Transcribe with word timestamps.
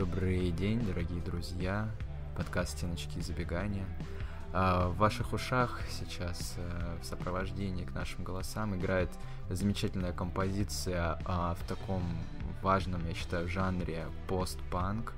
Добрый 0.00 0.50
день, 0.50 0.80
дорогие 0.80 1.20
друзья. 1.20 1.86
Подкаст 2.34 2.78
«Стеночки 2.78 3.18
и 3.18 3.20
забегания». 3.20 3.84
А, 4.50 4.88
в 4.88 4.96
ваших 4.96 5.34
ушах 5.34 5.78
сейчас 5.90 6.54
э, 6.56 6.96
в 7.02 7.04
сопровождении 7.04 7.84
к 7.84 7.92
нашим 7.92 8.24
голосам 8.24 8.74
играет 8.74 9.10
замечательная 9.50 10.14
композиция 10.14 11.18
а, 11.26 11.54
в 11.54 11.68
таком 11.68 12.02
важном, 12.62 13.06
я 13.08 13.12
считаю, 13.12 13.46
жанре 13.46 14.06
постпанк 14.26 15.12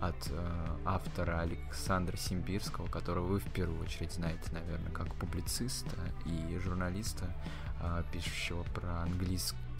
от 0.00 0.16
э, 0.32 0.76
автора 0.84 1.42
Александра 1.42 2.16
Симбирского, 2.16 2.88
которого 2.88 3.26
вы 3.26 3.38
в 3.38 3.48
первую 3.52 3.80
очередь 3.80 4.10
знаете, 4.10 4.50
наверное, 4.50 4.90
как 4.90 5.06
публициста 5.14 5.96
и 6.24 6.58
журналиста, 6.58 7.32
э, 7.80 8.02
пишущего 8.12 8.64
про 8.74 9.06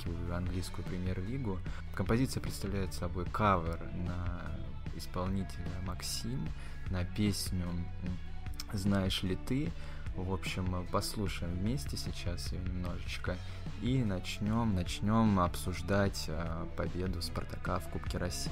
английскую, 0.04 0.36
английскую 0.36 0.84
премьер-лигу. 0.84 1.58
Композиция 1.94 2.40
представляет 2.40 2.92
собой 2.92 3.24
кавер 3.26 3.80
на 3.94 4.42
исполнителя 4.96 5.70
Максим, 5.86 6.48
на 6.90 7.04
песню 7.04 7.66
«Знаешь 8.72 9.22
ли 9.22 9.36
ты?». 9.36 9.70
В 10.14 10.32
общем, 10.32 10.86
послушаем 10.90 11.52
вместе 11.52 11.98
сейчас 11.98 12.50
ее 12.50 12.60
немножечко 12.60 13.36
и 13.82 14.02
начнем, 14.02 14.74
начнем 14.74 15.38
обсуждать 15.40 16.24
э, 16.28 16.66
победу 16.74 17.20
Спартака 17.20 17.80
в 17.80 17.90
Кубке 17.90 18.16
России. 18.16 18.50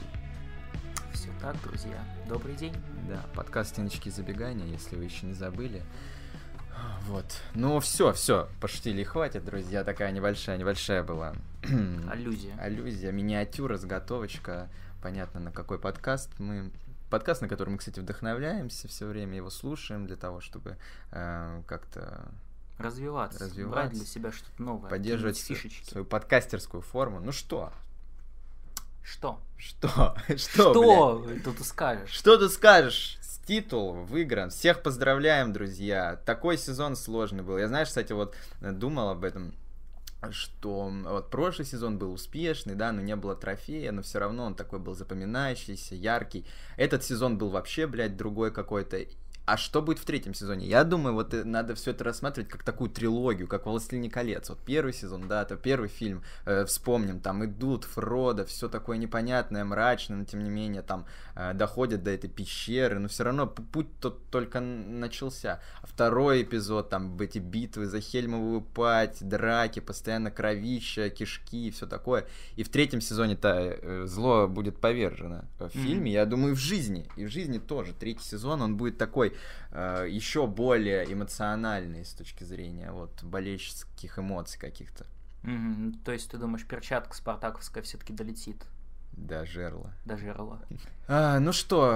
Все 1.15 1.31
так, 1.41 1.57
друзья. 1.63 2.05
Добрый 2.29 2.55
день. 2.55 2.75
Да, 3.09 3.25
подкаст 3.35 3.71
«Стеночки 3.71 4.11
забегания», 4.11 4.67
если 4.67 4.97
вы 4.97 5.05
еще 5.05 5.25
не 5.25 5.33
забыли. 5.33 5.83
Вот. 7.07 7.27
Ну, 7.55 7.81
все, 7.81 8.13
все, 8.13 8.49
пошутили 8.61 9.03
и 9.03 9.05
хватит, 9.05 9.45
друзья. 9.45 9.85
Такая 9.85 10.11
небольшая, 10.11 10.57
небольшая 10.57 11.03
была. 11.03 11.35
Аллюзия. 12.11 12.57
Аллюзия, 12.59 13.13
миниатюра, 13.13 13.77
заготовочка. 13.77 14.69
Понятно, 15.03 15.41
на 15.41 15.53
какой 15.53 15.79
подкаст 15.79 16.31
мы 16.39 16.71
подкаст, 17.11 17.43
на 17.43 17.49
который 17.49 17.71
мы, 17.71 17.79
кстати, 17.79 18.01
вдохновляемся, 18.01 18.89
все 18.89 19.07
время 19.07 19.37
его 19.37 19.49
слушаем 19.49 20.07
для 20.07 20.17
того, 20.17 20.41
чтобы 20.41 20.77
э, 21.13 21.63
как-то 21.67 22.29
развиваться, 22.79 23.45
развиваться, 23.45 23.83
брать 23.83 23.93
для 23.93 24.05
себя 24.05 24.33
что-то 24.33 24.61
новое, 24.61 24.91
поддерживать 24.91 25.39
фишечки. 25.39 25.89
свою 25.89 26.05
подкастерскую 26.05 26.81
форму. 26.81 27.21
Ну 27.21 27.31
что, 27.31 27.73
что? 29.05 29.41
Что? 29.57 30.17
Что, 30.37 30.73
Что 30.73 31.23
блядь? 31.27 31.45
тут 31.45 31.61
скажешь? 31.65 32.11
Что 32.11 32.37
ты 32.37 32.49
скажешь? 32.49 33.19
Титул 33.47 33.93
выигран. 33.93 34.49
Всех 34.49 34.83
поздравляем, 34.83 35.53
друзья. 35.53 36.19
Такой 36.25 36.57
сезон 36.57 36.97
сложный 36.97 37.43
был. 37.43 37.59
Я, 37.59 37.69
знаешь, 37.69 37.89
кстати, 37.89 38.13
вот 38.13 38.35
думал 38.61 39.11
об 39.11 39.23
этом 39.25 39.55
что 40.31 40.91
вот 41.05 41.29
прошлый 41.29 41.67
сезон 41.67 41.99
был 41.99 42.11
успешный, 42.15 42.75
да, 42.75 42.93
но 42.93 43.03
не 43.03 43.15
было 43.15 43.37
трофея, 43.37 43.93
но 43.93 44.01
все 44.01 44.19
равно 44.19 44.47
он 44.47 44.55
такой 44.55 44.79
был 44.79 44.95
запоминающийся, 44.95 45.95
яркий. 45.95 46.47
Этот 46.79 47.05
сезон 47.05 47.37
был 47.37 47.51
вообще, 47.51 47.87
блядь, 47.87 48.17
другой 48.17 48.51
какой-то. 48.51 49.05
А 49.47 49.59
что 49.59 49.83
будет 49.83 49.99
в 49.99 50.07
третьем 50.07 50.33
сезоне? 50.33 50.67
Я 50.67 50.85
думаю, 50.85 51.15
вот 51.15 51.35
э, 51.35 51.45
надо 51.45 51.75
все 51.75 51.91
это 51.91 52.03
рассматривать 52.03 52.49
как 52.49 52.63
такую 52.63 52.89
трилогию, 52.91 53.47
как 53.47 53.67
«Властелин 53.67 54.11
колец». 54.11 54.49
Вот 54.49 54.59
первый 54.65 54.95
сезон, 54.95 55.29
да, 55.29 55.43
это 55.43 55.57
первый 55.57 55.91
фильм, 55.91 56.23
э, 56.47 56.65
вспомним, 56.65 57.21
там 57.21 57.45
идут 57.45 57.85
Фродо, 57.85 58.47
все 58.47 58.71
такое 58.71 58.97
непонятное, 58.97 59.65
мрачное, 59.65 60.17
но 60.17 60.25
тем 60.25 60.43
не 60.43 60.49
менее 60.49 60.81
там 60.81 61.05
э, 61.35 61.53
доходят 61.53 62.03
до 62.03 62.11
этой 62.11 62.31
пещеры, 62.31 62.99
но 62.99 63.09
все 63.09 63.25
равно 63.25 63.47
путь 63.47 63.89
тот 64.01 64.31
только 64.31 64.61
начался. 64.61 65.61
А 65.83 65.87
второй 65.87 66.43
эпизод, 66.43 66.89
там 66.89 67.21
эти 67.21 67.39
битвы 67.39 67.87
за 67.87 68.01
Хельмовую 68.01 68.63
пать, 68.63 69.19
драки, 69.21 69.81
постоянно 69.81 70.31
кровища, 70.31 71.11
кишки 71.11 71.69
и 71.69 71.71
все 71.71 71.87
такое. 71.87 72.27
И 72.57 72.63
в 72.63 72.71
третьем 72.71 73.03
сезоне-то 73.03 73.49
э, 73.51 74.05
зло 74.07 74.49
будет 74.49 74.81
повержено 74.81 75.45
в 75.59 75.69
фильме, 75.69 76.13
mm-hmm. 76.13 76.15
я 76.15 76.25
думаю, 76.25 76.53
и 76.53 76.57
в 76.57 76.61
жизни. 76.61 77.07
И 77.17 77.27
в 77.27 77.29
жизни 77.29 77.59
тоже. 77.59 77.93
Третий 77.93 78.25
сезон, 78.25 78.63
он 78.63 78.79
будет 78.79 78.97
такой 78.97 79.34
э, 79.71 80.07
еще 80.09 80.47
более 80.47 81.13
эмоциональный 81.13 82.05
с 82.05 82.13
точки 82.13 82.45
зрения 82.45 82.91
вот 82.93 83.23
болельческих 83.23 84.19
эмоций 84.19 84.59
каких-то. 84.61 85.07
Mm-hmm. 85.43 85.99
То 86.05 86.13
есть 86.13 86.31
ты 86.31 86.39
думаешь, 86.39 86.67
перчатка 86.67 87.15
спартаковская 87.15 87.83
все-таки 87.83 88.13
долетит? 88.13 88.65
До 89.17 89.47
жерла. 89.47 89.93
До 90.05 90.17
жерла. 90.17 90.61
А, 91.07 91.39
ну 91.39 91.53
что? 91.53 91.91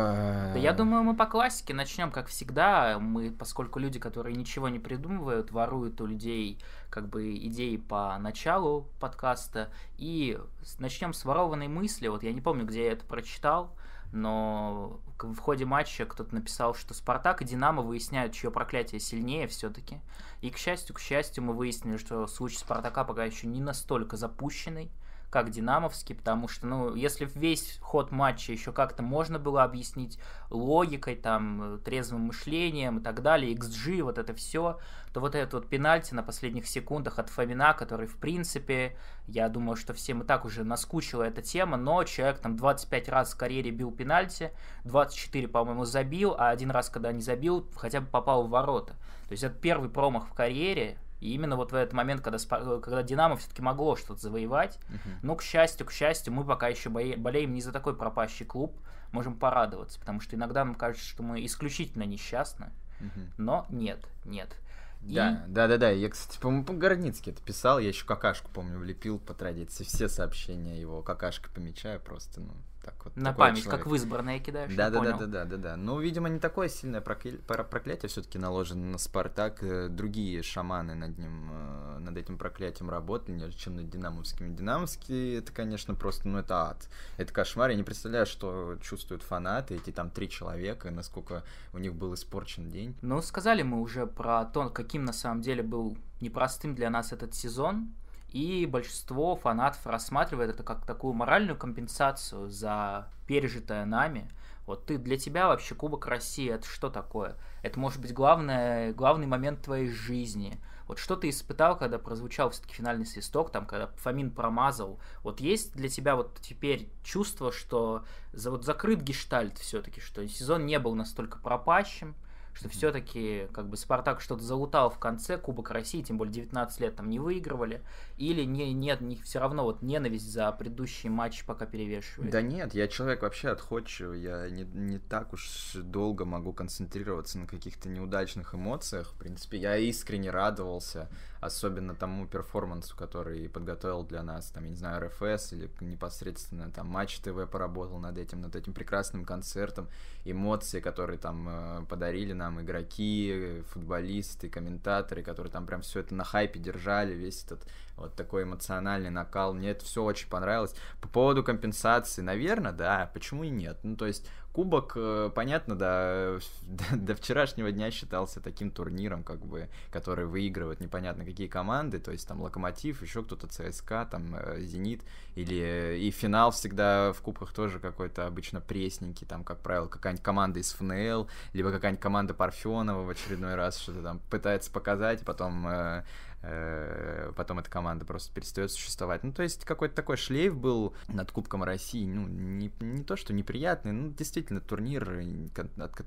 Да 0.52 0.56
я 0.56 0.72
думаю, 0.72 1.02
мы 1.02 1.16
по 1.16 1.26
классике 1.26 1.74
начнем, 1.74 2.12
как 2.12 2.28
всегда. 2.28 2.98
Мы, 2.98 3.30
поскольку 3.30 3.78
люди, 3.78 3.98
которые 3.98 4.36
ничего 4.36 4.68
не 4.68 4.78
придумывают, 4.78 5.50
воруют 5.50 6.00
у 6.00 6.06
людей 6.06 6.58
как 6.90 7.08
бы 7.08 7.36
идеи 7.36 7.76
по 7.76 8.16
началу 8.18 8.88
подкаста. 9.00 9.70
И 9.96 10.38
начнем 10.78 11.12
с 11.12 11.24
ворованной 11.24 11.68
мысли. 11.68 12.08
Вот 12.08 12.22
я 12.22 12.32
не 12.32 12.40
помню, 12.40 12.64
где 12.64 12.84
я 12.84 12.92
это 12.92 13.04
прочитал 13.04 13.74
но 14.12 15.00
в 15.18 15.38
ходе 15.38 15.64
матча 15.64 16.06
кто-то 16.06 16.34
написал, 16.34 16.74
что 16.74 16.94
Спартак 16.94 17.42
и 17.42 17.44
Динамо 17.44 17.82
выясняют, 17.82 18.32
чье 18.32 18.50
проклятие 18.50 19.00
сильнее 19.00 19.46
все-таки. 19.48 20.00
И, 20.40 20.50
к 20.50 20.56
счастью, 20.56 20.94
к 20.94 21.00
счастью, 21.00 21.44
мы 21.44 21.52
выяснили, 21.52 21.96
что 21.96 22.26
случай 22.26 22.56
Спартака 22.58 23.04
пока 23.04 23.24
еще 23.24 23.46
не 23.46 23.60
настолько 23.60 24.16
запущенный, 24.16 24.90
как 25.30 25.50
Динамовский, 25.50 26.14
потому 26.14 26.48
что, 26.48 26.66
ну, 26.66 26.94
если 26.94 27.28
весь 27.34 27.78
ход 27.80 28.10
матча 28.10 28.52
еще 28.52 28.72
как-то 28.72 29.02
можно 29.02 29.38
было 29.38 29.62
объяснить 29.62 30.18
логикой, 30.50 31.16
там, 31.16 31.80
трезвым 31.84 32.22
мышлением 32.22 32.98
и 32.98 33.02
так 33.02 33.22
далее, 33.22 33.54
XG, 33.54 34.02
вот 34.02 34.16
это 34.16 34.34
все, 34.34 34.78
то 35.12 35.20
вот 35.20 35.34
этот 35.34 35.52
вот 35.54 35.68
пенальти 35.68 36.14
на 36.14 36.22
последних 36.22 36.66
секундах 36.66 37.18
от 37.18 37.28
Фомина, 37.28 37.74
который, 37.74 38.06
в 38.06 38.16
принципе, 38.16 38.96
я 39.26 39.48
думаю, 39.48 39.76
что 39.76 39.92
всем 39.92 40.22
и 40.22 40.26
так 40.26 40.44
уже 40.44 40.64
наскучила 40.64 41.24
эта 41.24 41.42
тема, 41.42 41.76
но 41.76 42.04
человек 42.04 42.38
там 42.38 42.56
25 42.56 43.08
раз 43.08 43.34
в 43.34 43.36
карьере 43.36 43.70
бил 43.70 43.90
пенальти, 43.90 44.52
24, 44.84 45.48
по-моему, 45.48 45.84
забил, 45.84 46.34
а 46.38 46.48
один 46.48 46.70
раз, 46.70 46.88
когда 46.88 47.12
не 47.12 47.20
забил, 47.20 47.68
хотя 47.76 48.00
бы 48.00 48.06
попал 48.06 48.46
в 48.46 48.50
ворота. 48.50 48.94
То 49.28 49.32
есть 49.32 49.44
это 49.44 49.54
первый 49.54 49.90
промах 49.90 50.26
в 50.28 50.32
карьере, 50.32 50.98
и 51.20 51.34
именно 51.34 51.56
вот 51.56 51.72
в 51.72 51.74
этот 51.74 51.92
момент, 51.94 52.20
когда, 52.20 52.38
когда 52.38 53.02
Динамо 53.02 53.36
все-таки 53.36 53.62
могло 53.62 53.96
что-то 53.96 54.20
завоевать, 54.20 54.78
uh-huh. 54.88 55.18
ну, 55.22 55.36
к 55.36 55.42
счастью, 55.42 55.86
к 55.86 55.92
счастью, 55.92 56.32
мы 56.32 56.44
пока 56.44 56.68
еще 56.68 56.90
болеем 56.90 57.52
не 57.54 57.60
за 57.60 57.72
такой 57.72 57.96
пропащий 57.96 58.46
клуб, 58.46 58.78
можем 59.12 59.36
порадоваться, 59.36 59.98
потому 59.98 60.20
что 60.20 60.36
иногда 60.36 60.64
нам 60.64 60.74
кажется, 60.74 61.06
что 61.06 61.22
мы 61.22 61.44
исключительно 61.44 62.04
несчастны, 62.04 62.70
uh-huh. 63.00 63.30
но 63.36 63.66
нет, 63.68 64.06
нет. 64.24 64.54
И... 65.02 65.14
Да, 65.14 65.44
да, 65.46 65.68
да, 65.68 65.76
да. 65.76 65.90
Я, 65.90 66.08
кстати, 66.08 66.40
по-моему, 66.40 66.64
по 66.64 66.72
Городницкий 66.72 67.32
это 67.32 67.40
писал. 67.40 67.78
Я 67.78 67.88
еще 67.88 68.04
какашку, 68.04 68.50
помню, 68.52 68.78
влепил 68.78 69.20
по 69.20 69.32
традиции. 69.32 69.84
Все 69.84 70.08
сообщения 70.08 70.80
его 70.80 71.02
какашкой 71.02 71.52
помечаю 71.52 72.00
просто, 72.00 72.40
ну, 72.40 72.52
так 72.82 72.94
вот. 73.04 73.16
На 73.16 73.32
память, 73.32 73.62
человек. 73.62 73.82
как 73.82 73.90
в 73.90 73.94
избранное 73.94 74.38
кидаешь. 74.38 74.74
Да, 74.74 74.90
да, 74.90 75.00
да, 75.00 75.12
да, 75.18 75.26
да, 75.26 75.44
да, 75.44 75.56
да. 75.56 75.76
Ну, 75.76 75.98
видимо, 76.00 76.28
не 76.28 76.38
такое 76.38 76.68
сильное 76.68 77.00
прокля... 77.00 77.38
проклятие 77.46 78.08
все-таки 78.08 78.38
наложено 78.38 78.92
на 78.92 78.98
Спартак. 78.98 79.62
Э, 79.62 79.88
другие 79.88 80.42
шаманы 80.42 80.94
над 80.94 81.18
ним, 81.18 81.50
э, 81.50 81.98
над 81.98 82.16
этим 82.16 82.38
проклятием 82.38 82.90
работали, 82.90 83.50
чем 83.52 83.76
над 83.76 83.90
Динамовскими. 83.90 84.54
Динамовские, 84.54 85.38
это, 85.38 85.52
конечно, 85.52 85.94
просто, 85.94 86.28
ну, 86.28 86.38
это 86.38 86.70
ад. 86.70 86.88
Это 87.16 87.32
кошмар. 87.32 87.70
Я 87.70 87.76
не 87.76 87.82
представляю, 87.82 88.26
что 88.26 88.76
чувствуют 88.80 89.22
фанаты, 89.22 89.76
эти 89.76 89.90
там 89.90 90.10
три 90.10 90.28
человека, 90.28 90.90
насколько 90.90 91.44
у 91.72 91.78
них 91.78 91.94
был 91.94 92.14
испорчен 92.14 92.70
день. 92.70 92.96
Ну, 93.02 93.20
сказали 93.22 93.62
мы 93.62 93.80
уже 93.80 94.06
про 94.06 94.44
то, 94.44 94.70
каким 94.70 95.04
на 95.04 95.12
самом 95.12 95.42
деле 95.42 95.62
был 95.62 95.96
непростым 96.20 96.74
для 96.74 96.90
нас 96.90 97.12
этот 97.12 97.34
сезон. 97.34 97.92
И 98.30 98.66
большинство 98.66 99.36
фанатов 99.36 99.86
рассматривает 99.86 100.50
это 100.50 100.62
как 100.62 100.84
такую 100.84 101.14
моральную 101.14 101.56
компенсацию 101.56 102.48
за 102.48 103.08
пережитое 103.26 103.84
нами. 103.86 104.30
Вот 104.66 104.84
ты 104.84 104.98
для 104.98 105.16
тебя 105.16 105.48
вообще 105.48 105.74
Кубок 105.74 106.06
России 106.06 106.50
это 106.50 106.66
что 106.66 106.90
такое? 106.90 107.36
Это 107.62 107.80
может 107.80 108.02
быть 108.02 108.12
главное, 108.12 108.92
главный 108.92 109.26
момент 109.26 109.62
твоей 109.62 109.88
жизни. 109.88 110.60
Вот 110.86 110.98
что 110.98 111.16
ты 111.16 111.30
испытал, 111.30 111.76
когда 111.76 111.98
прозвучал 111.98 112.50
все-таки 112.50 112.74
финальный 112.74 113.06
свисток, 113.06 113.50
там, 113.50 113.64
когда 113.64 113.86
Фомин 113.96 114.30
промазал? 114.30 114.98
Вот 115.22 115.40
есть 115.40 115.74
для 115.74 115.88
тебя 115.88 116.16
вот 116.16 116.38
теперь 116.42 116.90
чувство, 117.02 117.50
что 117.50 118.04
за, 118.32 118.50
вот 118.50 118.64
закрыт 118.64 119.00
гештальт 119.00 119.58
все-таки, 119.58 120.00
что 120.00 120.26
сезон 120.28 120.66
не 120.66 120.78
был 120.78 120.94
настолько 120.94 121.38
пропащим, 121.38 122.14
что 122.58 122.68
все-таки 122.68 123.46
как 123.52 123.68
бы 123.68 123.76
Спартак 123.76 124.20
что-то 124.20 124.42
залутал 124.42 124.90
в 124.90 124.98
конце 124.98 125.38
Кубок 125.38 125.70
России, 125.70 126.02
тем 126.02 126.18
более 126.18 126.32
19 126.32 126.80
лет 126.80 126.96
там 126.96 127.08
не 127.08 127.20
выигрывали, 127.20 127.82
или 128.16 128.42
не, 128.42 128.72
нет, 128.72 129.00
не, 129.00 129.14
все 129.14 129.38
равно 129.38 129.62
вот 129.62 129.80
ненависть 129.80 130.28
за 130.28 130.50
предыдущий 130.50 131.08
матч 131.08 131.44
пока 131.44 131.66
перевешивает? 131.66 132.32
Да 132.32 132.42
нет, 132.42 132.74
я 132.74 132.88
человек 132.88 133.22
вообще 133.22 133.50
отходчивый, 133.50 134.20
я 134.22 134.50
не, 134.50 134.64
не 134.64 134.98
так 134.98 135.32
уж 135.32 135.74
долго 135.74 136.24
могу 136.24 136.52
концентрироваться 136.52 137.38
на 137.38 137.46
каких-то 137.46 137.88
неудачных 137.88 138.56
эмоциях, 138.56 139.12
в 139.12 139.18
принципе, 139.18 139.58
я 139.58 139.76
искренне 139.76 140.30
радовался, 140.30 141.08
особенно 141.40 141.94
тому 141.94 142.26
перформансу, 142.26 142.96
который 142.96 143.48
подготовил 143.48 144.04
для 144.04 144.22
нас, 144.22 144.50
там, 144.50 144.64
я 144.64 144.70
не 144.70 144.76
знаю, 144.76 145.08
РФС 145.08 145.52
или 145.52 145.70
непосредственно 145.80 146.70
там 146.70 146.88
Матч 146.88 147.18
ТВ 147.20 147.48
поработал 147.50 147.98
над 147.98 148.18
этим, 148.18 148.40
над 148.40 148.56
этим 148.56 148.72
прекрасным 148.72 149.24
концертом, 149.24 149.88
эмоции, 150.24 150.80
которые 150.80 151.18
там 151.18 151.48
э, 151.48 151.86
подарили 151.86 152.32
нам 152.32 152.60
игроки, 152.60 153.62
футболисты, 153.68 154.48
комментаторы, 154.48 155.22
которые 155.22 155.52
там 155.52 155.66
прям 155.66 155.82
все 155.82 156.00
это 156.00 156.14
на 156.14 156.24
хайпе 156.24 156.58
держали, 156.58 157.14
весь 157.14 157.44
этот 157.44 157.66
вот 157.96 158.14
такой 158.14 158.44
эмоциональный 158.44 159.10
накал. 159.10 159.54
Мне 159.54 159.70
это 159.70 159.84
все 159.84 160.02
очень 160.02 160.28
понравилось. 160.28 160.74
По 161.00 161.08
поводу 161.08 161.42
компенсации, 161.42 162.22
наверное, 162.22 162.72
да, 162.72 163.10
почему 163.12 163.44
и 163.44 163.50
нет? 163.50 163.78
Ну, 163.82 163.96
то 163.96 164.06
есть 164.06 164.26
Кубок, 164.58 164.94
э, 164.96 165.30
понятно, 165.32 165.76
да, 165.76 166.38
до, 166.62 166.96
до 166.96 167.14
вчерашнего 167.14 167.70
дня 167.70 167.92
считался 167.92 168.40
таким 168.40 168.72
турниром, 168.72 169.22
как 169.22 169.38
бы, 169.38 169.68
который 169.92 170.26
выигрывает 170.26 170.80
непонятно 170.80 171.24
какие 171.24 171.46
команды, 171.46 172.00
то 172.00 172.10
есть 172.10 172.26
там 172.26 172.42
Локомотив, 172.42 173.00
еще 173.00 173.22
кто-то 173.22 173.46
ЦСКА, 173.46 174.08
там 174.10 174.34
э, 174.34 174.58
Зенит, 174.62 175.04
или 175.36 175.60
э, 175.60 175.98
и 175.98 176.10
финал 176.10 176.50
всегда 176.50 177.12
в 177.12 177.20
кубках 177.20 177.52
тоже 177.52 177.78
какой-то 177.78 178.26
обычно 178.26 178.60
пресненький, 178.60 179.28
там, 179.28 179.44
как 179.44 179.60
правило, 179.60 179.86
какая-нибудь 179.86 180.24
команда 180.24 180.58
из 180.58 180.72
ФНЛ, 180.72 181.28
либо 181.52 181.70
какая-нибудь 181.70 182.02
команда 182.02 182.34
Парфенова 182.34 183.04
в 183.04 183.10
очередной 183.10 183.54
раз 183.54 183.78
что-то 183.78 184.02
там 184.02 184.18
пытается 184.28 184.72
показать, 184.72 185.24
потом 185.24 185.68
Э, 185.68 186.02
потом 186.40 187.58
эта 187.58 187.68
команда 187.68 188.04
просто 188.04 188.32
перестает 188.32 188.70
существовать. 188.70 189.24
Ну, 189.24 189.32
то 189.32 189.42
есть 189.42 189.64
какой-то 189.64 189.94
такой 189.94 190.16
шлейф 190.16 190.56
был 190.56 190.94
над 191.08 191.32
Кубком 191.32 191.64
России, 191.64 192.06
ну, 192.06 192.28
не, 192.28 192.72
не 192.80 193.02
то, 193.02 193.16
что 193.16 193.32
неприятный, 193.32 193.92
ну, 193.92 194.10
действительно, 194.10 194.60
турнир, 194.60 195.22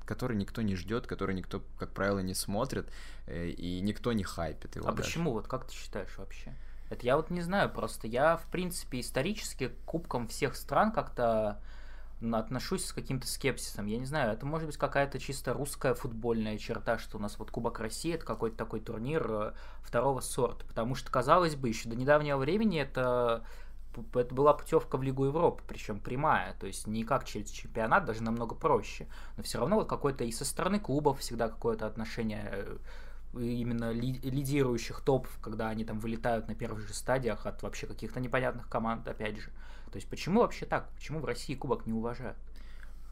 который 0.05 0.37
никто 0.37 0.61
не 0.61 0.75
ждет, 0.75 1.07
который 1.07 1.35
никто, 1.35 1.61
как 1.77 1.89
правило, 1.91 2.19
не 2.19 2.33
смотрит, 2.33 2.89
э, 3.27 3.49
и 3.49 3.81
никто 3.81 4.13
не 4.13 4.23
хайпит 4.23 4.75
его 4.75 4.87
А 4.87 4.91
даже. 4.93 5.03
почему? 5.03 5.33
Вот 5.33 5.47
как 5.47 5.67
ты 5.67 5.73
считаешь 5.73 6.17
вообще? 6.17 6.53
Это 6.89 7.05
я 7.05 7.15
вот 7.15 7.29
не 7.29 7.41
знаю, 7.41 7.69
просто 7.69 8.07
я, 8.07 8.37
в 8.37 8.45
принципе, 8.47 8.99
исторически 8.99 9.69
к 9.69 9.75
кубкам 9.85 10.27
всех 10.27 10.55
стран 10.55 10.91
как-то 10.91 11.61
отношусь 12.21 12.85
с 12.85 12.93
каким-то 12.93 13.27
скепсисом. 13.27 13.87
Я 13.87 13.97
не 13.97 14.05
знаю, 14.05 14.33
это 14.33 14.45
может 14.45 14.67
быть 14.67 14.77
какая-то 14.77 15.19
чисто 15.19 15.53
русская 15.53 15.93
футбольная 15.93 16.57
черта, 16.57 16.97
что 16.97 17.17
у 17.17 17.21
нас 17.21 17.37
вот 17.39 17.51
Кубок 17.51 17.79
России 17.79 18.13
это 18.13 18.25
какой-то 18.25 18.57
такой 18.57 18.79
турнир 18.79 19.25
э, 19.29 19.53
второго 19.81 20.21
сорта. 20.21 20.65
Потому 20.65 20.95
что, 20.95 21.11
казалось 21.11 21.55
бы, 21.55 21.69
еще 21.69 21.89
до 21.89 21.95
недавнего 21.95 22.37
времени 22.37 22.79
это 22.79 23.43
это 24.13 24.33
была 24.33 24.53
путевка 24.53 24.97
в 24.97 25.03
Лигу 25.03 25.25
Европы, 25.25 25.61
причем 25.67 25.99
прямая, 25.99 26.55
то 26.59 26.67
есть 26.67 26.87
не 26.87 27.03
как 27.03 27.25
через 27.25 27.49
чемпионат, 27.49 28.05
даже 28.05 28.23
намного 28.23 28.55
проще. 28.55 29.07
Но 29.35 29.43
все 29.43 29.59
равно 29.59 29.75
вот 29.75 29.89
какое-то 29.89 30.23
и 30.23 30.31
со 30.31 30.45
стороны 30.45 30.79
клубов 30.79 31.19
всегда 31.19 31.49
какое-то 31.49 31.87
отношение 31.87 32.65
именно 33.33 33.91
лидирующих 33.91 35.01
топов, 35.01 35.37
когда 35.41 35.69
они 35.69 35.85
там 35.85 35.99
вылетают 35.99 36.47
на 36.47 36.55
первых 36.55 36.87
же 36.87 36.93
стадиях 36.93 37.45
от 37.45 37.63
вообще 37.63 37.87
каких-то 37.87 38.19
непонятных 38.19 38.67
команд, 38.67 39.07
опять 39.07 39.37
же. 39.37 39.49
То 39.91 39.97
есть 39.97 40.07
почему 40.07 40.41
вообще 40.41 40.65
так? 40.65 40.89
Почему 40.95 41.19
в 41.19 41.25
России 41.25 41.55
кубок 41.55 41.85
не 41.85 41.93
уважают? 41.93 42.37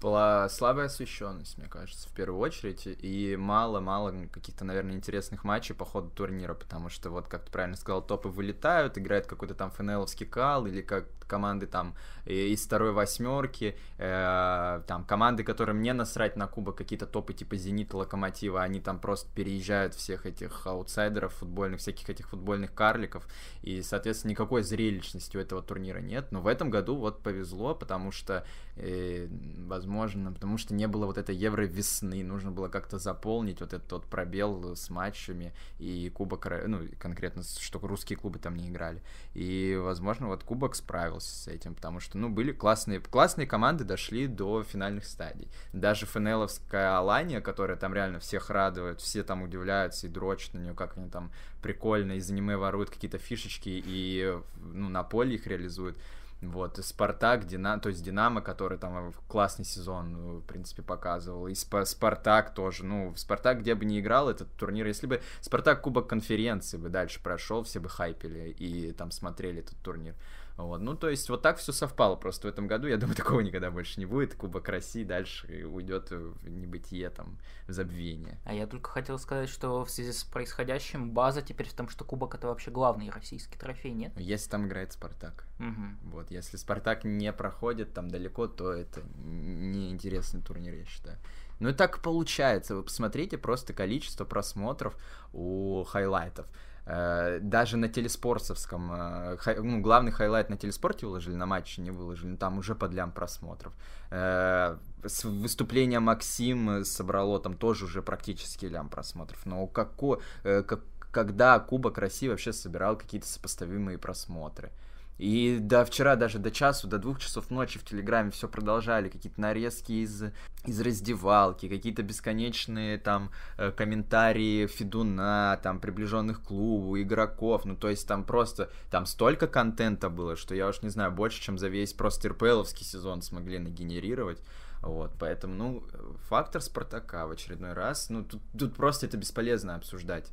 была 0.01 0.47
слабая 0.49 0.85
освещенность, 0.85 1.57
мне 1.57 1.67
кажется, 1.67 2.07
в 2.09 2.13
первую 2.13 2.39
очередь, 2.39 2.83
и 2.85 3.35
мало-мало 3.37 4.13
каких-то, 4.31 4.65
наверное, 4.65 4.95
интересных 4.95 5.43
матчей 5.43 5.75
по 5.75 5.85
ходу 5.85 6.09
турнира, 6.09 6.53
потому 6.53 6.89
что, 6.89 7.09
вот, 7.09 7.27
как 7.27 7.45
ты 7.45 7.51
правильно 7.51 7.75
сказал, 7.75 8.01
топы 8.01 8.29
вылетают, 8.29 8.97
играет 8.97 9.27
какой-то 9.27 9.55
там 9.55 9.71
фенеловский 9.71 10.25
кал, 10.25 10.65
или 10.67 10.81
как 10.81 11.05
команды 11.29 11.67
там 11.67 11.95
из 12.25 12.65
второй 12.65 12.91
восьмерки, 12.91 13.75
э, 13.97 14.81
там 14.87 15.03
команды, 15.05 15.43
которым 15.43 15.81
не 15.81 15.93
насрать 15.93 16.35
на 16.35 16.47
кубок, 16.47 16.77
какие-то 16.77 17.05
топы 17.05 17.33
типа 17.33 17.55
Зенита, 17.55 17.97
Локомотива, 17.97 18.61
они 18.61 18.79
там 18.79 18.99
просто 18.99 19.29
переезжают 19.33 19.95
всех 19.95 20.25
этих 20.25 20.67
аутсайдеров 20.67 21.33
футбольных, 21.33 21.79
всяких 21.79 22.09
этих 22.09 22.29
футбольных 22.29 22.73
карликов, 22.73 23.27
и, 23.61 23.81
соответственно, 23.81 24.31
никакой 24.31 24.63
зрелищности 24.63 25.37
у 25.37 25.39
этого 25.39 25.61
турнира 25.61 25.99
нет, 25.99 26.31
но 26.31 26.41
в 26.41 26.47
этом 26.47 26.69
году 26.69 26.95
вот 26.95 27.23
повезло, 27.23 27.73
потому 27.73 28.11
что, 28.11 28.45
э, 28.75 29.27
возможно, 29.67 30.31
потому 30.31 30.57
что 30.57 30.73
не 30.73 30.87
было 30.87 31.05
вот 31.05 31.17
этой 31.17 31.35
Евро 31.35 31.63
весны, 31.63 32.23
нужно 32.23 32.51
было 32.51 32.67
как-то 32.67 32.99
заполнить 32.99 33.61
вот 33.61 33.73
этот 33.73 33.91
вот 33.91 34.05
пробел 34.05 34.75
с 34.75 34.89
матчами, 34.89 35.53
и 35.79 36.09
Кубок, 36.09 36.47
ну, 36.67 36.81
конкретно, 36.99 37.43
что 37.43 37.79
русские 37.79 38.17
клубы 38.17 38.39
там 38.39 38.55
не 38.55 38.67
играли, 38.69 39.01
и, 39.33 39.79
возможно, 39.81 40.27
вот 40.27 40.43
Кубок 40.43 40.75
справился 40.75 41.18
справился 41.19 41.35
с 41.35 41.47
этим, 41.47 41.75
потому 41.75 41.99
что, 41.99 42.17
ну, 42.17 42.29
были 42.29 42.51
классные, 42.51 42.99
классные 42.99 43.47
команды, 43.47 43.83
дошли 43.83 44.27
до 44.27 44.63
финальных 44.63 45.05
стадий. 45.05 45.47
Даже 45.73 46.05
Фенеловская 46.05 46.97
Алания, 46.97 47.41
которая 47.41 47.77
там 47.77 47.93
реально 47.93 48.19
всех 48.19 48.49
радует, 48.49 49.01
все 49.01 49.23
там 49.23 49.43
удивляются 49.43 50.07
и 50.07 50.09
дрочат 50.09 50.53
на 50.53 50.59
нее, 50.59 50.73
как 50.73 50.97
они 50.97 51.09
там 51.09 51.31
прикольно 51.61 52.13
из 52.13 52.29
аниме 52.29 52.57
воруют 52.57 52.89
какие-то 52.89 53.17
фишечки 53.17 53.69
и, 53.85 54.37
ну, 54.57 54.89
на 54.89 55.03
поле 55.03 55.35
их 55.35 55.47
реализуют. 55.47 55.97
Вот, 56.41 56.77
Спартак, 56.77 57.45
Динамо, 57.45 57.81
то 57.81 57.89
есть 57.89 58.01
Динамо, 58.01 58.39
который 58.39 58.77
там 58.77 59.11
классный 59.27 59.65
сезон, 59.65 60.13
ну, 60.13 60.37
в 60.37 60.45
принципе, 60.45 60.81
показывал, 60.81 61.49
и 61.49 61.53
Спартак 61.53 62.53
тоже, 62.53 62.85
ну, 62.85 63.13
Спартак 63.17 63.59
где 63.59 63.75
бы 63.75 63.83
не 63.83 63.99
играл 63.99 64.29
этот 64.29 64.47
турнир, 64.53 64.87
если 64.87 65.05
бы 65.05 65.21
Спартак 65.41 65.81
Кубок 65.81 66.07
конференции 66.07 66.77
бы 66.77 66.87
дальше 66.87 67.21
прошел, 67.21 67.63
все 67.63 67.81
бы 67.81 67.89
хайпели 67.89 68.51
и 68.51 68.93
там 68.93 69.11
смотрели 69.11 69.59
этот 69.59 69.77
турнир. 69.79 70.15
Вот. 70.59 70.81
Ну, 70.81 70.95
то 70.95 71.09
есть, 71.09 71.29
вот 71.29 71.41
так 71.41 71.57
все 71.57 71.71
совпало 71.71 72.17
просто 72.17 72.47
в 72.47 72.49
этом 72.49 72.67
году. 72.67 72.87
Я 72.87 72.97
думаю, 72.97 73.15
такого 73.17 73.39
никогда 73.39 73.71
больше 73.71 73.99
не 73.99 74.05
будет. 74.05 74.35
Кубок 74.35 74.67
России 74.67 75.03
дальше 75.03 75.65
уйдет 75.65 76.11
в 76.11 76.49
небытие, 76.49 77.09
там, 77.09 77.37
в 77.67 77.71
забвение. 77.71 78.37
А 78.45 78.53
я 78.53 78.67
только 78.67 78.89
хотел 78.89 79.17
сказать, 79.17 79.49
что 79.49 79.85
в 79.85 79.89
связи 79.89 80.11
с 80.11 80.23
происходящим 80.23 81.11
база 81.11 81.41
теперь 81.41 81.69
в 81.69 81.73
том, 81.73 81.87
что 81.87 82.03
Кубок 82.03 82.35
это 82.35 82.47
вообще 82.47 82.71
главный 82.71 83.09
российский 83.09 83.57
трофей, 83.57 83.93
нет? 83.93 84.11
Если 84.17 84.49
там 84.49 84.67
играет 84.67 84.91
Спартак. 84.91 85.45
Угу. 85.59 86.11
Вот, 86.15 86.31
если 86.31 86.57
Спартак 86.57 87.05
не 87.05 87.31
проходит 87.31 87.93
там 87.93 88.09
далеко, 88.09 88.47
то 88.47 88.73
это 88.73 89.01
неинтересный 89.23 90.41
турнир, 90.41 90.73
я 90.73 90.85
считаю. 90.85 91.17
Ну 91.59 91.69
и 91.69 91.73
так 91.73 92.01
получается. 92.01 92.75
Вы 92.75 92.83
посмотрите 92.83 93.37
просто 93.37 93.73
количество 93.73 94.25
просмотров 94.25 94.97
у 95.33 95.83
хайлайтов. 95.83 96.47
Э, 96.85 97.39
даже 97.41 97.77
на 97.77 97.87
телеспортовском, 97.87 98.91
э, 98.91 99.37
ну, 99.61 99.81
главный 99.81 100.11
хайлайт 100.11 100.49
на 100.49 100.57
телеспорте 100.57 101.05
выложили, 101.05 101.35
на 101.35 101.45
матче 101.45 101.81
не 101.81 101.91
выложили, 101.91 102.35
там 102.35 102.57
уже 102.57 102.75
под 102.75 102.93
лям 102.93 103.11
просмотров. 103.11 103.73
Э, 104.09 104.77
с 105.05 105.23
выступления 105.23 105.99
Максим 105.99 106.83
собрало 106.83 107.39
там 107.39 107.55
тоже 107.55 107.85
уже 107.85 108.01
практически 108.01 108.65
лям 108.65 108.89
просмотров. 108.89 109.45
Но 109.45 109.67
какой, 109.67 110.19
как, 110.43 110.81
когда 111.11 111.59
Кубок 111.59 111.97
России 111.97 112.27
вообще 112.27 112.53
собирал 112.53 112.97
какие-то 112.97 113.27
сопоставимые 113.27 113.97
просмотры? 113.97 114.71
И 115.19 115.57
до 115.59 115.83
вчера, 115.83 116.15
даже 116.15 116.39
до 116.39 116.49
часу, 116.49 116.87
до 116.87 116.97
двух 116.97 117.19
часов 117.19 117.49
ночи 117.49 117.77
в 117.77 117.83
Телеграме 117.83 118.31
все 118.31 118.47
продолжали, 118.47 119.09
какие-то 119.09 119.39
нарезки 119.41 119.91
из, 119.91 120.23
из 120.65 120.81
раздевалки, 120.81 121.67
какие-то 121.67 122.03
бесконечные 122.03 122.97
там 122.97 123.29
э, 123.57 123.71
комментарии 123.71 124.65
Федуна, 124.67 125.59
там 125.61 125.81
приближенных 125.81 126.41
клубу, 126.41 126.97
игроков, 127.01 127.65
ну 127.65 127.75
то 127.75 127.89
есть 127.89 128.07
там 128.07 128.23
просто, 128.23 128.69
там 128.89 129.05
столько 129.05 129.47
контента 129.47 130.09
было, 130.09 130.37
что 130.37 130.55
я 130.55 130.69
уж 130.69 130.81
не 130.83 130.89
знаю, 130.89 131.11
больше, 131.11 131.41
чем 131.41 131.57
за 131.57 131.67
весь 131.67 131.91
просто 131.91 132.29
РПЛовский 132.29 132.85
сезон 132.85 133.21
смогли 133.21 133.59
нагенерировать. 133.59 134.41
Вот, 134.81 135.11
поэтому, 135.19 135.53
ну, 135.53 135.83
фактор 136.29 136.61
Спартака 136.61 137.27
в 137.27 137.31
очередной 137.31 137.73
раз, 137.73 138.09
ну, 138.09 138.23
тут, 138.23 138.41
тут 138.57 138.75
просто 138.77 139.07
это 139.07 139.17
бесполезно 139.17 139.75
обсуждать. 139.75 140.31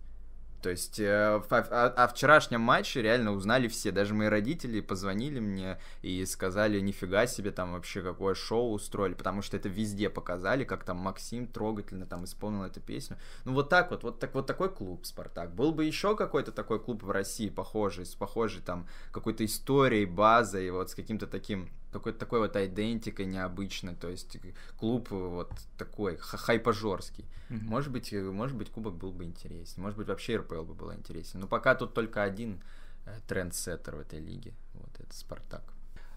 То 0.63 0.71
есть 0.71 0.99
э, 0.99 1.07
о, 1.07 1.43
о, 1.49 1.87
о 1.87 2.09
вчерашнем 2.09 2.61
матче 2.61 3.03
реально 3.03 3.33
узнали 3.33 3.69
все. 3.69 3.93
Даже 3.93 4.15
мои 4.15 4.29
родители 4.29 4.81
позвонили 4.81 5.41
мне 5.41 5.79
и 6.03 6.25
сказали, 6.27 6.81
нифига 6.81 7.27
себе, 7.27 7.51
там 7.51 7.73
вообще 7.73 8.03
какое 8.03 8.35
шоу 8.35 8.73
устроили, 8.73 9.15
потому 9.15 9.43
что 9.43 9.57
это 9.57 9.69
везде 9.69 10.11
показали, 10.11 10.65
как 10.65 10.85
там 10.85 10.97
Максим 10.97 11.47
трогательно 11.47 12.07
там 12.07 12.25
исполнил 12.25 12.65
эту 12.65 12.81
песню. 12.81 13.17
Ну 13.45 13.53
вот 13.53 13.69
так 13.69 13.91
вот, 13.91 14.03
вот, 14.03 14.19
так, 14.19 14.35
вот 14.35 14.47
такой 14.47 14.71
клуб 14.73 15.07
Спартак. 15.07 15.55
Был 15.55 15.73
бы 15.73 15.85
еще 15.85 16.17
какой-то 16.17 16.53
такой 16.53 16.81
клуб 16.81 17.03
в 17.03 17.11
России 17.11 17.49
похожий, 17.49 18.07
с 18.07 18.15
похожей 18.15 18.63
там 18.63 18.89
какой-то 19.13 19.45
историей, 19.45 20.07
базой, 20.07 20.71
вот 20.71 20.91
с 20.91 20.95
каким-то 20.95 21.27
таким 21.27 21.69
какой-то 21.99 22.19
такой 22.19 22.41
вот 22.41 22.57
идентикой 22.57 23.27
необычной, 23.27 23.95
то 23.95 24.09
есть 24.09 24.37
клуб 24.79 25.11
вот 25.11 25.53
такой 25.79 26.17
хайпажорский. 26.17 27.25
Mm-hmm. 27.49 27.65
Может 27.65 27.93
быть, 27.93 28.13
может 28.13 28.57
быть, 28.57 28.71
кубок 28.71 28.97
был 28.97 29.13
бы 29.13 29.25
интереснее, 29.25 29.83
может 29.83 29.99
быть, 29.99 30.09
вообще 30.09 30.37
РПЛ 30.37 30.63
бы 30.63 30.75
было 30.75 30.95
интереснее. 30.95 31.41
Но 31.43 31.49
пока 31.49 31.75
тут 31.75 31.95
только 31.95 32.23
один 32.23 32.63
э, 33.05 33.19
трендсеттер 33.29 33.97
в 33.97 34.01
этой 34.01 34.21
лиге, 34.21 34.55
вот 34.75 34.91
это 34.99 35.15
Спартак. 35.15 35.63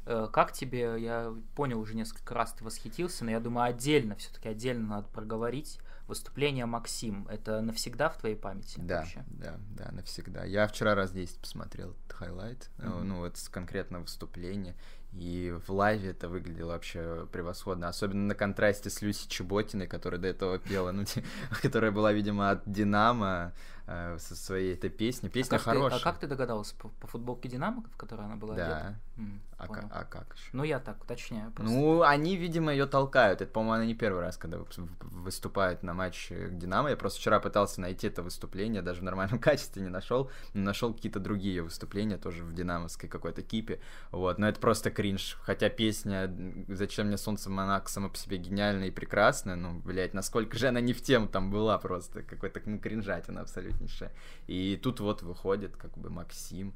Э, 0.06 0.28
как 0.32 0.52
тебе, 0.54 0.96
я 1.00 1.36
понял 1.56 1.80
уже 1.80 1.96
несколько 1.96 2.34
раз, 2.34 2.54
ты 2.54 2.64
восхитился, 2.64 3.26
но 3.26 3.32
я 3.32 3.40
думаю, 3.40 3.66
отдельно, 3.66 4.16
все-таки 4.16 4.50
отдельно 4.50 4.88
надо 4.88 5.08
проговорить 5.10 5.80
выступление 6.08 6.66
Максим. 6.66 7.28
Это 7.28 7.62
навсегда 7.62 8.10
в 8.10 8.18
твоей 8.18 8.36
памяти? 8.36 8.80
Да, 8.80 9.02
вообще? 9.02 9.24
да, 9.28 9.60
да, 9.78 9.92
навсегда. 9.92 10.44
Я 10.44 10.68
вчера 10.68 10.96
раз 10.96 11.12
10 11.12 11.38
посмотрел 11.38 11.92
этот 11.92 12.14
хайлайт, 12.14 12.72
mm-hmm. 12.80 13.04
ну, 13.04 13.20
вот 13.20 13.38
конкретно 13.52 14.00
выступление. 14.00 14.76
И 15.14 15.56
в 15.66 15.72
лайве 15.72 16.12
это 16.12 16.30
выглядело 16.30 16.74
вообще 16.74 17.28
превосходно. 17.32 17.88
Особенно 17.88 18.28
на 18.28 18.36
контрасте 18.36 18.90
с 18.90 19.02
Люси 19.02 19.28
Чеботиной, 19.28 19.88
которая 19.88 20.20
до 20.20 20.28
этого 20.28 20.60
пела, 20.60 20.92
ну, 20.92 21.04
которая 21.62 21.92
была, 21.92 22.14
видимо, 22.14 22.52
от 22.52 22.62
Динамо. 22.66 23.54
Э, 23.90 24.18
со 24.20 24.36
своей 24.36 24.74
этой 24.74 24.90
песней. 24.90 25.30
Песня 25.30 25.56
а 25.56 25.60
хорошая. 25.60 26.00
Ты, 26.00 26.04
а 26.04 26.12
как 26.12 26.20
ты 26.20 26.28
догадался? 26.28 26.76
По, 26.76 26.90
по 26.90 27.08
футболке 27.08 27.50
Динамо, 27.50 27.84
в 27.92 27.98
которой 27.98 28.26
она 28.26 28.36
была 28.36 28.56
да. 28.56 28.66
одета? 28.66 29.00
М, 29.18 29.42
а, 29.58 29.68
как, 29.68 29.86
а 29.92 30.04
как 30.06 30.36
еще? 30.36 30.50
Ну, 30.54 30.64
я 30.64 30.80
так 30.80 31.04
уточняю. 31.04 31.52
Просто. 31.52 31.74
Ну, 31.74 32.04
они, 32.04 32.38
видимо, 32.38 32.72
ее 32.72 32.86
толкают. 32.86 33.42
Это, 33.42 33.52
по-моему, 33.52 33.74
она 33.74 33.86
не 33.86 33.96
первый 33.96 34.22
раз, 34.22 34.38
когда 34.38 34.60
выступает 35.02 35.84
на 35.84 35.94
матче 35.94 36.50
Динамо. 36.52 36.90
Я 36.90 36.98
просто 36.98 37.20
вчера 37.20 37.40
пытался 37.40 37.82
найти 37.82 38.08
это 38.08 38.24
выступление, 38.24 38.82
даже 38.82 39.02
в 39.02 39.04
нормальном 39.04 39.40
качестве 39.40 39.82
не 39.82 39.90
нашел. 39.90 40.32
Нашел 40.54 40.94
какие-то 40.94 41.20
другие 41.20 41.62
выступления, 41.62 42.18
тоже 42.18 42.44
в 42.44 42.54
динамовской 42.54 43.10
какой-то 43.10 43.42
кипе. 43.42 43.82
Вот, 44.12 44.38
но 44.38 44.48
это 44.48 44.60
просто 44.60 44.92
кринж. 44.92 45.38
Хотя 45.42 45.70
песня 45.70 46.34
«Зачем 46.68 47.08
мне 47.08 47.18
солнце 47.18 47.50
монак» 47.50 47.90
сама 47.90 48.10
по 48.10 48.18
себе 48.18 48.38
гениальная 48.38 48.88
и 48.88 48.92
прекрасная, 48.92 49.56
ну, 49.56 49.80
блядь, 49.80 50.14
насколько 50.14 50.58
же 50.58 50.68
она 50.68 50.80
не 50.80 50.94
в 50.94 51.02
тему 51.02 51.28
там 51.28 51.52
была 51.52 51.78
просто, 51.80 52.24
какой-то, 52.24 52.62
ну, 52.66 52.80
кринжатина 52.80 53.42
абсолютнейшая. 53.80 54.12
И 54.48 54.80
тут 54.82 55.00
вот 55.00 55.22
выходит, 55.22 55.76
как 55.78 55.98
бы, 55.98 56.10
Максим. 56.10 56.74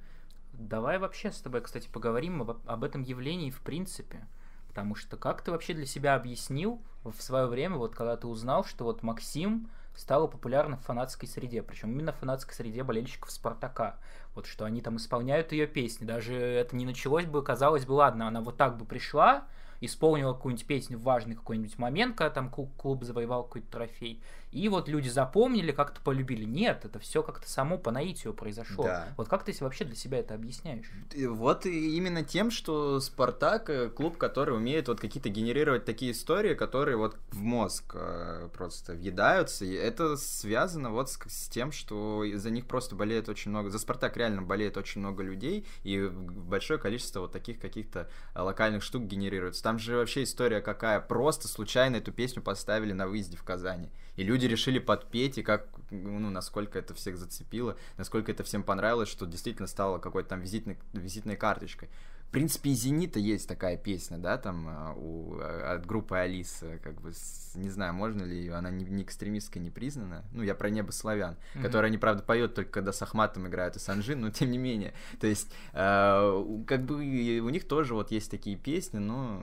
Давай 0.53 0.99
вообще 0.99 1.31
с 1.31 1.41
тобой, 1.41 1.61
кстати, 1.61 1.89
поговорим 1.91 2.41
об, 2.41 2.57
об 2.65 2.83
этом 2.83 3.01
явлении 3.01 3.49
в 3.49 3.61
принципе. 3.61 4.27
Потому 4.67 4.95
что 4.95 5.17
как 5.17 5.41
ты 5.41 5.51
вообще 5.51 5.73
для 5.73 5.85
себя 5.85 6.15
объяснил 6.15 6.81
в 7.03 7.21
свое 7.21 7.45
время, 7.47 7.75
вот 7.75 7.95
когда 7.95 8.17
ты 8.17 8.27
узнал, 8.27 8.63
что 8.63 8.85
вот 8.85 9.03
Максим 9.03 9.69
стала 9.95 10.25
популярна 10.25 10.77
в 10.77 10.81
фанатской 10.81 11.27
среде, 11.27 11.61
причем 11.61 11.91
именно 11.91 12.11
в 12.11 12.17
фанатской 12.17 12.55
среде 12.55 12.83
болельщиков 12.83 13.29
Спартака. 13.29 13.97
Вот 14.33 14.47
что 14.47 14.65
они 14.65 14.81
там 14.81 14.97
исполняют 14.97 15.51
ее 15.51 15.67
песни. 15.67 16.05
Даже 16.05 16.33
это 16.35 16.75
не 16.75 16.85
началось 16.85 17.25
бы, 17.25 17.43
казалось 17.43 17.85
бы, 17.85 17.93
ладно, 17.93 18.27
она 18.27 18.41
вот 18.41 18.57
так 18.57 18.77
бы 18.77 18.85
пришла, 18.85 19.45
исполнила 19.79 20.33
какую-нибудь 20.33 20.65
песню 20.65 20.97
в 20.97 21.03
важный 21.03 21.35
какой-нибудь 21.35 21.77
момент, 21.77 22.15
когда 22.15 22.31
там 22.31 22.49
клуб, 22.49 22.71
клуб 22.75 23.03
завоевал 23.03 23.43
какой-то 23.43 23.69
трофей, 23.71 24.23
и 24.53 24.69
вот 24.69 24.87
люди 24.87 25.09
запомнили, 25.09 25.71
как-то 25.71 25.99
полюбили. 26.01 26.45
Нет, 26.45 26.85
это 26.85 26.99
все 26.99 27.23
как-то 27.23 27.49
само 27.49 27.77
по 27.77 27.91
наитию 27.91 28.33
произошло. 28.33 28.85
Да. 28.85 29.07
Вот 29.17 29.27
как 29.27 29.43
ты 29.43 29.53
вообще 29.59 29.83
для 29.83 29.95
себя 29.95 30.19
это 30.19 30.35
объясняешь? 30.35 30.85
Вот 31.15 31.65
именно 31.65 32.23
тем, 32.23 32.51
что 32.51 32.99
Спартак 32.99 33.69
э, 33.69 33.89
клуб, 33.89 34.17
который 34.17 34.55
умеет 34.55 34.87
вот 34.87 34.99
какие-то 34.99 35.29
генерировать 35.29 35.85
такие 35.85 36.11
истории, 36.11 36.53
которые 36.53 36.97
вот 36.97 37.17
в 37.31 37.41
мозг 37.41 37.95
э, 37.95 38.49
просто 38.53 38.93
въедаются, 38.93 39.65
и 39.65 39.73
это 39.73 40.17
связано 40.17 40.91
вот 40.91 41.09
с, 41.09 41.19
с 41.27 41.49
тем, 41.49 41.71
что 41.71 42.23
за 42.35 42.49
них 42.51 42.67
просто 42.67 42.95
болеет 42.95 43.29
очень 43.29 43.49
много, 43.49 43.71
за 43.71 43.79
Спартак 43.79 44.17
реально 44.17 44.43
болеет 44.43 44.77
очень 44.77 45.01
много 45.01 45.23
людей, 45.23 45.65
и 45.83 46.07
большое 46.07 46.79
количество 46.79 47.21
вот 47.21 47.31
таких 47.31 47.59
каких-то 47.59 48.07
локальных 48.35 48.83
штук 48.83 49.03
генерируется. 49.03 49.63
Там 49.63 49.79
же 49.79 49.95
вообще 49.95 50.23
история 50.23 50.61
какая, 50.61 50.99
просто 50.99 51.47
случайно 51.47 51.95
эту 51.95 52.11
песню 52.11 52.43
поставили 52.43 52.93
на 52.93 53.07
выезде 53.07 53.35
в 53.35 53.43
Казани 53.43 53.89
и 54.15 54.23
люди 54.23 54.42
решили 54.47 54.79
подпеть, 54.79 55.37
и 55.37 55.43
как, 55.43 55.67
ну, 55.91 56.29
насколько 56.29 56.79
это 56.79 56.93
всех 56.93 57.17
зацепило, 57.17 57.77
насколько 57.97 58.31
это 58.31 58.43
всем 58.43 58.63
понравилось, 58.63 59.09
что 59.09 59.25
действительно 59.25 59.67
стало 59.67 59.99
какой-то 59.99 60.29
там 60.29 60.41
визитной, 60.41 60.77
визитной 60.93 61.35
карточкой. 61.35 61.89
В 62.33 62.35
принципе, 62.35 62.71
и 62.71 62.73
«Зенита» 62.73 63.19
есть 63.19 63.47
такая 63.47 63.77
песня, 63.77 64.17
да, 64.17 64.39
там, 64.39 64.65
а, 64.67 64.95
у, 64.97 65.37
а, 65.39 65.75
от 65.75 65.85
группы 65.85 66.17
Алиса, 66.17 66.79
как 66.81 66.99
бы, 66.99 67.13
с, 67.13 67.51
не 67.53 67.69
знаю, 67.69 67.93
можно 67.93 68.23
ли 68.23 68.35
ее, 68.35 68.55
она 68.55 68.71
не, 68.71 68.85
не 68.85 69.03
экстремистской 69.03 69.61
не 69.61 69.69
признана, 69.69 70.23
ну, 70.31 70.41
я 70.41 70.55
про 70.55 70.71
«Небо 70.71 70.89
славян», 70.89 71.35
mm-hmm. 71.35 71.61
которая 71.61 71.91
они, 71.91 71.99
правда, 71.99 72.23
поет 72.23 72.55
только 72.55 72.71
когда 72.71 72.91
с 72.91 73.03
Ахматом 73.03 73.47
играют 73.47 73.75
и 73.75 73.79
Санжин, 73.79 74.19
но 74.21 74.31
тем 74.31 74.49
не 74.49 74.57
менее, 74.57 74.95
то 75.19 75.27
есть, 75.27 75.53
э, 75.73 76.63
как 76.65 76.85
бы, 76.85 76.95
у 76.95 77.49
них 77.49 77.67
тоже 77.67 77.93
вот 77.93 78.09
есть 78.09 78.31
такие 78.31 78.57
песни, 78.57 78.97
но 78.97 79.39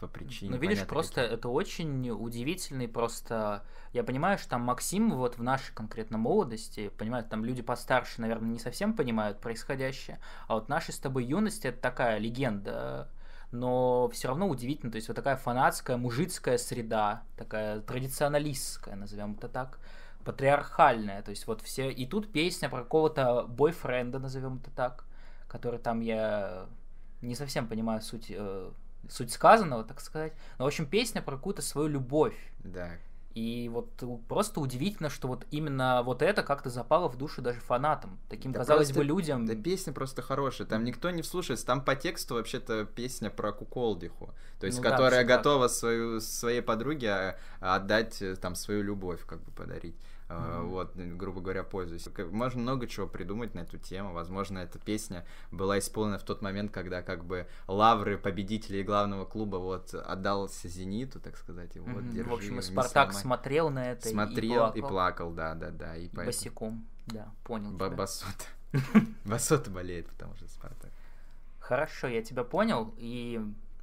по 0.00 0.08
причине. 0.08 0.52
Ну, 0.52 0.56
видишь, 0.56 0.86
просто 0.86 1.22
какие. 1.22 1.34
это 1.36 1.48
очень 1.50 2.10
удивительный 2.10 2.88
просто... 2.88 3.62
Я 3.92 4.02
понимаю, 4.02 4.38
что 4.38 4.50
там 4.50 4.62
Максим 4.62 5.10
вот 5.10 5.36
в 5.36 5.42
нашей 5.42 5.74
конкретно 5.74 6.16
молодости, 6.16 6.90
понимаю, 6.96 7.24
там 7.24 7.44
люди 7.44 7.60
постарше, 7.60 8.20
наверное, 8.20 8.50
не 8.50 8.58
совсем 8.58 8.94
понимают 8.94 9.40
происходящее, 9.40 10.18
а 10.48 10.54
вот 10.54 10.68
нашей 10.68 10.94
с 10.94 10.98
тобой 10.98 11.24
юности 11.24 11.66
это 11.66 11.78
такая 11.80 12.18
легенда, 12.20 13.08
но 13.50 14.08
все 14.10 14.28
равно 14.28 14.48
удивительно, 14.48 14.92
то 14.92 14.96
есть 14.96 15.08
вот 15.08 15.14
такая 15.14 15.36
фанатская, 15.36 15.96
мужицкая 15.96 16.58
среда, 16.58 17.24
такая 17.36 17.80
традиционалистская, 17.80 18.94
назовем 18.94 19.34
это 19.34 19.48
так, 19.48 19.80
патриархальная, 20.24 21.22
то 21.22 21.30
есть 21.30 21.46
вот 21.46 21.62
все... 21.62 21.90
И 21.90 22.06
тут 22.06 22.30
песня 22.30 22.68
про 22.68 22.82
какого-то 22.82 23.46
бойфренда, 23.48 24.18
назовем 24.18 24.60
это 24.62 24.70
так, 24.70 25.04
который 25.48 25.80
там 25.80 26.00
я 26.00 26.66
не 27.22 27.34
совсем 27.34 27.66
понимаю 27.66 28.02
суть 28.02 28.26
э, 28.30 28.70
суть 29.08 29.32
сказанного, 29.32 29.84
так 29.84 30.00
сказать. 30.00 30.32
Но, 30.58 30.64
в 30.64 30.68
общем, 30.68 30.86
песня 30.86 31.22
про 31.22 31.36
какую-то 31.36 31.62
свою 31.62 31.88
любовь. 31.88 32.36
Да. 32.60 32.90
И 33.34 33.70
вот 33.72 34.02
просто 34.28 34.60
удивительно, 34.60 35.08
что 35.08 35.28
вот 35.28 35.46
именно 35.52 36.02
вот 36.02 36.20
это 36.20 36.42
как-то 36.42 36.68
запало 36.68 37.08
в 37.08 37.16
душу 37.16 37.42
даже 37.42 37.60
фанатам. 37.60 38.18
Таким, 38.28 38.50
да 38.52 38.60
казалось 38.60 38.88
просто, 38.88 39.00
бы, 39.00 39.04
людям. 39.04 39.46
Да 39.46 39.54
песня 39.54 39.92
просто 39.92 40.20
хорошая. 40.20 40.66
Там 40.66 40.84
никто 40.84 41.10
не 41.10 41.22
вслушается. 41.22 41.64
Там 41.64 41.84
по 41.84 41.94
тексту 41.94 42.34
вообще-то 42.34 42.86
песня 42.86 43.30
про 43.30 43.52
Куколдиху. 43.52 44.34
То 44.58 44.66
есть, 44.66 44.78
ну, 44.78 44.84
которая 44.84 45.24
да, 45.24 45.36
готова 45.36 45.68
свою, 45.68 46.20
своей 46.20 46.60
подруге 46.60 47.36
а, 47.60 47.76
отдать 47.76 48.20
э, 48.20 48.34
там 48.34 48.54
свою 48.56 48.82
любовь, 48.82 49.24
как 49.26 49.40
бы 49.42 49.52
подарить. 49.52 49.96
Mm-hmm. 50.30 50.66
Вот, 50.66 50.94
грубо 50.94 51.40
говоря, 51.40 51.64
пользуюсь. 51.64 52.06
Можно 52.30 52.62
много 52.62 52.86
чего 52.86 53.06
придумать 53.06 53.54
на 53.54 53.60
эту 53.60 53.78
тему. 53.78 54.12
Возможно, 54.12 54.58
эта 54.58 54.78
песня 54.78 55.26
была 55.50 55.78
исполнена 55.78 56.18
в 56.18 56.22
тот 56.22 56.40
момент, 56.40 56.70
когда 56.70 57.02
как 57.02 57.24
бы 57.24 57.48
лавры 57.66 58.16
победителей 58.16 58.84
главного 58.84 59.24
клуба 59.24 59.56
вот 59.56 59.92
отдался 59.92 60.68
Зениту, 60.68 61.20
так 61.20 61.36
сказать. 61.36 61.74
И 61.74 61.80
вот, 61.80 62.04
mm-hmm. 62.04 62.12
держи, 62.12 62.30
в 62.30 62.32
общем, 62.32 62.58
и 62.60 62.62
Спартак 62.62 63.12
самой... 63.12 63.22
смотрел 63.22 63.70
на 63.70 63.90
это 63.90 64.08
смотрел 64.08 64.52
и 64.52 64.56
плакал. 64.56 64.78
и 64.78 64.80
плакал, 64.80 65.30
да, 65.32 65.54
да, 65.54 65.70
да. 65.70 65.96
И, 65.96 66.08
поэтому... 66.08 66.26
босиком, 66.26 66.86
да, 67.06 67.28
понял. 67.42 67.72
Б- 67.72 67.90
Басот. 67.90 68.48
Басот 69.24 69.68
болеет, 69.68 70.08
потому 70.08 70.36
что 70.36 70.46
Спартак. 70.46 70.90
Хорошо, 71.58 72.06
я 72.06 72.22
тебя 72.22 72.44
понял. 72.44 72.94
И 72.98 73.40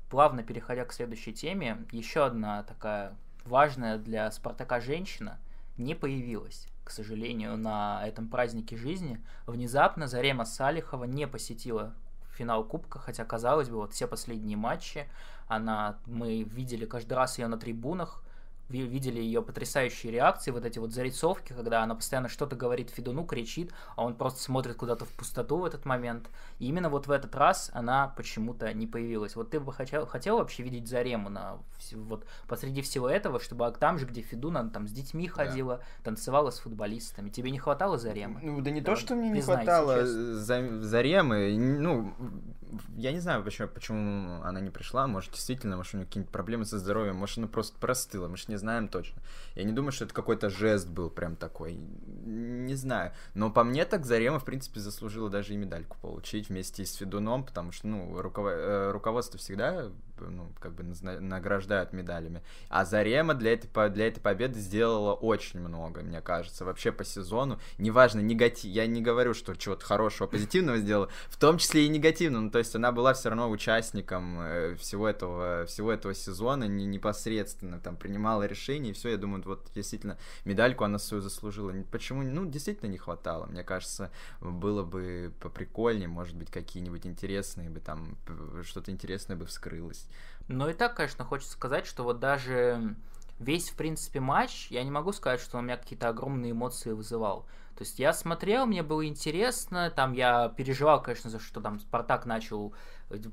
плавно 0.09 0.43
переходя 0.43 0.85
к 0.85 0.93
следующей 0.93 1.33
теме, 1.33 1.85
еще 1.91 2.25
одна 2.25 2.63
такая 2.63 3.17
важная 3.43 3.97
для 3.97 4.31
Спартака 4.31 4.79
женщина– 4.79 5.39
не 5.77 5.95
появилась, 5.95 6.67
к 6.83 6.91
сожалению, 6.91 7.57
на 7.57 8.05
этом 8.07 8.27
празднике 8.27 8.77
жизни. 8.77 9.23
Внезапно 9.45 10.07
Зарема 10.07 10.45
Салихова 10.45 11.05
не 11.05 11.27
посетила 11.27 11.93
финал 12.37 12.63
Кубка, 12.63 12.99
хотя, 12.99 13.25
казалось 13.25 13.69
бы, 13.69 13.77
вот 13.77 13.93
все 13.93 14.07
последние 14.07 14.57
матчи, 14.57 15.07
она, 15.47 15.99
мы 16.05 16.43
видели 16.43 16.85
каждый 16.85 17.13
раз 17.13 17.39
ее 17.39 17.47
на 17.47 17.57
трибунах, 17.57 18.23
видели 18.69 19.19
ее 19.19 19.41
потрясающие 19.41 20.11
реакции, 20.11 20.51
вот 20.51 20.65
эти 20.65 20.79
вот 20.79 20.91
зарисовки, 20.91 21.53
когда 21.53 21.83
она 21.83 21.95
постоянно 21.95 22.27
что-то 22.27 22.55
говорит 22.55 22.89
Федуну, 22.89 23.25
кричит, 23.25 23.71
а 23.95 24.03
он 24.03 24.15
просто 24.15 24.41
смотрит 24.41 24.75
куда-то 24.75 25.05
в 25.05 25.09
пустоту 25.09 25.57
в 25.57 25.65
этот 25.65 25.85
момент. 25.85 26.29
И 26.59 26.67
именно 26.67 26.89
вот 26.89 27.07
в 27.07 27.11
этот 27.11 27.35
раз 27.35 27.69
она 27.73 28.13
почему-то 28.17 28.73
не 28.73 28.87
появилась. 28.87 29.35
Вот 29.35 29.49
ты 29.49 29.59
бы 29.59 29.71
хотел, 29.73 30.05
хотел 30.05 30.37
вообще 30.37 30.63
видеть 30.63 30.87
Зарему 30.87 31.29
на, 31.29 31.59
вот 31.93 32.25
посреди 32.47 32.81
всего 32.81 33.09
этого, 33.09 33.39
чтобы 33.39 33.71
там 33.79 33.99
же, 33.99 34.05
где 34.05 34.21
Федуна, 34.21 34.69
там 34.69 34.87
с 34.87 34.91
детьми 34.91 35.27
ходила, 35.27 35.77
да. 35.77 35.83
танцевала 36.03 36.51
с 36.51 36.59
футболистами. 36.59 37.29
Тебе 37.29 37.51
не 37.51 37.59
хватало 37.59 37.97
Заремы? 37.97 38.39
Ну, 38.41 38.61
да 38.61 38.71
не 38.71 38.81
Давай, 38.81 38.95
то, 38.95 39.05
что 39.05 39.15
мне 39.15 39.29
не 39.29 39.41
хватало 39.41 40.05
за, 40.05 40.81
Заремы, 40.81 41.55
ну, 41.57 42.13
я 42.95 43.11
не 43.11 43.19
знаю, 43.19 43.43
почему, 43.43 43.67
почему 43.67 44.41
она 44.43 44.59
не 44.59 44.69
пришла, 44.69 45.07
может, 45.07 45.31
действительно, 45.31 45.77
может, 45.77 45.93
у 45.93 45.97
нее 45.97 46.05
какие-нибудь 46.05 46.31
проблемы 46.31 46.65
со 46.65 46.79
здоровьем, 46.79 47.15
может, 47.15 47.37
она 47.37 47.47
просто 47.47 47.77
простыла, 47.79 48.27
мы 48.27 48.37
же 48.37 48.45
знаем 48.57 48.87
точно. 48.87 49.21
Я 49.55 49.63
не 49.63 49.71
думаю, 49.71 49.91
что 49.91 50.05
это 50.05 50.13
какой-то 50.13 50.49
жест 50.49 50.87
был 50.87 51.09
прям 51.09 51.35
такой. 51.35 51.73
Не 51.75 52.75
знаю. 52.75 53.13
Но 53.33 53.49
по 53.51 53.63
мне 53.63 53.85
так 53.85 54.05
Зарема, 54.05 54.39
в 54.39 54.45
принципе, 54.45 54.79
заслужила 54.79 55.29
даже 55.29 55.53
и 55.53 55.57
медальку 55.57 55.97
получить 56.01 56.49
вместе 56.49 56.85
с 56.85 56.93
Федуном, 56.95 57.45
потому 57.45 57.71
что, 57.71 57.87
ну, 57.87 58.21
руковод... 58.21 58.53
Э, 58.55 58.91
руководство 58.91 59.39
всегда 59.39 59.91
ну, 60.19 60.51
как 60.59 60.73
бы 60.73 60.83
награждают 60.83 61.93
медалями. 61.93 62.41
А 62.69 62.85
Зарема 62.85 63.33
для 63.33 63.53
этой, 63.53 63.89
для 63.89 64.07
этой 64.07 64.19
победы 64.19 64.59
сделала 64.59 65.13
очень 65.13 65.59
много, 65.59 66.01
мне 66.01 66.21
кажется, 66.21 66.65
вообще 66.65 66.91
по 66.91 67.03
сезону. 67.03 67.59
Неважно, 67.77 68.19
негатив, 68.19 68.71
я 68.71 68.87
не 68.87 69.01
говорю, 69.01 69.33
что 69.33 69.55
чего-то 69.55 69.85
хорошего, 69.85 70.27
позитивного 70.27 70.77
сделала, 70.77 71.09
в 71.29 71.37
том 71.37 71.57
числе 71.57 71.85
и 71.85 71.89
негативного, 71.89 72.43
ну, 72.43 72.51
то 72.51 72.59
есть 72.59 72.75
она 72.75 72.91
была 72.91 73.13
все 73.13 73.29
равно 73.29 73.49
участником 73.49 74.39
э, 74.41 74.75
всего 74.75 75.07
этого, 75.07 75.65
всего 75.65 75.91
этого 75.91 76.13
сезона, 76.13 76.65
не, 76.65 76.85
непосредственно 76.85 77.79
там 77.79 77.95
принимала 77.95 78.43
решения, 78.43 78.89
и 78.89 78.93
все, 78.93 79.09
я 79.09 79.17
думаю, 79.17 79.43
вот 79.45 79.69
действительно 79.73 80.17
медальку 80.45 80.83
она 80.83 80.99
свою 80.99 81.21
заслужила. 81.21 81.73
Почему? 81.91 82.23
Ну, 82.23 82.45
действительно 82.45 82.89
не 82.89 82.97
хватало. 82.97 83.45
Мне 83.45 83.63
кажется, 83.63 84.11
было 84.41 84.83
бы 84.83 85.33
поприкольнее, 85.39 86.07
может 86.07 86.35
быть, 86.35 86.51
какие-нибудь 86.51 87.05
интересные 87.05 87.69
бы 87.69 87.79
там, 87.79 88.17
что-то 88.63 88.91
интересное 88.91 89.35
бы 89.35 89.45
вскрылось. 89.45 90.06
Ну 90.47 90.69
и 90.69 90.73
так, 90.73 90.95
конечно, 90.95 91.25
хочется 91.25 91.53
сказать, 91.53 91.85
что 91.85 92.03
вот 92.03 92.19
даже 92.19 92.95
весь, 93.39 93.69
в 93.69 93.75
принципе, 93.75 94.19
матч, 94.19 94.67
я 94.69 94.83
не 94.83 94.91
могу 94.91 95.11
сказать, 95.11 95.41
что 95.41 95.57
он 95.57 95.63
у 95.63 95.67
меня 95.67 95.77
какие-то 95.77 96.09
огромные 96.09 96.51
эмоции 96.51 96.91
вызывал. 96.91 97.45
То 97.77 97.83
есть 97.83 97.99
я 97.99 98.11
смотрел, 98.11 98.65
мне 98.65 98.81
было 98.81 99.05
интересно, 99.05 99.91
там 99.95 100.13
я 100.13 100.49
переживал, 100.49 100.99
конечно, 100.99 101.29
за 101.29 101.39
что 101.39 101.61
там 101.61 101.79
Спартак 101.79 102.25
начал 102.25 102.73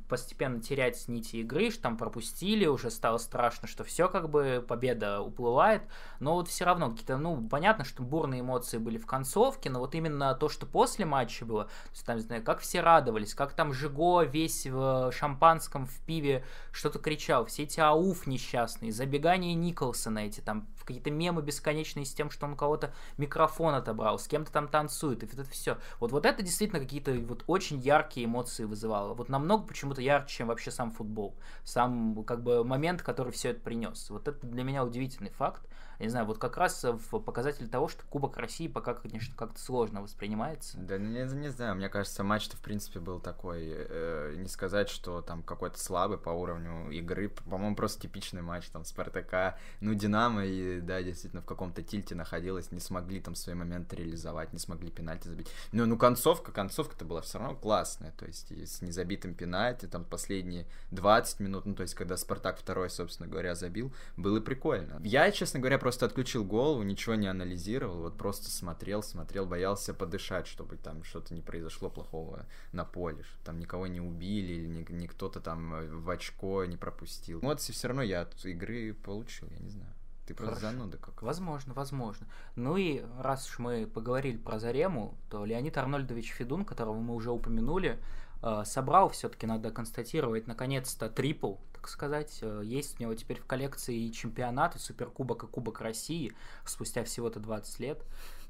постепенно 0.09 0.61
терять 0.61 1.09
нити 1.09 1.37
игры, 1.37 1.71
что 1.71 1.85
там 1.85 1.97
пропустили, 1.97 2.67
уже 2.67 2.91
стало 2.91 3.17
страшно, 3.19 3.67
что 3.67 3.83
все 3.85 4.09
как 4.09 4.29
бы 4.29 4.65
победа 4.67 5.21
уплывает, 5.21 5.83
но 6.21 6.35
вот 6.35 6.49
все 6.49 6.65
равно 6.65 6.91
какие-то, 6.91 7.17
ну, 7.17 7.49
понятно, 7.49 7.85
что 7.85 8.03
бурные 8.03 8.43
эмоции 8.43 8.79
были 8.79 8.99
в 8.99 9.07
концовке, 9.07 9.71
но 9.71 9.81
вот 9.81 9.95
именно 9.95 10.35
то, 10.35 10.49
что 10.49 10.67
после 10.67 11.07
матча 11.07 11.45
было, 11.45 11.65
то 11.65 11.91
есть, 11.91 12.07
там, 12.07 12.17
не 12.17 12.23
знаю, 12.23 12.45
как 12.45 12.61
все 12.61 12.83
радовались, 12.83 13.35
как 13.35 13.55
там 13.55 13.73
Жиго 13.73 14.23
весь 14.23 14.67
в 14.67 15.11
шампанском, 15.11 15.87
в 15.87 16.01
пиве 16.03 16.45
что-то 16.71 16.99
кричал, 16.99 17.47
все 17.47 17.65
эти 17.65 17.81
ауф 17.81 18.27
несчастные, 18.27 18.93
забегания 18.93 19.55
Николсона 19.55 20.21
эти, 20.21 20.41
там, 20.41 20.69
какие-то 20.85 21.11
мемы 21.11 21.43
бесконечные 21.43 22.07
с 22.07 22.15
тем, 22.15 22.31
что 22.31 22.47
он 22.47 22.53
у 22.53 22.57
кого-то 22.57 22.93
микрофон 23.17 23.75
отобрал, 23.75 24.19
с 24.19 24.29
кем-то 24.29 24.53
там 24.53 24.69
танцует, 24.69 25.23
и 25.23 25.27
это 25.27 25.45
все. 25.45 25.79
Вот, 26.01 26.13
вот 26.13 26.27
это 26.27 26.43
действительно 26.43 26.81
какие-то 26.81 27.13
вот 27.13 27.45
очень 27.47 27.79
яркие 27.79 28.27
эмоции 28.27 28.65
вызывало. 28.65 29.15
Вот 29.15 29.29
намного 29.29 29.67
почему-то 29.67 30.01
ярче, 30.01 30.39
чем 30.39 30.49
вообще 30.49 30.71
сам 30.71 30.91
футбол. 30.91 31.37
Сам, 31.65 32.25
как 32.25 32.43
бы, 32.43 32.65
момент, 32.65 33.03
который 33.03 33.33
все 33.33 33.51
это 33.51 33.61
принес. 33.61 34.11
Вот 34.11 34.29
это 34.29 34.47
для 34.47 34.65
меня 34.65 34.85
удивительный 34.85 35.31
факт 35.31 35.63
не 35.99 36.09
знаю, 36.09 36.27
вот 36.27 36.39
как 36.39 36.57
раз 36.57 36.85
в 36.85 37.21
показатель 37.21 37.69
того, 37.69 37.89
что 37.89 38.05
Кубок 38.07 38.37
России 38.37 38.69
пока, 38.69 38.95
конечно, 38.95 39.35
как-то 39.37 39.61
сложно 39.61 40.03
воспринимается. 40.03 40.79
Да, 40.79 40.99
не, 40.99 41.23
не 41.35 41.51
знаю, 41.51 41.77
мне 41.77 41.89
кажется, 41.89 42.25
матч-то, 42.25 42.57
в 42.57 42.61
принципе, 42.61 43.01
был 43.01 43.21
такой, 43.21 43.65
э, 43.67 44.35
не 44.37 44.49
сказать, 44.49 44.89
что 44.89 45.23
там 45.23 45.43
какой-то 45.43 45.79
слабый 45.79 46.19
по 46.19 46.31
уровню 46.31 46.91
игры, 46.91 47.29
по-моему, 47.29 47.77
просто 47.77 48.03
типичный 48.03 48.43
матч, 48.43 48.69
там, 48.69 48.85
Спартака, 48.85 49.59
ну, 49.81 49.95
Динамо, 49.95 50.45
и, 50.45 50.81
да, 50.81 51.03
действительно, 51.03 51.43
в 51.43 51.47
каком-то 51.47 51.83
тильте 51.83 52.15
находилась, 52.15 52.73
не 52.73 52.81
смогли 52.81 53.21
там 53.21 53.35
свои 53.35 53.55
моменты 53.55 53.97
реализовать, 53.97 54.53
не 54.53 54.59
смогли 54.59 54.91
пенальти 54.91 55.29
забить. 55.29 55.49
Ну, 55.73 55.87
ну, 55.87 55.97
концовка, 55.97 56.53
концовка-то 56.53 57.05
была 57.05 57.21
все 57.21 57.39
равно 57.39 57.57
классная, 57.57 58.13
то 58.13 58.27
есть, 58.27 58.51
с 58.51 58.83
незабитым 58.83 59.35
пенальти, 59.35 59.87
там, 59.87 60.05
последние 60.05 60.67
20 60.91 61.41
минут, 61.41 61.67
ну, 61.67 61.75
то 61.75 61.83
есть, 61.83 61.95
когда 61.95 62.17
Спартак 62.17 62.59
второй, 62.59 62.91
собственно 62.91 63.29
говоря, 63.29 63.55
забил, 63.55 63.93
было 64.17 64.41
прикольно. 64.41 65.01
Я, 65.05 65.31
честно 65.31 65.61
говоря, 65.61 65.79
просто 65.85 66.07
отключил 66.07 66.47
голову, 66.47 66.83
ничего 66.83 67.15
не 67.15 67.27
анализировал, 67.27 67.99
вот 67.99 68.17
просто 68.17 68.51
смотрел, 68.51 69.03
смотрел, 69.03 69.45
боялся 69.45 69.93
подышать, 69.93 70.47
чтобы 70.47 70.79
там 70.79 71.05
что-то 71.05 71.35
не 71.35 71.43
произошло 71.43 71.91
плохого 71.91 72.47
на 72.73 72.87
поле, 72.87 73.23
чтобы 73.23 73.45
там 73.45 73.59
никого 73.59 73.87
не 73.87 74.01
убили 74.01 74.55
или 74.55 74.67
ни 74.67 75.07
кто-то 75.07 75.41
там 75.41 75.75
э, 75.75 75.87
в 75.91 76.09
очко 76.09 76.65
не 76.65 76.79
пропустил. 76.79 77.41
Эмоции 77.41 77.75
все 77.75 77.89
равно 77.89 78.01
я 78.01 78.23
от 78.23 78.47
игры 78.47 78.95
получил, 78.95 79.47
я 79.51 79.59
не 79.59 79.69
знаю. 79.69 79.93
Ты 80.27 80.33
просто 80.33 80.55
Хорошо. 80.55 80.75
зануда 80.75 80.97
как. 80.97 81.21
Возможно, 81.21 81.75
возможно. 81.75 82.27
Ну 82.57 82.79
и 82.79 83.05
раз 83.21 83.47
уж 83.47 83.59
мы 83.59 83.87
поговорили 83.87 84.39
про 84.39 84.59
Зарему, 84.59 85.19
то 85.29 85.45
Леонид 85.45 85.77
Арнольдович 85.77 86.33
Федун, 86.33 86.65
которого 86.65 86.99
мы 86.99 87.15
уже 87.15 87.31
упомянули, 87.31 87.99
э, 88.43 88.63
собрал, 88.65 89.11
все-таки 89.11 89.47
надо 89.47 89.71
констатировать, 89.71 90.47
наконец-то 90.47 91.11
трипл 91.11 91.57
так 91.85 91.91
сказать. 91.91 92.39
Э, 92.41 92.63
есть 92.65 92.99
у 92.99 93.03
него 93.03 93.15
теперь 93.15 93.39
в 93.39 93.45
коллекции 93.45 94.07
и 94.07 94.13
чемпионат, 94.13 94.75
и 94.75 94.79
суперкубок, 94.79 95.45
и 95.45 95.47
кубок 95.47 95.83
России 95.83 96.33
спустя 96.65 97.05
всего-то 97.05 97.41
20 97.41 97.79
лет 97.81 98.03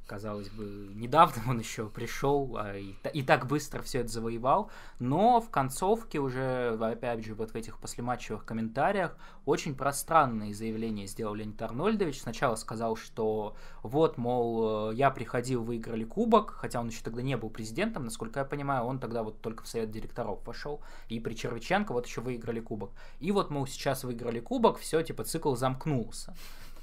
казалось 0.07 0.51
бы, 0.51 0.91
недавно 0.95 1.43
он 1.49 1.59
еще 1.59 1.89
пришел 1.89 2.57
а 2.59 2.77
и, 2.77 2.95
и 3.13 3.23
так 3.23 3.47
быстро 3.47 3.83
все 3.83 4.01
это 4.01 4.09
завоевал, 4.09 4.71
но 4.99 5.41
в 5.41 5.51
концовке 5.51 6.19
уже, 6.19 6.77
опять 6.81 7.25
же, 7.25 7.35
вот 7.35 7.53
в 7.53 7.55
этих 7.55 7.79
послематчевых 7.79 8.45
комментариях 8.45 9.17
очень 9.45 9.75
пространные 9.75 10.55
заявления 10.55 11.07
сделал 11.07 11.35
Леонид 11.35 11.61
Арнольдович. 11.61 12.21
Сначала 12.21 12.57
сказал, 12.57 12.97
что 12.97 13.57
вот, 13.83 14.19
мол, 14.19 14.91
я 14.93 15.11
приходил, 15.11 15.63
выиграли 15.63 16.05
кубок, 16.05 16.51
хотя 16.51 16.81
он 16.81 16.89
еще 16.89 17.03
тогда 17.03 17.23
не 17.23 17.37
был 17.37 17.51
президентом, 17.51 18.05
насколько 18.05 18.41
я 18.41 18.45
понимаю, 18.45 18.85
он 18.85 18.99
тогда 18.99 19.23
вот 19.23 19.41
только 19.41 19.65
в 19.65 19.69
совет 19.69 19.91
директоров 19.91 20.47
вошел, 20.47 20.81
и 21.09 21.21
при 21.21 21.35
Червиченко 21.35 21.93
вот 21.93 22.07
еще 22.07 22.21
выиграли 22.21 22.61
кубок. 22.61 22.93
И 23.21 23.33
вот, 23.33 23.51
мол, 23.51 23.67
сейчас 23.67 24.05
выиграли 24.05 24.41
кубок, 24.41 24.79
все, 24.79 25.03
типа, 25.03 25.25
цикл 25.25 25.55
замкнулся. 25.55 26.35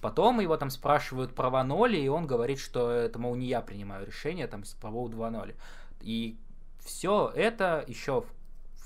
Потом 0.01 0.39
его 0.39 0.57
там 0.57 0.71
спрашивают 0.71 1.35
про 1.35 1.49
Ваноли, 1.49 1.97
и 1.97 2.07
он 2.07 2.25
говорит, 2.25 2.59
что 2.59 2.89
это, 2.89 3.19
мол, 3.19 3.35
не 3.35 3.47
я 3.47 3.61
принимаю 3.61 4.05
решение 4.05 4.47
там 4.47 4.63
по 4.81 4.89
поводу 4.89 5.17
Ваноли. 5.17 5.55
И 6.01 6.37
все 6.79 7.31
это 7.35 7.83
еще 7.87 8.23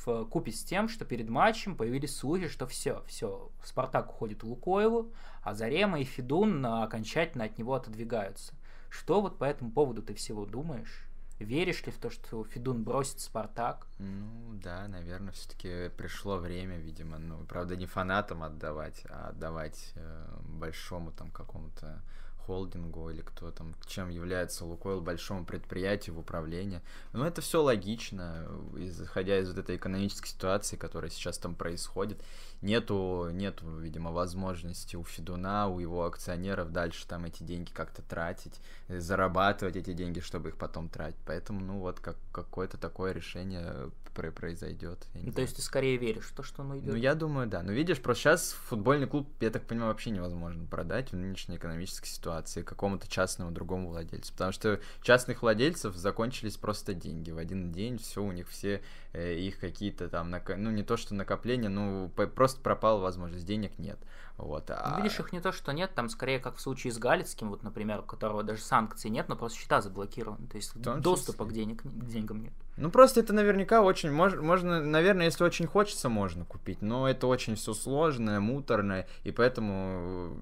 в, 0.05 0.25
купе 0.25 0.51
с 0.51 0.63
тем, 0.63 0.89
что 0.89 1.05
перед 1.05 1.29
матчем 1.29 1.75
появились 1.75 2.15
слухи, 2.15 2.49
что 2.49 2.67
все, 2.67 3.03
все, 3.07 3.49
Спартак 3.63 4.09
уходит 4.09 4.43
в 4.43 4.47
Лукойлу, 4.47 5.11
а 5.41 5.53
Зарема 5.53 5.99
и 6.01 6.03
Федун 6.03 6.65
окончательно 6.65 7.45
от 7.45 7.57
него 7.57 7.73
отодвигаются. 7.73 8.53
Что 8.89 9.21
вот 9.21 9.37
по 9.37 9.45
этому 9.45 9.71
поводу 9.71 10.03
ты 10.03 10.13
всего 10.13 10.45
думаешь? 10.45 11.07
Веришь 11.39 11.85
ли 11.85 11.91
в 11.91 11.97
то, 11.97 12.09
что 12.09 12.45
Федун 12.45 12.83
бросит 12.83 13.19
Спартак? 13.19 13.87
Ну 13.99 14.53
да, 14.63 14.87
наверное, 14.87 15.33
все-таки 15.33 15.89
пришло 15.97 16.37
время, 16.37 16.77
видимо. 16.77 17.17
Ну, 17.17 17.43
правда, 17.45 17.75
не 17.75 17.85
фанатам 17.85 18.41
отдавать, 18.41 19.03
а 19.09 19.29
отдавать 19.29 19.91
э, 19.95 20.27
большому 20.45 21.11
там 21.11 21.31
какому-то 21.31 22.01
холдингу 22.45 23.09
или 23.09 23.21
кто 23.21 23.51
там, 23.51 23.73
чем 23.87 24.09
является 24.09 24.65
Лукойл, 24.65 25.01
большому 25.01 25.45
предприятию 25.45 26.15
в 26.15 26.19
управлении. 26.19 26.81
Но 27.11 27.25
это 27.25 27.41
все 27.41 27.61
логично, 27.61 28.47
исходя 28.77 29.39
из 29.39 29.49
вот 29.49 29.57
этой 29.57 29.75
экономической 29.75 30.29
ситуации, 30.29 30.75
которая 30.75 31.09
сейчас 31.09 31.37
там 31.37 31.55
происходит. 31.55 32.21
Нету, 32.65 33.29
нету, 33.31 33.77
видимо, 33.77 34.11
возможности 34.11 34.95
у 34.95 35.03
Федуна, 35.03 35.67
у 35.67 35.79
его 35.79 36.05
акционеров 36.05 36.71
дальше 36.71 37.07
там 37.07 37.25
эти 37.25 37.43
деньги 37.43 37.69
как-то 37.71 38.01
тратить, 38.01 38.59
зарабатывать 38.87 39.75
эти 39.75 39.93
деньги, 39.93 40.19
чтобы 40.19 40.49
их 40.49 40.57
потом 40.57 40.89
тратить. 40.89 41.19
Поэтому, 41.27 41.59
ну 41.59 41.77
вот, 41.77 41.99
как, 41.99 42.17
какое-то 42.31 42.77
такое 42.77 43.11
решение 43.13 43.91
произойдет. 44.15 45.05
Ну, 45.13 45.31
то 45.31 45.41
есть 45.41 45.57
ты 45.57 45.61
скорее 45.61 45.97
веришь 45.97 46.25
в 46.25 46.35
то, 46.35 46.43
что 46.43 46.63
оно 46.63 46.77
идет? 46.77 46.93
Ну, 46.93 46.95
я 46.95 47.15
думаю, 47.15 47.47
да. 47.47 47.61
Но 47.63 47.71
видишь, 47.71 48.01
просто 48.01 48.23
сейчас 48.23 48.51
футбольный 48.51 49.07
клуб, 49.07 49.27
я 49.41 49.49
так 49.49 49.63
понимаю, 49.63 49.91
вообще 49.91 50.09
невозможно 50.09 50.65
продать 50.65 51.11
в 51.11 51.15
нынешней 51.15 51.57
экономической 51.57 52.07
ситуации 52.07 52.61
какому-то 52.61 53.07
частному 53.09 53.51
другому 53.51 53.89
владельцу. 53.89 54.31
Потому 54.31 54.51
что 54.51 54.79
частных 55.01 55.41
владельцев 55.41 55.95
закончились 55.95 56.57
просто 56.57 56.93
деньги. 56.93 57.31
В 57.31 57.37
один 57.37 57.71
день 57.71 57.97
все 57.97 58.23
у 58.23 58.31
них 58.31 58.49
все 58.49 58.81
э, 59.13 59.35
их 59.35 59.59
какие-то 59.59 60.07
там, 60.09 60.33
ну 60.57 60.71
не 60.71 60.83
то 60.83 60.97
что 60.97 61.13
накопления, 61.13 61.69
ну 61.69 62.09
просто 62.09 62.54
пропала 62.61 62.99
возможность, 62.99 63.45
денег 63.45 63.77
нет. 63.77 63.99
Вот, 64.37 64.69
а... 64.69 64.95
Ну, 64.97 65.03
видишь, 65.03 65.19
их 65.19 65.31
не 65.31 65.39
то, 65.39 65.51
что 65.51 65.71
нет, 65.71 65.91
там 65.95 66.09
скорее 66.09 66.39
как 66.39 66.57
в 66.57 66.61
случае 66.61 66.91
с 66.91 66.97
Галицким, 66.97 67.49
вот, 67.49 67.63
например, 67.63 67.99
у 67.99 68.03
которого 68.03 68.43
даже 68.43 68.61
санкций 68.61 69.09
нет, 69.09 69.29
но 69.29 69.35
просто 69.37 69.59
счета 69.59 69.81
заблокированы, 69.81 70.47
то 70.47 70.57
есть 70.57 70.77
доступа 70.77 71.45
к, 71.45 71.53
денег, 71.53 71.83
к 71.83 72.05
деньгам 72.05 72.43
нет. 72.43 72.53
Ну, 72.75 72.91
просто 72.91 73.21
это 73.21 73.31
наверняка 73.31 73.81
очень, 73.81 74.11
мож, 74.11 74.35
можно, 74.35 74.81
наверное, 74.81 75.25
если 75.25 75.45
очень 75.45 75.67
хочется, 75.67 76.09
можно 76.09 76.43
купить, 76.43 76.81
но 76.81 77.09
это 77.09 77.27
очень 77.27 77.55
все 77.55 77.73
сложное, 77.73 78.41
муторное, 78.41 79.07
и 79.23 79.31
поэтому, 79.31 80.37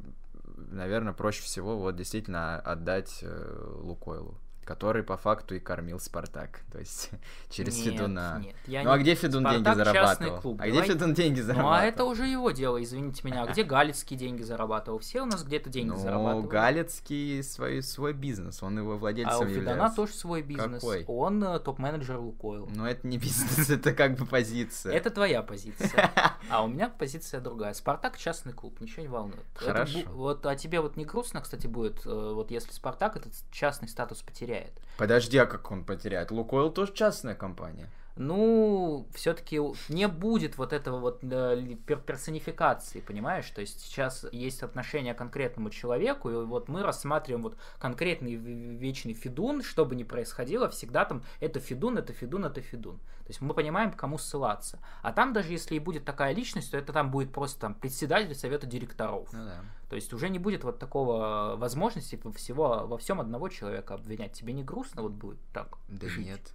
наверное, 0.71 1.13
проще 1.13 1.43
всего 1.43 1.77
вот 1.77 1.95
действительно 1.95 2.59
отдать 2.59 3.19
э, 3.21 3.79
Лукойлу 3.83 4.39
который 4.63 5.03
по 5.03 5.17
факту 5.17 5.55
и 5.55 5.59
кормил 5.59 5.99
Спартак, 5.99 6.61
то 6.71 6.79
есть 6.79 7.09
через 7.49 7.77
нет, 7.77 7.93
Федуна. 7.93 8.41
Нет, 8.43 8.55
я 8.67 8.83
ну 8.83 8.91
а 8.91 8.97
где 8.97 9.15
Федун 9.15 9.43
Спартак 9.43 9.63
деньги 9.63 9.77
зарабатывал? 9.77 10.41
Клуб. 10.41 10.61
А 10.61 10.65
Давай... 10.65 10.81
где 10.81 10.93
Федун 10.93 11.13
деньги 11.13 11.41
зарабатывал? 11.41 11.71
Ну 11.71 11.77
а 11.77 11.85
это 11.85 12.05
уже 12.05 12.25
его 12.25 12.51
дело, 12.51 12.81
извините 12.81 13.21
меня. 13.23 13.43
А 13.43 13.47
где 13.47 13.63
Галицкий 13.63 14.17
деньги 14.17 14.43
зарабатывал? 14.43 14.99
Все 14.99 15.21
у 15.21 15.25
нас 15.25 15.43
где-то 15.43 15.69
деньги 15.69 15.89
ну, 15.89 15.97
зарабатывают. 15.97 16.49
Галицкий 16.49 17.43
свой, 17.43 17.81
свой 17.81 18.13
бизнес, 18.13 18.63
он 18.63 18.77
его 18.77 18.97
владельцем 18.97 19.35
А 19.35 19.39
у 19.39 19.47
Федуна 19.47 19.71
является. 19.71 19.95
тоже 19.95 20.13
свой 20.13 20.41
бизнес. 20.41 20.81
Какой? 20.81 21.05
Он 21.07 21.43
э, 21.43 21.59
топ-менеджер 21.59 22.17
Лукойл. 22.17 22.69
Ну 22.73 22.85
это 22.85 23.07
не 23.07 23.17
бизнес, 23.19 23.69
это 23.69 23.93
как 23.93 24.17
бы 24.17 24.25
позиция. 24.25 24.93
Это 24.93 25.09
твоя 25.09 25.41
позиция. 25.41 26.11
А 26.49 26.61
у 26.63 26.67
меня 26.67 26.89
позиция 26.89 27.39
другая. 27.39 27.73
Спартак 27.73 28.17
частный 28.17 28.51
клуб, 28.53 28.79
ничего 28.81 29.01
не 29.03 29.07
волнует. 29.07 29.45
Хорошо. 29.55 29.99
Вот, 30.07 30.45
а 30.45 30.55
тебе 30.55 30.81
вот 30.81 30.97
не 30.97 31.05
грустно, 31.05 31.41
кстати, 31.41 31.67
будет, 31.67 32.05
э, 32.05 32.31
вот 32.33 32.51
если 32.51 32.71
Спартак 32.71 33.15
этот 33.15 33.33
частный 33.49 33.87
статус 33.87 34.21
потеряет? 34.21 34.52
Подожди, 34.97 35.37
а 35.37 35.45
как 35.45 35.71
он 35.71 35.83
потеряет? 35.83 36.31
Лукойл 36.31 36.69
тоже 36.69 36.93
частная 36.93 37.35
компания 37.35 37.89
ну, 38.15 39.07
все-таки 39.13 39.59
не 39.89 40.07
будет 40.07 40.57
вот 40.57 40.71
этого 40.71 40.99
вот 40.99 41.19
э, 41.23 41.75
персонификации, 42.05 42.99
понимаешь? 42.99 43.49
То 43.49 43.61
есть 43.61 43.81
сейчас 43.81 44.25
есть 44.31 44.61
отношение 44.61 45.13
к 45.13 45.17
конкретному 45.17 45.69
человеку, 45.71 46.29
и 46.29 46.45
вот 46.45 46.67
мы 46.67 46.83
рассматриваем 46.83 47.43
вот 47.43 47.57
конкретный 47.79 48.35
вечный 48.35 49.13
фидун, 49.13 49.63
что 49.63 49.85
бы 49.85 49.95
ни 49.95 50.03
происходило, 50.03 50.69
всегда 50.69 51.05
там 51.05 51.23
это 51.39 51.59
фидун, 51.59 51.97
это 51.97 52.13
фидун, 52.13 52.45
это 52.45 52.61
фидун. 52.61 52.97
То 52.97 53.29
есть 53.29 53.41
мы 53.41 53.53
понимаем, 53.53 53.91
к 53.91 53.95
кому 53.95 54.17
ссылаться. 54.17 54.79
А 55.01 55.11
там 55.11 55.33
даже 55.33 55.51
если 55.51 55.75
и 55.75 55.79
будет 55.79 56.05
такая 56.05 56.33
личность, 56.33 56.71
то 56.71 56.77
это 56.77 56.93
там 56.93 57.09
будет 57.09 57.31
просто 57.31 57.61
там 57.61 57.73
председатель 57.73 58.35
совета 58.35 58.67
директоров. 58.67 59.31
Ну, 59.31 59.45
да. 59.45 59.61
То 59.89 59.95
есть 59.95 60.11
уже 60.13 60.29
не 60.29 60.39
будет 60.39 60.63
вот 60.63 60.77
такого 60.77 61.55
возможности 61.55 62.19
всего 62.35 62.85
во 62.85 62.97
всем 62.97 63.21
одного 63.21 63.47
человека 63.49 63.93
обвинять. 63.93 64.33
Тебе 64.33 64.53
не 64.53 64.63
грустно 64.63 65.03
вот 65.03 65.13
будет 65.13 65.39
так? 65.53 65.77
Да 65.87 66.07
жить? 66.09 66.25
нет. 66.25 66.53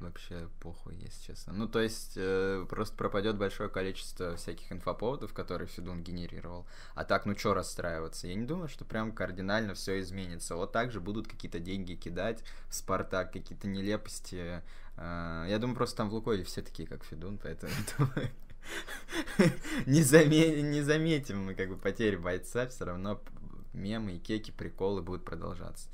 Вообще 0.00 0.48
похуй, 0.60 0.94
если 0.96 1.32
честно. 1.32 1.52
Ну, 1.52 1.68
то 1.68 1.80
есть, 1.80 2.12
э, 2.16 2.66
просто 2.68 2.96
пропадет 2.96 3.36
большое 3.36 3.68
количество 3.68 4.36
всяких 4.36 4.70
инфоповодов, 4.72 5.32
которые 5.32 5.68
Федун 5.68 6.02
генерировал. 6.02 6.66
А 6.94 7.04
так, 7.04 7.26
ну, 7.26 7.36
что 7.36 7.54
расстраиваться? 7.54 8.26
Я 8.26 8.34
не 8.34 8.46
думаю, 8.46 8.68
что 8.68 8.84
прям 8.84 9.12
кардинально 9.12 9.74
все 9.74 10.00
изменится. 10.00 10.56
Вот 10.56 10.72
так 10.72 10.92
же 10.92 11.00
будут 11.00 11.28
какие-то 11.28 11.58
деньги 11.58 11.94
кидать 11.94 12.42
в 12.68 12.74
Спартак, 12.74 13.32
какие-то 13.32 13.68
нелепости. 13.68 14.62
Э, 14.96 15.46
я 15.48 15.58
думаю, 15.58 15.76
просто 15.76 15.98
там 15.98 16.10
в 16.10 16.14
Лукойле 16.14 16.44
все 16.44 16.62
такие, 16.62 16.88
как 16.88 17.04
Федун, 17.04 17.38
поэтому 17.38 17.72
не, 19.86 20.02
заметим, 20.02 20.70
не 20.70 20.82
заметим 20.82 21.44
мы 21.44 21.54
как 21.54 21.68
бы 21.68 21.76
потери 21.76 22.16
бойца, 22.16 22.66
все 22.66 22.84
равно 22.84 23.20
мемы 23.72 24.16
и 24.16 24.18
кеки, 24.18 24.50
приколы 24.50 25.02
будут 25.02 25.24
продолжаться. 25.24 25.88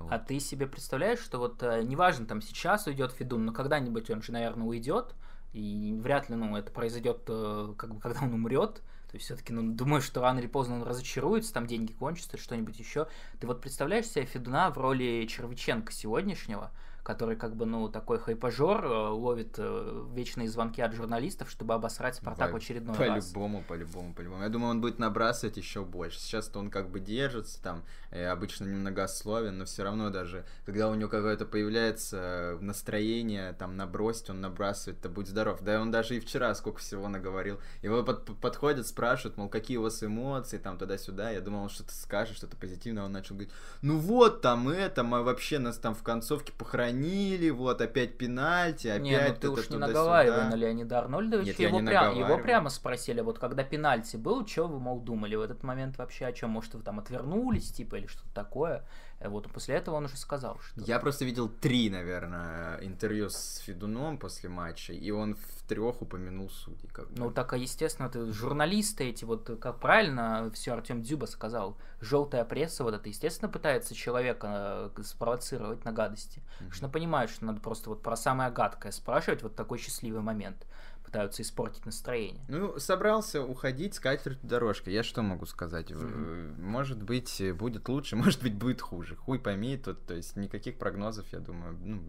Вот. 0.00 0.12
А 0.12 0.18
ты 0.18 0.40
себе 0.40 0.66
представляешь, 0.66 1.20
что 1.20 1.38
вот 1.38 1.62
э, 1.62 1.82
неважно, 1.82 2.26
там 2.26 2.40
сейчас 2.40 2.86
уйдет 2.86 3.12
Федун, 3.12 3.46
но 3.46 3.52
когда-нибудь 3.52 4.10
он 4.10 4.22
же, 4.22 4.32
наверное, 4.32 4.66
уйдет, 4.66 5.14
и 5.52 5.98
вряд 6.00 6.28
ли, 6.28 6.36
ну, 6.36 6.56
это 6.56 6.70
произойдет, 6.70 7.22
э, 7.28 7.74
как 7.76 7.94
бы, 7.94 8.00
когда 8.02 8.20
он 8.22 8.34
умрет. 8.34 8.82
То 9.10 9.14
есть 9.14 9.24
все-таки, 9.24 9.54
ну, 9.54 9.72
думаю, 9.72 10.02
что 10.02 10.20
рано 10.20 10.38
или 10.38 10.46
поздно 10.46 10.76
он 10.76 10.82
разочаруется, 10.82 11.54
там 11.54 11.66
деньги 11.66 11.92
кончатся, 11.92 12.36
что-нибудь 12.36 12.78
еще. 12.78 13.08
Ты 13.40 13.46
вот 13.46 13.62
представляешь 13.62 14.06
себе 14.06 14.26
Федуна 14.26 14.70
в 14.70 14.76
роли 14.76 15.26
Червиченко 15.26 15.92
сегодняшнего, 15.92 16.70
который 17.08 17.36
как 17.36 17.56
бы, 17.56 17.64
ну, 17.64 17.88
такой 17.88 18.18
хайпажор, 18.18 18.84
э, 18.84 19.08
ловит 19.08 19.54
э, 19.56 20.06
вечные 20.12 20.46
звонки 20.46 20.82
от 20.82 20.92
журналистов, 20.92 21.48
чтобы 21.48 21.72
обосрать 21.72 22.16
Спартак 22.16 22.50
по, 22.50 22.52
в 22.52 22.56
очередной 22.56 22.94
по 22.94 23.06
раз. 23.06 23.24
По-любому, 23.28 23.64
по-любому, 23.66 24.12
по-любому. 24.12 24.42
Я 24.42 24.50
думаю, 24.50 24.72
он 24.72 24.82
будет 24.82 24.98
набрасывать 24.98 25.56
еще 25.56 25.86
больше. 25.86 26.20
Сейчас-то 26.20 26.58
он 26.58 26.70
как 26.70 26.90
бы 26.90 27.00
держится, 27.00 27.62
там, 27.62 27.82
э, 28.10 28.26
обычно 28.26 28.66
немногословен, 28.66 29.56
но 29.56 29.64
все 29.64 29.84
равно 29.84 30.10
даже, 30.10 30.44
когда 30.66 30.90
у 30.90 30.94
него 30.94 31.08
какое-то 31.08 31.46
появляется 31.46 32.58
настроение, 32.60 33.54
там, 33.54 33.78
набросить, 33.78 34.28
он 34.28 34.42
набрасывает, 34.42 35.00
то 35.00 35.08
будь 35.08 35.28
здоров. 35.28 35.62
Да, 35.62 35.80
он 35.80 35.90
даже 35.90 36.14
и 36.14 36.20
вчера 36.20 36.54
сколько 36.54 36.80
всего 36.80 37.08
наговорил. 37.08 37.58
Его 37.80 38.02
под, 38.02 38.38
подходят, 38.38 38.86
спрашивают, 38.86 39.38
мол, 39.38 39.48
какие 39.48 39.78
у 39.78 39.82
вас 39.84 40.02
эмоции, 40.02 40.58
там, 40.58 40.76
туда-сюда. 40.76 41.30
Я 41.30 41.40
думал, 41.40 41.62
он 41.62 41.68
что-то 41.70 41.94
скажет, 41.94 42.36
что-то 42.36 42.58
позитивное. 42.58 43.04
Он 43.04 43.12
начал 43.12 43.34
говорить, 43.34 43.54
ну 43.80 43.96
вот, 43.96 44.42
там 44.42 44.68
это, 44.68 45.04
мы 45.04 45.22
вообще 45.22 45.58
нас 45.58 45.78
там 45.78 45.94
в 45.94 46.02
концовке 46.02 46.52
похоронили 46.52 46.97
отклонили, 46.98 47.50
вот 47.50 47.80
опять 47.80 48.18
пенальти, 48.18 48.88
опять 48.88 49.02
не, 49.02 49.20
ну 49.20 49.34
ты 49.34 49.50
уж 49.50 49.70
не 49.70 49.76
наговаривай 49.76 50.48
на 50.48 50.54
Леонида 50.54 50.98
Арнольдовича. 50.98 51.50
Нет, 51.50 51.60
его, 51.60 51.80
не 51.80 51.86
прям, 51.86 52.14
его 52.16 52.38
прямо 52.38 52.70
спросили, 52.70 53.20
вот 53.20 53.38
когда 53.38 53.62
пенальти 53.64 54.16
был, 54.16 54.46
что 54.46 54.66
вы, 54.66 54.78
мол, 54.78 55.00
думали 55.00 55.36
в 55.36 55.40
этот 55.40 55.62
момент 55.62 55.98
вообще 55.98 56.26
о 56.26 56.32
чем? 56.32 56.50
Может, 56.50 56.74
вы 56.74 56.82
там 56.82 56.98
отвернулись, 56.98 57.70
типа, 57.70 57.96
или 57.96 58.06
что-то 58.06 58.32
такое? 58.34 58.84
Вот 59.20 59.50
после 59.50 59.74
этого 59.74 59.96
он 59.96 60.04
уже 60.04 60.16
сказал, 60.16 60.60
что... 60.60 60.80
Я 60.82 61.00
просто 61.00 61.24
видел 61.24 61.48
три, 61.48 61.90
наверное, 61.90 62.78
интервью 62.82 63.28
с 63.28 63.58
Федуном 63.58 64.16
после 64.16 64.48
матча, 64.48 64.92
и 64.92 65.10
он 65.10 65.34
в 65.34 65.62
трех 65.68 66.02
упомянул 66.02 66.48
судей. 66.50 66.88
Как 66.92 67.10
бы. 67.10 67.18
Ну, 67.18 67.30
так, 67.32 67.52
а 67.52 67.56
естественно, 67.56 68.08
ты, 68.08 68.32
журналисты 68.32 69.04
эти, 69.04 69.24
вот 69.24 69.58
как 69.60 69.80
правильно 69.80 70.50
все 70.54 70.72
Артем 70.72 71.02
Дзюба 71.02 71.26
сказал, 71.26 71.76
желтая 72.00 72.44
пресса, 72.44 72.84
вот 72.84 72.94
это, 72.94 73.08
естественно, 73.08 73.50
пытается 73.50 73.94
человека 73.94 74.92
э, 74.96 75.02
спровоцировать 75.02 75.84
на 75.84 75.92
гадости. 75.92 76.40
Mm-hmm. 76.60 76.70
Что 76.70 76.88
понимают, 76.88 77.30
что 77.32 77.44
надо 77.44 77.60
просто 77.60 77.90
вот 77.90 78.02
про 78.02 78.16
самое 78.16 78.50
гадкое 78.52 78.92
спрашивать 78.92 79.42
вот 79.42 79.56
такой 79.56 79.78
счастливый 79.78 80.22
момент 80.22 80.64
пытаются 81.08 81.40
испортить 81.40 81.86
настроение. 81.86 82.44
Ну, 82.48 82.78
собрался 82.78 83.42
уходить 83.42 83.94
с 83.94 84.00
катертью 84.00 84.46
дорожкой. 84.46 84.92
Я 84.92 85.02
что 85.02 85.22
могу 85.22 85.46
сказать? 85.46 85.90
Mm-hmm. 85.90 86.60
Может 86.60 87.02
быть, 87.02 87.42
будет 87.54 87.88
лучше, 87.88 88.14
может 88.24 88.42
быть, 88.42 88.54
будет 88.54 88.82
хуже. 88.82 89.16
Хуй 89.16 89.38
пойми, 89.38 89.78
тут, 89.78 90.04
то 90.04 90.14
есть 90.14 90.36
никаких 90.36 90.76
прогнозов, 90.76 91.26
я 91.32 91.40
думаю, 91.40 91.78
ну, 91.80 92.02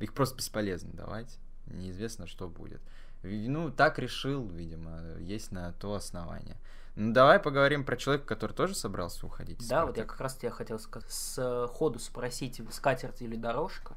их 0.00 0.12
просто 0.12 0.36
бесполезно 0.36 0.92
давать. 0.92 1.38
Неизвестно, 1.66 2.26
что 2.26 2.46
будет. 2.46 2.82
Ну, 3.22 3.70
так 3.70 3.98
решил, 3.98 4.46
видимо, 4.48 5.00
есть 5.18 5.50
на 5.50 5.72
то 5.72 5.94
основание. 5.94 6.58
Ну, 6.94 7.14
давай 7.14 7.38
поговорим 7.38 7.86
про 7.86 7.96
человека, 7.96 8.26
который 8.26 8.52
тоже 8.52 8.74
собрался 8.74 9.24
уходить. 9.24 9.66
Да, 9.66 9.86
вот 9.86 9.96
я 9.96 10.04
как 10.04 10.20
раз 10.20 10.36
тебя 10.36 10.50
хотел 10.50 10.78
сказать, 10.78 11.10
с 11.10 11.68
ходу 11.72 11.98
спросить, 11.98 12.60
скатерть 12.70 13.22
или 13.22 13.36
дорожка. 13.36 13.94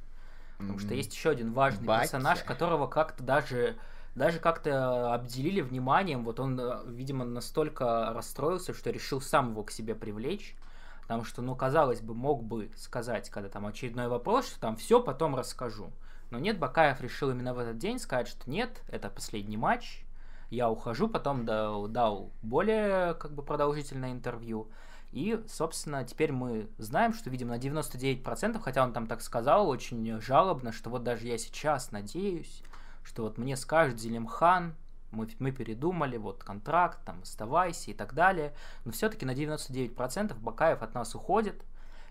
Потому 0.57 0.77
mm-hmm. 0.77 0.81
что 0.81 0.93
есть 0.93 1.13
еще 1.13 1.31
один 1.31 1.51
важный 1.51 1.85
Баки. 1.85 2.03
персонаж, 2.03 2.41
которого 2.43 2.87
как-то 2.87 3.21
даже 3.21 3.75
даже 4.15 4.39
как-то 4.39 5.13
обделили 5.13 5.61
вниманием. 5.61 6.23
Вот 6.23 6.39
он, 6.39 6.59
э, 6.59 6.83
видимо, 6.87 7.25
настолько 7.25 8.11
расстроился, 8.13 8.73
что 8.73 8.89
решил 8.89 9.21
сам 9.21 9.51
его 9.51 9.63
к 9.63 9.71
себе 9.71 9.93
привлечь. 9.93 10.55
Потому 11.01 11.23
что, 11.23 11.41
ну, 11.41 11.55
казалось 11.55 12.01
бы, 12.01 12.15
мог 12.15 12.43
бы 12.43 12.71
сказать, 12.75 13.29
когда 13.29 13.49
там 13.49 13.67
очередной 13.67 14.07
вопрос, 14.07 14.47
что 14.47 14.59
там 14.59 14.75
все 14.77 14.99
потом 15.01 15.35
расскажу. 15.35 15.91
Но 16.31 16.39
нет, 16.39 16.57
Бакаев 16.57 16.99
решил 17.01 17.29
именно 17.29 17.53
в 17.53 17.59
этот 17.59 17.77
день 17.77 17.99
сказать, 17.99 18.27
что 18.27 18.49
нет, 18.49 18.81
это 18.87 19.09
последний 19.09 19.57
матч, 19.57 20.03
я 20.49 20.69
ухожу, 20.69 21.07
потом 21.07 21.45
дал, 21.45 21.87
дал 21.87 22.31
более 22.41 23.13
как 23.15 23.33
бы 23.33 23.43
продолжительное 23.43 24.13
интервью. 24.13 24.67
И, 25.11 25.39
собственно, 25.47 26.03
теперь 26.03 26.31
мы 26.31 26.67
знаем, 26.77 27.13
что, 27.13 27.29
видимо, 27.29 27.55
на 27.55 27.59
99%, 27.59 28.59
хотя 28.59 28.83
он 28.83 28.91
там 28.91 29.05
так 29.05 29.21
сказал 29.21 29.69
очень 29.69 30.19
жалобно, 30.21 30.71
что 30.71 30.89
вот 30.89 31.03
даже 31.03 31.27
я 31.27 31.37
сейчас 31.37 31.91
надеюсь, 31.91 32.63
что 33.05 33.23
вот 33.23 33.37
мне 33.37 33.55
скажет 33.55 33.99
Зелимхан, 33.99 34.75
мы, 35.11 35.29
мы 35.39 35.51
передумали, 35.51 36.17
вот 36.17 36.43
контракт, 36.43 36.99
там, 37.05 37.21
оставайся 37.21 37.91
и 37.91 37.93
так 37.93 38.13
далее. 38.13 38.53
Но 38.83 38.91
все-таки 38.91 39.25
на 39.25 39.31
99% 39.31 40.35
Бакаев 40.39 40.81
от 40.81 40.93
нас 40.93 41.15
уходит. 41.15 41.63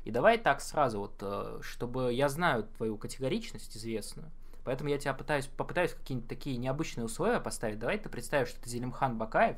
И 0.05 0.11
давай 0.11 0.39
так 0.39 0.61
сразу, 0.61 1.01
вот, 1.01 1.17
э, 1.21 1.61
чтобы 1.63 2.13
я 2.13 2.29
знаю 2.29 2.65
твою 2.77 2.97
категоричность 2.99 3.75
известную, 3.77 4.31
поэтому 4.63 4.91
я 4.91 4.99
тебя 4.99 5.15
пытаюсь, 5.15 5.47
попытаюсь 5.47 5.95
какие-нибудь 5.95 6.29
такие 6.29 6.59
необычные 6.59 7.07
условия 7.07 7.41
поставить. 7.41 7.79
Давай 7.79 7.99
ты 7.99 8.11
представишь, 8.11 8.49
что 8.49 8.61
ты 8.61 8.69
Зелимхан 8.69 9.17
Бакаев, 9.17 9.57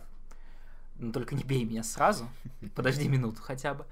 но 0.98 1.12
только 1.12 1.34
не 1.34 1.42
бей 1.42 1.64
меня 1.64 1.82
сразу, 1.82 2.28
подожди 2.76 3.08
минуту 3.08 3.42
хотя 3.42 3.74
бы. 3.74 3.86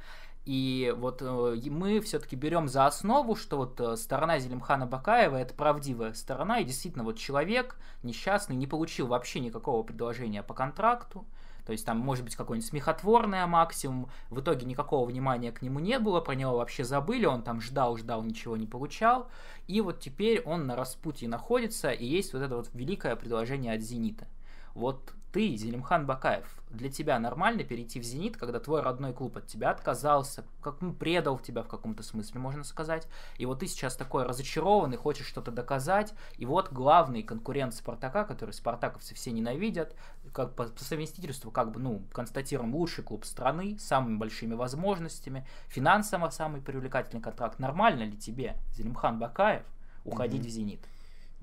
И 0.45 0.95
вот 0.99 1.23
э, 1.23 1.61
мы 1.71 2.01
все-таки 2.01 2.37
берем 2.37 2.69
за 2.69 2.87
основу, 2.87 3.35
что 3.35 3.57
вот 3.57 3.81
э, 3.81 3.97
сторона 3.97 4.39
Зелимхана 4.39 4.87
Бакаева 4.87 5.37
это 5.37 5.55
правдивая 5.55 6.13
сторона, 6.13 6.59
и 6.59 6.65
действительно 6.65 7.03
вот 7.03 7.17
человек 7.17 7.79
несчастный 8.03 8.55
не 8.55 8.67
получил 8.67 9.07
вообще 9.07 9.41
никакого 9.41 9.83
предложения 9.83 10.43
по 10.43 10.53
контракту, 10.53 11.25
то 11.65 11.73
есть 11.73 11.87
там 11.87 11.99
может 11.99 12.25
быть 12.25 12.37
какое-нибудь 12.37 12.69
смехотворное 12.69 13.47
максимум, 13.47 14.11
в 14.29 14.41
итоге 14.41 14.67
никакого 14.67 15.07
внимания 15.07 15.51
к 15.51 15.63
нему 15.63 15.81
не 15.81 15.99
было, 15.99 16.21
про 16.21 16.35
него 16.35 16.59
вообще 16.59 16.85
забыли, 16.85 17.25
он 17.25 17.43
там 17.43 17.63
ждал, 17.63 17.97
ждал, 17.97 18.23
ничего 18.23 18.59
не 18.59 18.67
получал, 18.67 19.31
и 19.67 19.81
вот 19.81 20.01
теперь 20.01 20.43
он 20.43 20.67
на 20.67 20.77
распутье 20.77 21.27
находится, 21.27 21.91
и 21.91 22.05
есть 22.05 22.35
вот 22.35 22.43
это 22.43 22.57
вот 22.57 22.69
великое 22.75 23.17
предложение 23.17 23.73
от 23.73 23.81
«Зенита». 23.81 24.27
Вот 24.75 25.15
ты, 25.35 25.57
Зелимхан 25.57 26.07
Бакаев, 26.07 26.47
для 26.71 26.89
тебя 26.89 27.19
нормально 27.19 27.65
перейти 27.65 27.99
в 27.99 28.05
«Зенит», 28.05 28.37
когда 28.37 28.61
твой 28.61 28.83
родной 28.83 29.13
клуб 29.13 29.37
от 29.37 29.49
тебя 29.49 29.71
отказался, 29.71 30.45
как 30.63 30.81
ну, 30.81 30.93
предал 30.93 31.41
тебя 31.41 31.65
в 31.65 31.69
каком-то 31.69 32.05
смысле, 32.05 32.39
можно 32.39 32.63
сказать, 32.63 33.09
и 33.37 33.45
вот 33.45 33.59
ты 33.59 33.67
сейчас 33.67 33.97
такой 33.97 34.23
разочарованный, 34.23 34.97
хочешь 34.97 35.27
что-то 35.27 35.51
доказать, 35.51 36.15
и 36.39 36.47
вот 36.47 36.71
главный 36.71 37.25
конкурент 37.25 37.75
Спартака, 37.75 38.23
который 38.23 38.53
спартаковцы 38.53 39.17
все 39.17 39.33
ненавидят, 39.33 39.97
как 40.33 40.55
по, 40.55 40.67
по 40.67 40.85
совместительству, 40.85 41.51
как 41.51 41.73
бы, 41.73 41.81
ну, 41.81 42.05
констатируем, 42.13 42.73
лучший 42.73 43.03
клуб 43.03 43.25
страны, 43.25 43.77
с 43.77 43.83
самыми 43.83 44.17
большими 44.17 44.55
возможностями, 44.55 45.45
финансово 45.67 46.31
самый 46.31 46.61
привлекательный 46.61 47.21
контракт. 47.21 47.59
Нормально 47.59 48.05
ли 48.05 48.17
тебе, 48.17 48.57
Зелимхан 48.77 49.19
Бакаев, 49.19 49.65
уходить 50.05 50.43
mm-hmm. 50.43 50.47
в 50.47 50.51
«Зенит»? 50.51 50.89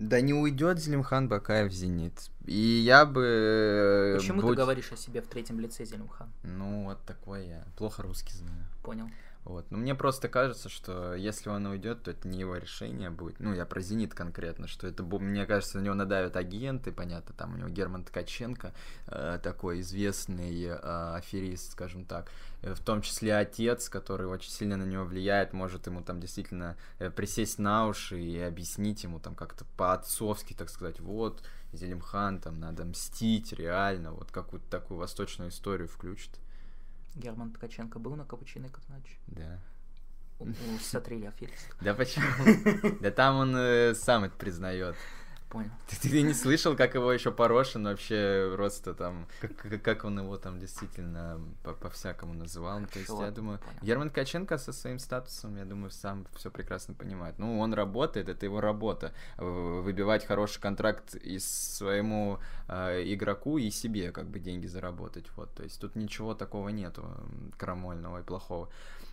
Да 0.02 0.20
не 0.20 0.34
уйдет 0.34 0.80
Зелимхан 0.80 1.30
Бакаев 1.30 1.72
в 1.72 1.76
«Зенит». 1.76 2.32
И 2.48 2.56
я 2.56 3.06
бы... 3.06 4.16
Э, 4.16 4.18
Почему 4.18 4.42
будь... 4.42 4.56
ты 4.56 4.56
говоришь 4.64 4.92
о 4.92 4.98
себе 4.98 5.22
в 5.22 5.28
третьем 5.28 5.60
лице, 5.60 5.86
Зелимхан? 5.86 6.28
Ну, 6.42 6.86
вот 6.86 6.98
такой 7.06 7.46
я. 7.46 7.64
Плохо 7.78 8.02
русский 8.02 8.34
знаю. 8.34 8.66
Понял. 8.82 9.08
Вот. 9.44 9.72
Но 9.72 9.78
мне 9.80 9.96
просто 9.96 10.28
кажется, 10.28 10.70
что 10.70 11.16
если 11.16 11.50
он 11.50 11.66
уйдет, 11.66 12.04
то 12.04 12.12
это 12.12 12.28
не 12.28 12.40
его 12.40 12.58
решение 12.58 13.10
будет. 13.10 13.40
Ну, 13.40 13.54
я 13.54 13.66
про 13.66 13.82
Зенит 13.82 14.14
конкретно, 14.14 14.68
что 14.68 14.86
это, 14.86 15.04
мне 15.04 15.46
кажется, 15.48 15.80
на 15.80 15.84
него 15.84 15.96
надавят 15.96 16.36
агенты, 16.36 16.92
понятно, 16.92 17.34
там 17.36 17.56
у 17.56 17.58
него 17.58 17.70
Герман 17.70 18.04
Ткаченко, 18.04 18.74
э, 19.08 19.40
такой 19.42 19.82
известный 19.82 20.66
э, 20.66 21.16
аферист, 21.16 21.72
скажем 21.72 22.06
так, 22.06 22.30
э, 22.62 22.76
в 22.76 22.80
том 22.82 23.02
числе 23.02 23.36
отец, 23.36 23.90
который 23.90 24.28
очень 24.28 24.52
сильно 24.52 24.78
на 24.78 24.84
него 24.84 25.06
влияет, 25.06 25.54
может 25.54 25.88
ему 25.88 26.04
там 26.04 26.20
действительно 26.20 26.78
э, 27.00 27.10
присесть 27.10 27.58
на 27.58 27.88
уши 27.88 28.22
и 28.22 28.40
объяснить 28.40 29.04
ему 29.04 29.20
там 29.20 29.34
как-то 29.34 29.66
по-отцовски, 29.76 30.54
так 30.54 30.70
сказать, 30.70 31.00
вот, 31.00 31.42
Зелимхан, 31.74 32.40
там 32.40 32.60
надо 32.60 32.86
мстить 32.86 33.54
реально, 33.54 34.12
вот 34.12 34.32
какую-то 34.32 34.70
такую 34.70 35.00
восточную 35.00 35.50
историю 35.50 35.88
включит. 35.88 36.41
Герман 37.16 37.52
Ткаченко 37.52 38.00
был 38.00 38.16
на 38.16 38.26
капучино 38.26 38.70
Казанач? 38.70 39.20
Да. 39.28 39.60
Смотрели 40.80 41.26
аферист. 41.26 41.76
Да 41.82 41.94
почему? 41.94 42.26
Да 43.02 43.12
там 43.12 43.36
он 43.36 43.56
э, 43.56 43.94
сам 43.96 44.24
это 44.24 44.36
признает. 44.36 44.96
Понял. 45.52 45.70
Ты, 45.88 46.10
ты 46.10 46.22
не 46.22 46.34
слышал, 46.34 46.76
как 46.76 46.96
его 46.96 47.12
еще 47.12 47.32
Порошин 47.32 47.84
вообще 47.84 48.52
просто 48.56 48.94
там, 48.94 49.28
как, 49.42 49.82
как 49.84 50.06
он 50.06 50.20
его 50.20 50.38
там 50.38 50.60
действительно 50.60 51.40
по-всякому 51.82 52.34
называл. 52.34 52.80
Хорошо, 52.80 52.94
То 52.94 53.00
есть, 53.00 53.22
я 53.22 53.32
думаю, 53.32 53.60
понял. 53.60 53.80
Герман 53.82 54.10
Ткаченко 54.10 54.58
со 54.58 54.72
своим 54.72 55.00
статусом, 55.00 55.58
я 55.58 55.66
думаю, 55.66 55.92
сам 55.92 56.26
все 56.36 56.50
прекрасно 56.50 56.94
понимает. 56.94 57.38
Ну, 57.38 57.60
он 57.60 57.74
работает, 57.74 58.30
это 58.30 58.46
его 58.46 58.62
работа. 58.62 59.14
Выбивать 59.38 60.26
хороший 60.26 60.62
контракт 60.62 61.16
из 61.16 61.46
своему 61.46 62.40
э, 62.68 63.04
игроку 63.14 63.58
и 63.58 63.70
себе 63.70 64.12
как 64.12 64.28
бы 64.28 64.40
деньги 64.40 64.68
заработать. 64.68 65.26
Вот, 65.36 65.54
то 65.54 65.64
есть 65.64 65.80
тут 65.82 65.96
ничего 65.96 66.34
такого 66.34 66.70
нету 66.70 67.06
крамольного 67.58 68.20
и 68.20 68.24
плохого. 68.24 68.70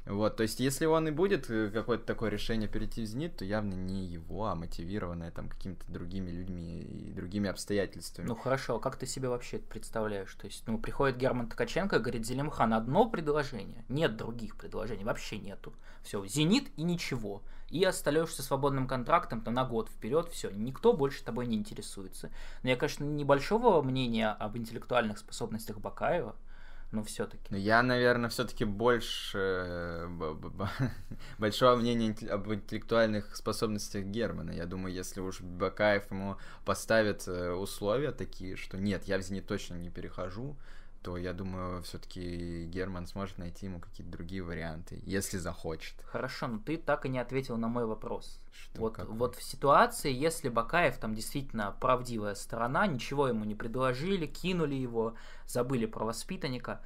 Вот, 0.09 0.37
то 0.37 0.42
есть, 0.42 0.59
если 0.59 0.87
он 0.87 1.09
и 1.09 1.11
будет 1.11 1.51
э, 1.51 1.70
какое-то 1.70 2.05
такое 2.05 2.31
решение 2.31 2.66
перейти 2.68 3.03
в 3.03 3.07
«Зенит», 3.07 3.37
то 3.37 3.44
явно 3.44 3.74
не 3.74 4.07
его, 4.07 4.46
а 4.46 4.55
мотивированное 4.55 5.31
там 5.31 5.51
какими-то 5.51 5.85
другими 5.92 6.28
людьми 6.31 6.81
и 6.81 7.12
другими 7.12 7.49
обстоятельствами. 7.51 8.27
Ну 8.27 8.35
хорошо, 8.35 8.77
а 8.77 8.81
как 8.81 8.97
ты 8.97 9.07
себе 9.07 9.29
вообще 9.29 9.59
это 9.59 9.67
представляешь? 9.67 10.35
То 10.35 10.47
есть, 10.47 10.64
ну, 10.67 10.79
приходит 10.79 11.17
Герман 11.17 11.49
Ткаченко 11.49 11.97
и 11.97 11.99
говорит, 11.99 12.27
Зелимхан, 12.27 12.75
одно 12.75 13.09
предложение, 13.09 13.85
нет 13.88 14.17
других 14.17 14.57
предложений, 14.57 15.05
вообще 15.05 15.38
нету. 15.38 15.73
Все, 16.03 16.25
«Зенит» 16.27 16.69
и 16.77 16.83
ничего. 16.83 17.43
И 17.71 17.85
остаешься 17.85 18.43
свободным 18.43 18.87
контрактом 18.87 19.43
то 19.43 19.51
на 19.51 19.64
год 19.64 19.91
вперед, 19.91 20.29
все, 20.31 20.51
никто 20.51 20.95
больше 20.95 21.23
тобой 21.23 21.47
не 21.47 21.57
интересуется. 21.57 22.31
Но 22.62 22.71
я, 22.71 22.77
конечно, 22.77 23.05
небольшого 23.05 23.83
мнения 23.83 24.31
об 24.31 24.57
интеллектуальных 24.57 25.19
способностях 25.19 25.79
Бакаева, 25.79 26.35
но 26.90 27.03
все-таки. 27.03 27.55
Я, 27.57 27.83
наверное, 27.83 28.31
все-таки 28.31 28.64
больше 28.64 29.38
э, 29.38 30.09
большого 31.38 31.77
мнения 31.77 32.14
об 32.31 32.51
интеллектуальных 32.53 33.37
способностях 33.37 34.05
Германа. 34.05 34.53
Я 34.53 34.66
думаю, 34.66 34.94
если 34.94 35.20
уж 35.20 35.40
Бакаев 35.40 36.11
ему 36.11 36.37
поставит 36.64 37.29
э, 37.29 37.51
условия 37.51 38.12
такие, 38.12 38.57
что 38.57 38.79
нет, 38.79 39.05
я 39.05 39.18
в 39.18 39.22
Зенит 39.22 39.46
точно 39.46 39.74
не 39.74 39.90
перехожу, 39.90 40.57
то 41.02 41.16
я 41.16 41.32
думаю, 41.32 41.82
все-таки 41.82 42.64
Герман 42.66 43.06
сможет 43.06 43.38
найти 43.38 43.66
ему 43.66 43.80
какие-то 43.80 44.11
другие 44.11 44.42
варианты, 44.42 45.00
если 45.04 45.38
захочет. 45.38 45.94
Хорошо, 46.04 46.48
но 46.48 46.58
ты 46.58 46.76
так 46.76 47.06
и 47.06 47.08
не 47.08 47.18
ответил 47.18 47.56
на 47.56 47.68
мой 47.68 47.87
вопрос. 47.87 48.40
Что, 48.52 48.80
вот, 48.80 48.98
вот 49.04 49.37
в 49.37 49.42
ситуации, 49.42 50.12
если 50.12 50.48
Бакаев 50.48 50.98
там 50.98 51.14
действительно 51.14 51.74
правдивая 51.80 52.34
сторона, 52.34 52.87
ничего 52.87 53.28
ему 53.28 53.44
не 53.44 53.54
предложили, 53.54 54.26
кинули 54.26 54.74
его, 54.74 55.14
забыли 55.46 55.87
про 55.87 56.04
воспитанника, 56.04 56.80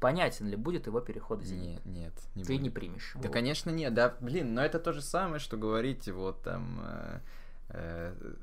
понятен 0.00 0.48
ли 0.48 0.56
будет 0.56 0.86
его 0.86 1.00
переход 1.00 1.42
из 1.42 1.52
Нет, 1.52 1.84
нет. 1.86 2.12
Не 2.34 2.44
Ты 2.44 2.54
будет. 2.54 2.62
не 2.62 2.70
примешь. 2.70 3.12
Да, 3.14 3.22
вот. 3.22 3.32
конечно, 3.32 3.70
нет. 3.70 3.94
Да, 3.94 4.14
блин, 4.20 4.52
но 4.52 4.62
это 4.62 4.78
то 4.78 4.92
же 4.92 5.00
самое, 5.00 5.38
что 5.38 5.56
говорить 5.56 6.08
вот 6.08 6.42
там... 6.42 6.80
Э, 6.84 7.20
э, 7.68 8.34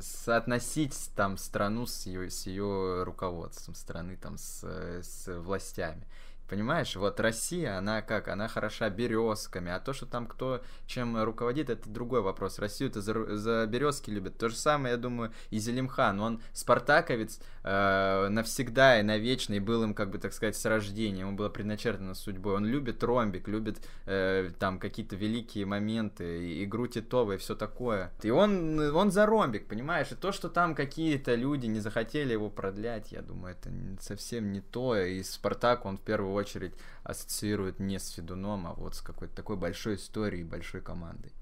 соотносить 0.00 1.10
там 1.14 1.36
страну 1.36 1.86
с 1.86 2.06
ее, 2.06 2.30
с 2.30 2.46
ее 2.46 3.02
руководством 3.04 3.74
страны, 3.74 4.16
там, 4.16 4.38
с, 4.38 4.62
с 4.64 5.26
властями. 5.40 6.06
Понимаешь, 6.48 6.96
вот 6.96 7.20
Россия, 7.20 7.76
она 7.76 8.00
как, 8.00 8.28
она 8.28 8.48
хороша 8.48 8.88
березками, 8.88 9.70
а 9.70 9.80
то, 9.80 9.92
что 9.92 10.06
там 10.06 10.26
кто 10.26 10.62
чем 10.86 11.22
руководит, 11.22 11.68
это 11.68 11.90
другой 11.90 12.22
вопрос. 12.22 12.58
Россию 12.58 12.88
это 12.88 13.02
за, 13.02 13.36
за 13.36 13.66
березки 13.66 14.10
любят. 14.10 14.38
То 14.38 14.48
же 14.48 14.56
самое, 14.56 14.92
я 14.92 14.98
думаю, 14.98 15.30
и 15.50 15.58
Зелимхан. 15.58 16.18
Он 16.20 16.40
спартаковец 16.54 17.40
э, 17.64 18.28
навсегда 18.30 18.98
и 18.98 19.02
навечно, 19.02 19.54
и 19.54 19.60
был 19.60 19.82
им, 19.82 19.92
как 19.92 20.10
бы 20.10 20.18
так 20.18 20.32
сказать, 20.32 20.56
с 20.56 20.64
рождения. 20.64 21.20
Ему 21.20 21.32
было 21.32 21.50
предначертано 21.50 22.14
судьбой. 22.14 22.54
Он 22.54 22.64
любит 22.64 23.04
ромбик, 23.04 23.46
любит 23.46 23.86
э, 24.06 24.50
там 24.58 24.78
какие-то 24.78 25.16
великие 25.16 25.66
моменты, 25.66 26.64
игру 26.64 26.86
Титова 26.86 27.32
и 27.32 27.36
все 27.36 27.56
такое. 27.56 28.10
И 28.22 28.30
он, 28.30 28.80
он 28.96 29.10
за 29.10 29.26
ромбик, 29.26 29.68
понимаешь? 29.68 30.12
И 30.12 30.14
то, 30.14 30.32
что 30.32 30.48
там 30.48 30.74
какие-то 30.74 31.34
люди 31.34 31.66
не 31.66 31.80
захотели 31.80 32.32
его 32.32 32.48
продлять, 32.48 33.12
я 33.12 33.20
думаю, 33.20 33.54
это 33.54 33.70
совсем 34.00 34.50
не 34.50 34.62
то. 34.62 34.96
И 34.96 35.22
Спартак, 35.22 35.84
он 35.84 35.98
в 35.98 36.00
первую 36.00 36.37
очередь 36.38 36.74
ассоциирует 37.02 37.78
не 37.80 37.98
с 37.98 38.08
Федуном, 38.10 38.66
а 38.66 38.74
вот 38.74 38.94
с 38.94 39.02
какой-то 39.02 39.34
такой 39.34 39.56
большой 39.56 39.96
историей, 39.96 40.44
большой 40.44 40.80
командой. 40.80 41.32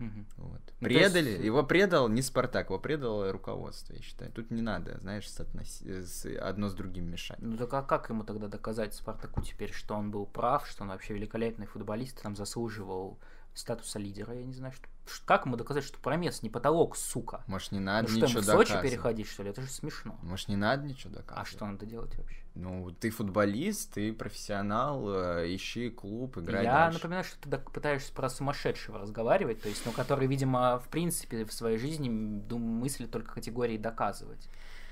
Угу. 0.00 0.24
Вот. 0.36 0.60
Ну, 0.80 0.88
Предали, 0.88 1.30
есть... 1.30 1.44
его 1.44 1.64
предал 1.64 2.08
не 2.08 2.22
Спартак, 2.22 2.68
его 2.68 2.78
предало 2.78 3.32
руководство, 3.32 3.94
я 3.94 4.00
считаю. 4.00 4.30
Тут 4.30 4.50
не 4.50 4.62
надо, 4.62 4.98
знаешь, 5.00 5.28
соотноси... 5.28 6.02
с... 6.02 6.24
одно 6.38 6.68
с 6.68 6.74
другим 6.74 7.10
мешать. 7.10 7.38
Ну 7.40 7.56
так 7.56 7.72
а 7.74 7.82
как 7.82 8.08
ему 8.08 8.22
тогда 8.22 8.46
доказать 8.46 8.94
Спартаку 8.94 9.42
теперь, 9.42 9.72
что 9.72 9.94
он 9.94 10.10
был 10.10 10.26
прав, 10.26 10.66
что 10.68 10.84
он 10.84 10.90
вообще 10.90 11.14
великолепный 11.14 11.66
футболист, 11.66 12.22
там 12.22 12.36
заслуживал 12.36 13.18
статуса 13.58 13.98
лидера, 13.98 14.34
я 14.34 14.44
не 14.44 14.54
знаю, 14.54 14.72
что 14.72 14.86
как 15.24 15.46
ему 15.46 15.56
доказать, 15.56 15.84
что 15.84 15.98
Промес 15.98 16.42
не 16.42 16.50
потолок, 16.50 16.96
сука? 16.96 17.42
Может, 17.46 17.72
не 17.72 17.80
надо 17.80 18.08
ну, 18.08 18.16
ничего 18.16 18.28
что, 18.28 18.40
доказывать? 18.40 18.68
Сочи 18.68 18.82
переходить, 18.82 19.26
что 19.26 19.42
ли? 19.42 19.50
Это 19.50 19.62
же 19.62 19.68
смешно. 19.68 20.18
Может, 20.22 20.48
не 20.48 20.56
надо 20.56 20.84
ничего 20.84 21.14
доказывать? 21.14 21.48
А 21.48 21.50
что 21.50 21.66
надо 21.66 21.86
делать 21.86 22.16
вообще? 22.16 22.38
Ну, 22.54 22.90
ты 22.90 23.10
футболист, 23.10 23.94
ты 23.94 24.12
профессионал, 24.12 25.08
э, 25.08 25.54
ищи 25.54 25.90
клуб, 25.90 26.36
играй 26.38 26.64
Я 26.64 26.72
дальше. 26.72 26.98
напоминаю, 26.98 27.24
что 27.24 27.48
ты 27.48 27.58
пытаешься 27.58 28.12
про 28.12 28.28
сумасшедшего 28.28 28.98
разговаривать, 28.98 29.62
то 29.62 29.68
есть, 29.68 29.84
ну, 29.86 29.92
который, 29.92 30.26
видимо, 30.26 30.78
в 30.78 30.88
принципе, 30.88 31.44
в 31.44 31.52
своей 31.52 31.78
жизни 31.78 32.08
думаю, 32.08 32.80
мыслит 32.80 33.10
только 33.10 33.34
категории 33.34 33.78
доказывать. 33.78 34.48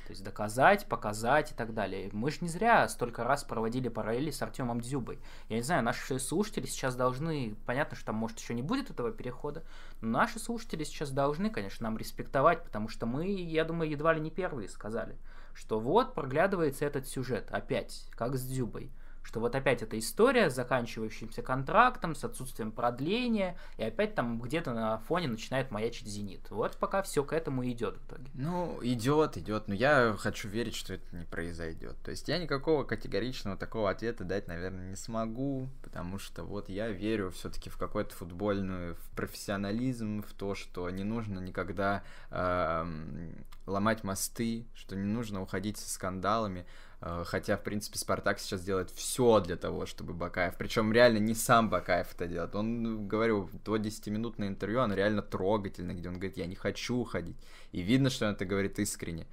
То 0.07 0.13
есть 0.13 0.23
доказать, 0.23 0.87
показать 0.87 1.51
и 1.51 1.55
так 1.55 1.75
далее. 1.75 2.09
Мы 2.13 2.31
же 2.31 2.39
не 2.43 2.49
зря 2.49 2.89
столько 2.89 3.25
раз 3.25 3.43
проводили 3.43 3.89
параллели 3.89 4.31
с 4.31 4.41
Артемом 4.41 4.81
Дзюбой. 4.81 5.19
Я 5.49 5.57
не 5.57 5.63
знаю, 5.63 5.83
наши 5.83 6.21
слушатели 6.21 6.67
сейчас 6.67 6.95
должны, 6.95 7.57
понятно, 7.67 7.97
что 7.97 8.07
там, 8.07 8.15
может, 8.15 8.39
еще 8.39 8.55
не 8.55 8.63
будет 8.63 8.89
этого 8.89 9.11
перехода, 9.11 9.65
но 10.01 10.11
наши 10.11 10.39
слушатели 10.39 10.85
сейчас 10.85 11.11
должны, 11.11 11.51
конечно, 11.51 11.83
нам 11.83 11.99
респектовать, 11.99 12.63
потому 12.63 12.89
что 12.89 13.05
мы, 13.05 13.27
я 13.27 13.65
думаю, 13.65 13.91
едва 13.91 14.15
ли 14.15 14.21
не 14.21 14.31
первые 14.31 14.69
сказали, 14.69 15.19
что 15.55 15.81
вот 15.81 16.15
проглядывается 16.15 16.85
этот 16.85 17.09
сюжет 17.09 17.49
опять, 17.51 18.09
как 18.13 18.37
с 18.37 18.47
Дзюбой 18.47 18.93
что 19.27 19.41
вот 19.41 19.57
опять 19.57 19.83
эта 19.83 19.99
история 19.99 20.51
с 20.51 20.55
заканчивающимся 20.55 21.43
контрактом, 21.43 22.15
с 22.15 22.23
отсутствием 22.23 22.71
продления, 22.71 23.59
и 23.77 23.83
опять 23.83 24.15
там 24.15 24.41
где-то 24.41 24.73
на 24.73 24.99
фоне 24.99 25.27
начинает 25.27 25.73
маячить 25.73 26.07
«Зенит». 26.07 26.49
Вот 26.51 26.77
пока 26.77 27.03
все 27.03 27.25
к 27.25 27.33
этому 27.33 27.69
идет 27.69 27.97
в 27.97 28.07
итоге. 28.07 28.31
Ну, 28.35 28.79
идет, 28.83 29.37
идет, 29.37 29.67
но 29.67 29.75
я 29.75 30.15
хочу 30.17 30.49
верить, 30.49 30.77
что 30.77 30.95
это 30.95 31.05
не 31.17 31.25
произойдет. 31.25 31.97
То 32.05 32.13
есть 32.13 32.29
я 32.29 32.39
никакого 32.39 32.85
категоричного 32.85 33.57
такого 33.57 33.91
ответа 33.91 34.23
дать, 34.23 34.47
наверное, 34.47 34.91
не 34.91 34.97
смогу, 34.97 35.69
потому 35.83 36.21
что 36.21 36.45
вот 36.45 36.69
я 36.69 36.89
верю 36.89 37.33
все-таки 37.33 37.69
в 37.69 37.77
какой-то 37.77 38.15
футбольный, 38.15 38.95
в 38.95 39.11
профессионализм, 39.17 40.23
в 40.23 40.33
то, 40.35 40.55
что 40.55 40.89
не 40.91 41.03
нужно 41.03 41.41
никогда 41.41 42.05
э, 42.31 42.87
ломать 43.67 44.05
мосты, 44.05 44.69
что 44.75 44.95
не 44.95 45.07
нужно 45.07 45.43
уходить 45.43 45.79
со 45.79 45.91
скандалами. 45.91 46.65
Э, 47.07 47.25
хотя, 47.25 47.57
в 47.57 47.63
принципе, 47.63 47.99
Спартак 47.99 48.41
сейчас 48.41 48.63
делает 48.63 48.91
все 48.91 49.41
для 49.41 49.57
того, 49.57 49.87
чтобы 49.87 50.13
Бакаев. 50.13 50.55
Причем 50.59 50.93
реально 50.93 51.19
не 51.19 51.35
сам 51.35 51.71
Бакаев 51.71 52.13
это 52.15 52.27
делает. 52.27 52.55
Он, 52.57 52.83
ну, 52.83 53.07
говорю, 53.07 53.49
то 53.65 53.77
10-минутное 53.77 54.49
интервью, 54.49 54.81
оно 54.81 54.95
реально 54.95 55.23
трогательно, 55.23 55.93
где 55.93 56.09
он 56.09 56.15
говорит, 56.15 56.37
я 56.37 56.47
не 56.47 56.57
хочу 56.57 56.97
уходить. 56.97 57.37
И 57.73 57.81
видно, 57.83 58.11
что 58.11 58.27
он 58.27 58.33
это 58.33 58.45
говорит 58.45 58.79
искренне. 58.79 59.27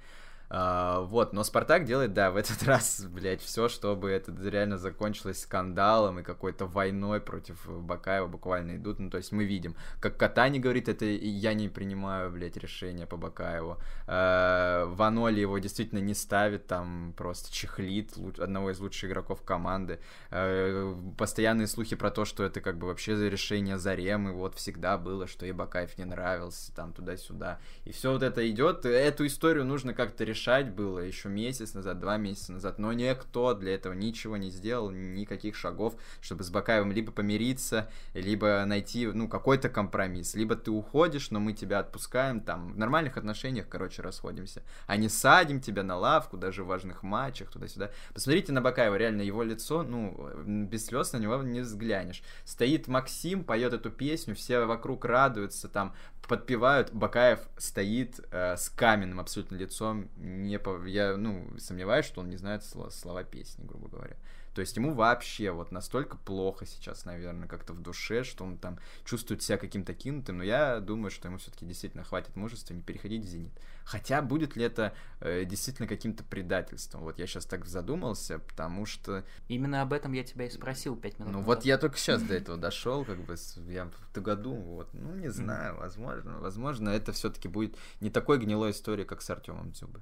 А, 0.56 1.00
вот, 1.00 1.32
но 1.32 1.42
Спартак 1.42 1.84
делает, 1.84 2.12
да, 2.12 2.30
в 2.30 2.36
этот 2.36 2.62
раз, 2.66 3.04
блядь, 3.10 3.42
все, 3.42 3.68
чтобы 3.68 4.10
это 4.10 4.32
реально 4.48 4.78
закончилось 4.78 5.42
скандалом 5.42 6.20
и 6.20 6.22
какой-то 6.22 6.66
войной 6.66 7.20
против 7.20 7.68
Бакаева 7.68 8.28
буквально 8.28 8.76
идут. 8.76 9.00
Ну, 9.00 9.10
то 9.10 9.16
есть 9.16 9.32
мы 9.32 9.46
видим, 9.46 9.74
как 9.98 10.16
Катани 10.16 10.60
говорит, 10.60 10.88
это 10.88 11.06
я 11.06 11.54
не 11.54 11.68
принимаю, 11.68 12.30
блядь, 12.30 12.56
решение 12.56 13.04
по 13.04 13.16
Бакаеву. 13.16 13.78
А, 14.06 14.86
Ваноли 14.86 15.40
его 15.40 15.58
действительно 15.58 15.98
не 15.98 16.14
ставит, 16.14 16.68
там 16.68 17.14
просто 17.16 17.52
чехлит 17.52 18.12
одного 18.38 18.70
из 18.70 18.78
лучших 18.78 19.10
игроков 19.10 19.42
команды. 19.42 19.98
А, 20.30 20.96
постоянные 21.18 21.66
слухи 21.66 21.96
про 21.96 22.12
то, 22.12 22.24
что 22.24 22.44
это 22.44 22.60
как 22.60 22.78
бы 22.78 22.86
вообще 22.86 23.28
решение 23.28 23.76
Заремы, 23.76 24.32
вот 24.32 24.54
всегда 24.54 24.98
было, 24.98 25.26
что 25.26 25.46
и 25.46 25.50
Бакаев 25.52 25.98
не 25.98 26.04
нравился, 26.04 26.72
там 26.76 26.92
туда-сюда. 26.92 27.58
И 27.84 27.90
все 27.90 28.12
вот 28.12 28.22
это 28.22 28.48
идет, 28.48 28.86
эту 28.86 29.26
историю 29.26 29.64
нужно 29.64 29.94
как-то 29.94 30.22
решать 30.22 30.43
решать 30.44 30.70
было 30.70 30.98
еще 30.98 31.30
месяц 31.30 31.72
назад, 31.72 32.00
два 32.00 32.18
месяца 32.18 32.52
назад, 32.52 32.78
но 32.78 32.92
никто 32.92 33.54
для 33.54 33.74
этого 33.74 33.94
ничего 33.94 34.36
не 34.36 34.50
сделал, 34.50 34.90
никаких 34.90 35.56
шагов, 35.56 35.94
чтобы 36.20 36.44
с 36.44 36.50
Бакаевым 36.50 36.92
либо 36.92 37.12
помириться, 37.12 37.88
либо 38.12 38.62
найти, 38.66 39.06
ну, 39.06 39.26
какой-то 39.26 39.70
компромисс, 39.70 40.34
либо 40.34 40.54
ты 40.54 40.70
уходишь, 40.70 41.30
но 41.30 41.40
мы 41.40 41.54
тебя 41.54 41.78
отпускаем, 41.78 42.40
там, 42.40 42.74
в 42.74 42.78
нормальных 42.78 43.16
отношениях, 43.16 43.68
короче, 43.70 44.02
расходимся, 44.02 44.62
а 44.86 44.96
не 44.96 45.08
садим 45.08 45.60
тебя 45.60 45.82
на 45.82 45.96
лавку, 45.96 46.36
даже 46.36 46.62
в 46.62 46.66
важных 46.66 47.02
матчах, 47.02 47.50
туда-сюда. 47.50 47.90
Посмотрите 48.12 48.52
на 48.52 48.60
Бакаева, 48.60 48.96
реально, 48.96 49.22
его 49.22 49.42
лицо, 49.42 49.82
ну, 49.82 50.30
без 50.44 50.86
слез 50.86 51.12
на 51.14 51.18
него 51.18 51.42
не 51.42 51.60
взглянешь. 51.60 52.22
Стоит 52.44 52.86
Максим, 52.86 53.44
поет 53.44 53.72
эту 53.72 53.90
песню, 53.90 54.34
все 54.34 54.66
вокруг 54.66 55.06
радуются, 55.06 55.68
там, 55.68 55.94
подпевают, 56.26 56.92
Бакаев 56.92 57.40
стоит 57.56 58.20
э, 58.30 58.56
с 58.56 58.68
каменным 58.68 59.20
абсолютно 59.20 59.56
лицом, 59.56 60.08
не 60.24 60.58
по... 60.58 60.84
я, 60.86 61.16
ну, 61.16 61.46
сомневаюсь, 61.58 62.06
что 62.06 62.20
он 62.20 62.30
не 62.30 62.36
знает 62.36 62.64
слова, 62.64 62.90
слова 62.90 63.24
песни, 63.24 63.64
грубо 63.64 63.88
говоря. 63.88 64.16
То 64.54 64.60
есть 64.60 64.76
ему 64.76 64.94
вообще 64.94 65.50
вот 65.50 65.72
настолько 65.72 66.16
плохо 66.16 66.64
сейчас, 66.64 67.04
наверное, 67.04 67.48
как-то 67.48 67.72
в 67.72 67.80
душе, 67.80 68.22
что 68.22 68.44
он 68.44 68.56
там 68.56 68.78
чувствует 69.04 69.42
себя 69.42 69.58
каким-то 69.58 69.94
кинутым, 69.94 70.38
но 70.38 70.44
я 70.44 70.78
думаю, 70.78 71.10
что 71.10 71.26
ему 71.26 71.38
все-таки 71.38 71.66
действительно 71.66 72.04
хватит 72.04 72.36
мужества 72.36 72.72
не 72.72 72.80
переходить 72.80 73.24
в 73.24 73.28
«Зенит». 73.28 73.52
Хотя 73.84 74.22
будет 74.22 74.54
ли 74.54 74.64
это 74.64 74.94
э, 75.20 75.44
действительно 75.44 75.88
каким-то 75.88 76.22
предательством? 76.22 77.02
Вот 77.02 77.18
я 77.18 77.26
сейчас 77.26 77.46
так 77.46 77.66
задумался, 77.66 78.38
потому 78.38 78.86
что... 78.86 79.24
Именно 79.48 79.82
об 79.82 79.92
этом 79.92 80.12
я 80.12 80.22
тебя 80.22 80.46
и 80.46 80.50
спросил 80.50 80.96
пять 80.96 81.18
минут 81.18 81.32
Ну 81.32 81.38
назад. 81.40 81.56
вот 81.56 81.64
я 81.64 81.76
только 81.76 81.98
сейчас 81.98 82.22
до 82.22 82.34
этого 82.34 82.56
дошел, 82.56 83.04
как 83.04 83.18
бы 83.18 83.34
я 83.66 83.86
в 83.86 84.10
этом 84.10 84.22
году, 84.22 84.54
вот, 84.54 84.88
ну 84.94 85.16
не 85.16 85.28
знаю, 85.30 85.76
возможно, 85.78 86.38
возможно, 86.38 86.90
это 86.90 87.12
все-таки 87.12 87.48
будет 87.48 87.76
не 88.00 88.08
такой 88.08 88.38
гнилой 88.38 88.70
истории, 88.70 89.04
как 89.04 89.20
с 89.20 89.28
Артемом 89.30 89.72
Дзюбой. 89.72 90.00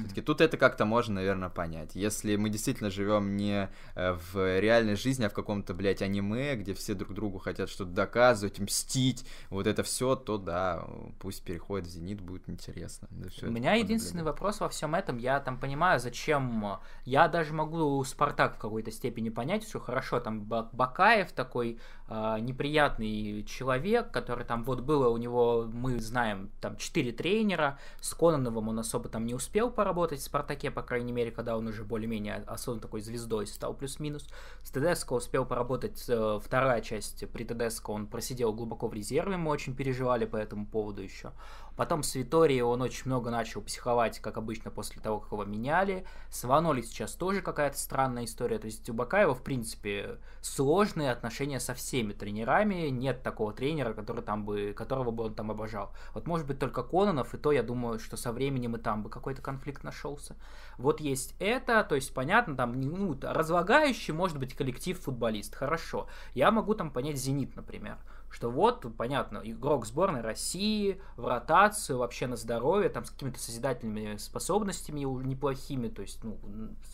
Все-таки 0.00 0.20
тут 0.22 0.40
это 0.40 0.56
как-то 0.56 0.84
можно, 0.84 1.16
наверное, 1.16 1.48
понять. 1.48 1.94
Если 1.94 2.36
мы 2.36 2.50
действительно 2.50 2.90
живем 2.90 3.36
не 3.36 3.70
э, 3.94 4.12
в 4.32 4.60
реальной 4.60 4.96
жизни, 4.96 5.24
а 5.24 5.28
в 5.28 5.32
каком-то, 5.32 5.74
блядь, 5.74 6.02
аниме, 6.02 6.56
где 6.56 6.74
все 6.74 6.94
друг 6.94 7.14
другу 7.14 7.38
хотят 7.38 7.68
что-то 7.68 7.90
доказывать, 7.90 8.58
мстить, 8.58 9.26
вот 9.50 9.66
это 9.66 9.82
все, 9.82 10.16
то 10.16 10.38
да, 10.38 10.84
пусть 11.20 11.42
переходит 11.44 11.88
в 11.88 11.90
Зенит, 11.90 12.20
будет 12.20 12.48
интересно. 12.48 13.08
Да, 13.10 13.28
У 13.46 13.50
меня 13.50 13.74
единственный 13.74 14.22
вопрос 14.24 14.60
во 14.60 14.68
всем 14.68 14.94
этом, 14.94 15.18
я 15.18 15.40
там 15.40 15.58
понимаю, 15.58 16.00
зачем, 16.00 16.78
я 17.04 17.28
даже 17.28 17.52
могу 17.52 18.02
Спартак 18.04 18.56
в 18.56 18.58
какой-то 18.58 18.90
степени 18.90 19.28
понять, 19.28 19.66
что 19.68 19.80
хорошо, 19.80 20.20
там 20.20 20.42
Бакаев 20.42 21.32
такой 21.32 21.78
э, 22.08 22.38
неприятный 22.40 23.44
человек, 23.44 24.10
который 24.10 24.44
там, 24.44 24.64
вот 24.64 24.80
было 24.80 25.08
у 25.08 25.16
него, 25.16 25.68
мы 25.72 26.00
знаем, 26.00 26.50
там 26.60 26.76
четыре 26.76 27.12
тренера, 27.12 27.78
с 28.00 28.14
Кононовым 28.14 28.68
он 28.68 28.78
особо 28.78 29.08
там 29.08 29.26
не 29.26 29.34
успел 29.34 29.70
поработать 29.70 30.20
в 30.20 30.24
Спартаке, 30.24 30.70
по 30.70 30.82
крайней 30.82 31.12
мере, 31.12 31.30
когда 31.30 31.56
он 31.56 31.66
уже 31.66 31.84
более-менее 31.84 32.44
особенно 32.46 32.80
такой 32.80 33.00
звездой 33.00 33.46
стал 33.46 33.74
плюс-минус. 33.74 34.28
С 34.62 34.70
Тедеско 34.70 35.12
успел 35.14 35.44
поработать 35.44 36.04
э, 36.08 36.40
вторая 36.42 36.80
часть 36.80 37.28
при 37.30 37.44
Тедеско, 37.44 37.90
он 37.90 38.06
просидел 38.06 38.52
глубоко 38.52 38.88
в 38.88 38.94
резерве, 38.94 39.36
мы 39.36 39.50
очень 39.50 39.74
переживали 39.74 40.24
по 40.24 40.36
этому 40.36 40.66
поводу 40.66 41.02
еще. 41.02 41.32
Потом 41.76 42.02
с 42.02 42.14
Виторией 42.14 42.62
он 42.62 42.82
очень 42.82 43.06
много 43.06 43.30
начал 43.30 43.60
психовать, 43.60 44.20
как 44.20 44.36
обычно, 44.36 44.70
после 44.70 45.00
того, 45.00 45.20
как 45.20 45.32
его 45.32 45.44
меняли. 45.44 46.06
С 46.30 46.44
Ваноли 46.44 46.82
сейчас 46.82 47.14
тоже 47.14 47.42
какая-то 47.42 47.78
странная 47.78 48.24
история. 48.24 48.58
То 48.58 48.66
есть 48.66 48.88
у 48.88 48.94
Бакаева, 48.94 49.34
в 49.34 49.42
принципе, 49.42 50.18
сложные 50.40 51.10
отношения 51.10 51.60
со 51.60 51.74
всеми 51.74 52.12
тренерами. 52.12 52.88
Нет 52.88 53.22
такого 53.22 53.52
тренера, 53.52 53.92
который 53.92 54.22
там 54.22 54.44
бы, 54.44 54.72
которого 54.76 55.10
бы 55.10 55.24
он 55.24 55.34
там 55.34 55.50
обожал. 55.50 55.92
Вот 56.12 56.26
может 56.26 56.46
быть 56.46 56.58
только 56.58 56.82
Кононов, 56.82 57.34
и 57.34 57.38
то 57.38 57.52
я 57.52 57.62
думаю, 57.62 57.98
что 57.98 58.16
со 58.16 58.32
временем 58.32 58.76
и 58.76 58.78
там 58.78 59.02
бы 59.02 59.10
какой-то 59.10 59.42
конфликт 59.42 59.82
нашелся. 59.82 60.36
Вот 60.78 61.00
есть 61.00 61.34
это, 61.38 61.84
то 61.84 61.94
есть 61.94 62.14
понятно, 62.14 62.56
там 62.56 62.80
ну, 62.80 63.16
разлагающий 63.20 64.14
может 64.14 64.38
быть 64.38 64.54
коллектив 64.54 64.98
футболист. 64.98 65.54
Хорошо. 65.54 66.08
Я 66.34 66.50
могу 66.50 66.74
там 66.74 66.90
понять 66.90 67.16
Зенит, 67.16 67.56
например 67.56 67.98
что 68.34 68.50
вот, 68.50 68.84
понятно, 68.96 69.40
игрок 69.44 69.86
сборной 69.86 70.20
России 70.20 71.00
в 71.16 71.24
ротацию, 71.28 71.98
вообще 71.98 72.26
на 72.26 72.34
здоровье, 72.34 72.88
там 72.88 73.04
с 73.04 73.10
какими-то 73.10 73.38
созидательными 73.38 74.16
способностями 74.16 75.00
неплохими, 75.00 75.86
то 75.86 76.02
есть, 76.02 76.24
ну, 76.24 76.36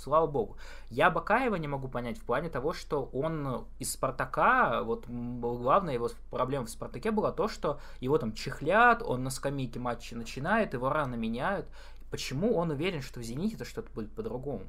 слава 0.03 0.27
богу. 0.27 0.59
Я 0.91 1.11
Бакаева 1.11 1.57
не 1.57 1.67
могу 1.67 1.89
понять 1.89 2.19
в 2.19 2.25
плане 2.25 2.51
того, 2.51 2.75
что 2.75 3.09
он 3.15 3.65
из 3.79 3.91
Спартака, 3.91 4.83
вот 4.83 5.07
главная 5.09 5.95
его 5.95 6.11
проблема 6.31 6.67
в 6.67 6.71
Спартаке 6.71 7.11
была 7.11 7.33
то, 7.33 7.49
что 7.49 7.81
его 8.01 8.19
там 8.19 8.35
чехлят, 8.35 9.03
он 9.03 9.25
на 9.25 9.31
скамейке 9.31 9.79
матча 9.79 10.15
начинает, 10.17 10.75
его 10.75 10.91
рано 10.91 11.15
меняют. 11.15 11.67
Почему 12.11 12.55
он 12.55 12.71
уверен, 12.71 13.01
что 13.01 13.21
в 13.21 13.23
«Зените» 13.23 13.55
это 13.55 13.65
что-то 13.65 13.91
будет 13.93 14.13
по-другому? 14.13 14.67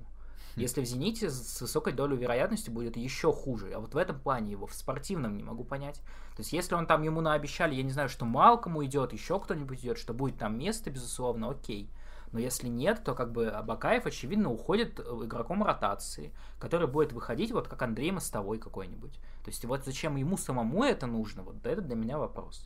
Если 0.55 0.81
в 0.81 0.85
«Зените» 0.85 1.29
с 1.29 1.61
высокой 1.61 1.93
долей 1.93 2.17
вероятности 2.17 2.69
будет 2.69 2.97
еще 2.97 3.31
хуже. 3.31 3.71
А 3.73 3.79
вот 3.79 3.93
в 3.93 3.97
этом 3.97 4.19
плане 4.19 4.51
его 4.51 4.67
в 4.67 4.73
спортивном 4.73 5.37
не 5.37 5.43
могу 5.43 5.63
понять. 5.63 6.01
То 6.35 6.39
есть 6.39 6.53
если 6.53 6.75
он 6.75 6.87
там 6.87 7.03
ему 7.03 7.21
наобещали, 7.21 7.75
я 7.75 7.83
не 7.83 7.91
знаю, 7.91 8.09
что 8.09 8.25
Малкому 8.25 8.83
идет, 8.85 9.13
еще 9.13 9.39
кто-нибудь 9.39 9.79
идет, 9.79 9.97
что 9.97 10.13
будет 10.13 10.37
там 10.37 10.57
место, 10.57 10.89
безусловно, 10.89 11.49
окей. 11.49 11.89
Но 12.31 12.39
если 12.39 12.67
нет, 12.67 13.03
то 13.03 13.13
как 13.13 13.31
бы 13.31 13.47
Абакаев, 13.49 14.05
очевидно, 14.05 14.51
уходит 14.51 14.99
э, 14.99 15.03
игроком 15.23 15.63
ротации, 15.63 16.31
который 16.59 16.87
будет 16.87 17.11
выходить 17.11 17.51
вот 17.51 17.67
как 17.67 17.81
Андрей 17.81 18.11
Мостовой 18.11 18.57
какой-нибудь. 18.57 19.13
То 19.43 19.49
есть 19.49 19.65
вот 19.65 19.83
зачем 19.83 20.15
ему 20.15 20.37
самому 20.37 20.83
это 20.83 21.07
нужно, 21.07 21.43
вот 21.43 21.65
это 21.65 21.81
для 21.81 21.95
меня 21.95 22.17
вопрос. 22.17 22.65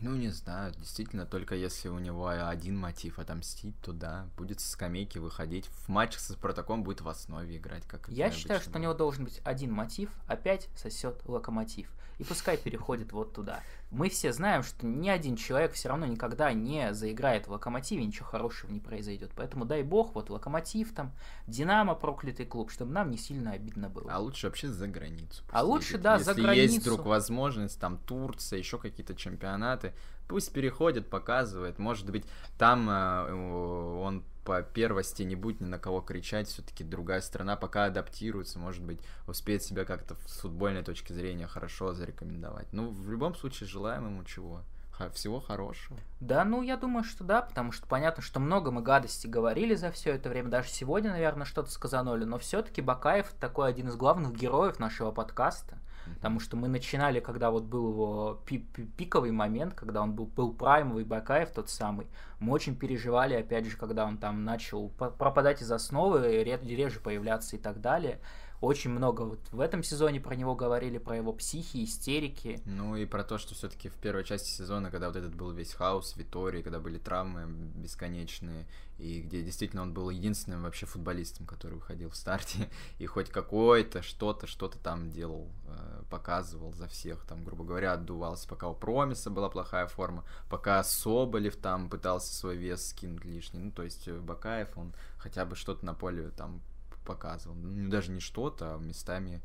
Ну, 0.00 0.14
не 0.14 0.28
знаю, 0.28 0.72
действительно, 0.78 1.26
только 1.26 1.54
если 1.54 1.88
у 1.88 1.98
него 1.98 2.28
один 2.28 2.76
мотив 2.76 3.18
отомстить, 3.18 3.74
то 3.80 3.92
да, 3.92 4.26
будет 4.36 4.60
со 4.60 4.70
скамейки 4.70 5.18
выходить. 5.18 5.66
В 5.66 5.88
матчах 5.88 6.20
со 6.20 6.34
Спартаком 6.34 6.82
будет 6.84 7.00
в 7.00 7.08
основе 7.08 7.56
играть, 7.56 7.84
как 7.86 8.08
Я 8.08 8.30
считаю, 8.30 8.60
что 8.60 8.78
у 8.78 8.80
него 8.80 8.94
должен 8.94 9.24
быть 9.24 9.40
один 9.44 9.72
мотив, 9.72 10.10
опять 10.26 10.68
сосет 10.76 11.20
локомотив. 11.24 11.90
И 12.20 12.24
пускай 12.24 12.58
переходит 12.58 13.12
вот 13.12 13.32
туда. 13.32 13.60
Мы 13.90 14.10
все 14.10 14.30
знаем, 14.34 14.62
что 14.62 14.86
ни 14.86 15.08
один 15.08 15.36
человек 15.36 15.72
все 15.72 15.88
равно 15.88 16.04
никогда 16.04 16.52
не 16.52 16.92
заиграет 16.92 17.48
в 17.48 17.52
локомотиве, 17.52 18.04
ничего 18.04 18.26
хорошего 18.26 18.70
не 18.70 18.78
произойдет. 18.78 19.30
Поэтому 19.34 19.64
дай 19.64 19.82
бог, 19.82 20.14
вот 20.14 20.28
локомотив 20.28 20.92
там, 20.92 21.12
Динамо 21.46 21.94
проклятый 21.94 22.44
клуб, 22.44 22.70
чтобы 22.70 22.92
нам 22.92 23.10
не 23.10 23.16
сильно 23.16 23.52
обидно 23.52 23.88
было. 23.88 24.12
А 24.12 24.18
лучше 24.18 24.48
вообще 24.48 24.68
за 24.68 24.86
границу. 24.86 25.42
А 25.50 25.62
лучше, 25.62 25.96
да, 25.96 26.16
Если 26.16 26.24
за 26.24 26.34
границу. 26.34 26.60
есть 26.60 26.78
вдруг 26.82 27.06
возможность, 27.06 27.80
там 27.80 27.96
Турция, 28.06 28.58
еще 28.58 28.76
какие-то 28.76 29.14
чемпионаты, 29.14 29.94
пусть 30.28 30.52
переходит, 30.52 31.08
показывает. 31.08 31.78
Может 31.78 32.10
быть, 32.10 32.26
там 32.58 32.86
э, 32.90 33.32
он 33.32 34.24
по 34.44 34.62
первости 34.62 35.22
не 35.22 35.36
будет 35.36 35.60
ни 35.60 35.66
на 35.66 35.78
кого 35.78 36.00
кричать, 36.00 36.48
все-таки 36.48 36.84
другая 36.84 37.20
страна 37.20 37.56
пока 37.56 37.84
адаптируется, 37.84 38.58
может 38.58 38.82
быть, 38.82 39.00
успеет 39.26 39.62
себя 39.62 39.84
как-то 39.84 40.16
с 40.26 40.40
футбольной 40.40 40.82
точки 40.82 41.12
зрения 41.12 41.46
хорошо 41.46 41.92
зарекомендовать. 41.92 42.72
Ну, 42.72 42.90
в 42.90 43.10
любом 43.10 43.34
случае, 43.34 43.68
желаем 43.68 44.06
ему 44.06 44.24
чего? 44.24 44.62
всего 45.08 45.40
хорошего. 45.40 45.98
Да, 46.20 46.44
ну 46.44 46.62
я 46.62 46.76
думаю, 46.76 47.04
что 47.04 47.24
да, 47.24 47.40
потому 47.40 47.72
что 47.72 47.86
понятно, 47.86 48.22
что 48.22 48.38
много 48.38 48.70
мы 48.70 48.82
гадости 48.82 49.26
говорили 49.26 49.74
за 49.74 49.90
все 49.90 50.14
это 50.14 50.28
время, 50.28 50.50
даже 50.50 50.68
сегодня, 50.68 51.10
наверное, 51.10 51.46
что-то 51.46 51.70
сказанули, 51.70 52.24
но 52.24 52.38
все-таки 52.38 52.82
Бакаев 52.82 53.32
такой 53.40 53.70
один 53.70 53.88
из 53.88 53.96
главных 53.96 54.34
героев 54.34 54.78
нашего 54.78 55.10
подкаста. 55.10 55.78
Потому 56.16 56.40
что 56.40 56.56
мы 56.56 56.68
начинали, 56.68 57.20
когда 57.20 57.50
вот 57.50 57.64
был 57.64 57.90
его 57.90 58.42
пи 58.44 58.58
пиковый 58.58 59.30
момент, 59.30 59.74
когда 59.74 60.02
он 60.02 60.12
был, 60.12 60.26
был 60.26 60.52
праймовый 60.52 61.04
Бакаев 61.04 61.50
тот 61.50 61.70
самый, 61.70 62.06
мы 62.38 62.52
очень 62.52 62.76
переживали, 62.76 63.34
опять 63.34 63.66
же, 63.66 63.76
когда 63.76 64.04
он 64.04 64.18
там 64.18 64.44
начал 64.44 64.88
пропадать 64.90 65.62
из 65.62 65.70
основы, 65.70 66.42
реже 66.42 67.00
появляться 67.00 67.56
и 67.56 67.58
так 67.58 67.80
далее. 67.80 68.20
Очень 68.60 68.90
много 68.90 69.22
вот 69.22 69.40
в 69.52 69.60
этом 69.60 69.82
сезоне 69.82 70.20
про 70.20 70.34
него 70.34 70.54
говорили, 70.54 70.98
про 70.98 71.16
его 71.16 71.32
психи, 71.32 71.82
истерики. 71.82 72.60
Ну 72.66 72.94
и 72.94 73.06
про 73.06 73.24
то, 73.24 73.38
что 73.38 73.54
все-таки 73.54 73.88
в 73.88 73.94
первой 73.94 74.22
части 74.22 74.50
сезона, 74.50 74.90
когда 74.90 75.06
вот 75.06 75.16
этот 75.16 75.34
был 75.34 75.50
весь 75.50 75.72
хаос, 75.72 76.14
Витории, 76.16 76.60
когда 76.60 76.78
были 76.78 76.98
травмы 76.98 77.46
бесконечные, 77.46 78.66
и 78.98 79.22
где 79.22 79.42
действительно 79.42 79.80
он 79.80 79.94
был 79.94 80.10
единственным 80.10 80.62
вообще 80.62 80.84
футболистом, 80.84 81.46
который 81.46 81.74
выходил 81.74 82.10
в 82.10 82.16
старте, 82.16 82.68
и 82.98 83.06
хоть 83.06 83.30
какой-то 83.30 84.02
что-то, 84.02 84.46
что-то 84.46 84.78
там 84.78 85.10
делал, 85.10 85.48
э, 85.66 86.02
показывал 86.10 86.74
за 86.74 86.86
всех, 86.86 87.24
там, 87.24 87.44
грубо 87.44 87.64
говоря, 87.64 87.94
отдувался, 87.94 88.46
пока 88.46 88.68
у 88.68 88.74
Промиса 88.74 89.30
была 89.30 89.48
плохая 89.48 89.86
форма, 89.86 90.24
пока 90.50 90.82
Соболев 90.84 91.56
там 91.56 91.88
пытался 91.88 92.34
свой 92.34 92.56
вес 92.56 92.90
скинуть 92.90 93.24
лишний, 93.24 93.60
ну, 93.60 93.70
то 93.70 93.84
есть 93.84 94.06
э, 94.06 94.18
Бакаев, 94.18 94.76
он 94.76 94.92
хотя 95.16 95.46
бы 95.46 95.56
что-то 95.56 95.86
на 95.86 95.94
поле 95.94 96.28
там 96.36 96.60
показывал. 97.04 97.56
Ну, 97.56 97.90
даже 97.90 98.10
не 98.10 98.20
что-то, 98.20 98.74
а 98.74 98.78
местами 98.78 99.42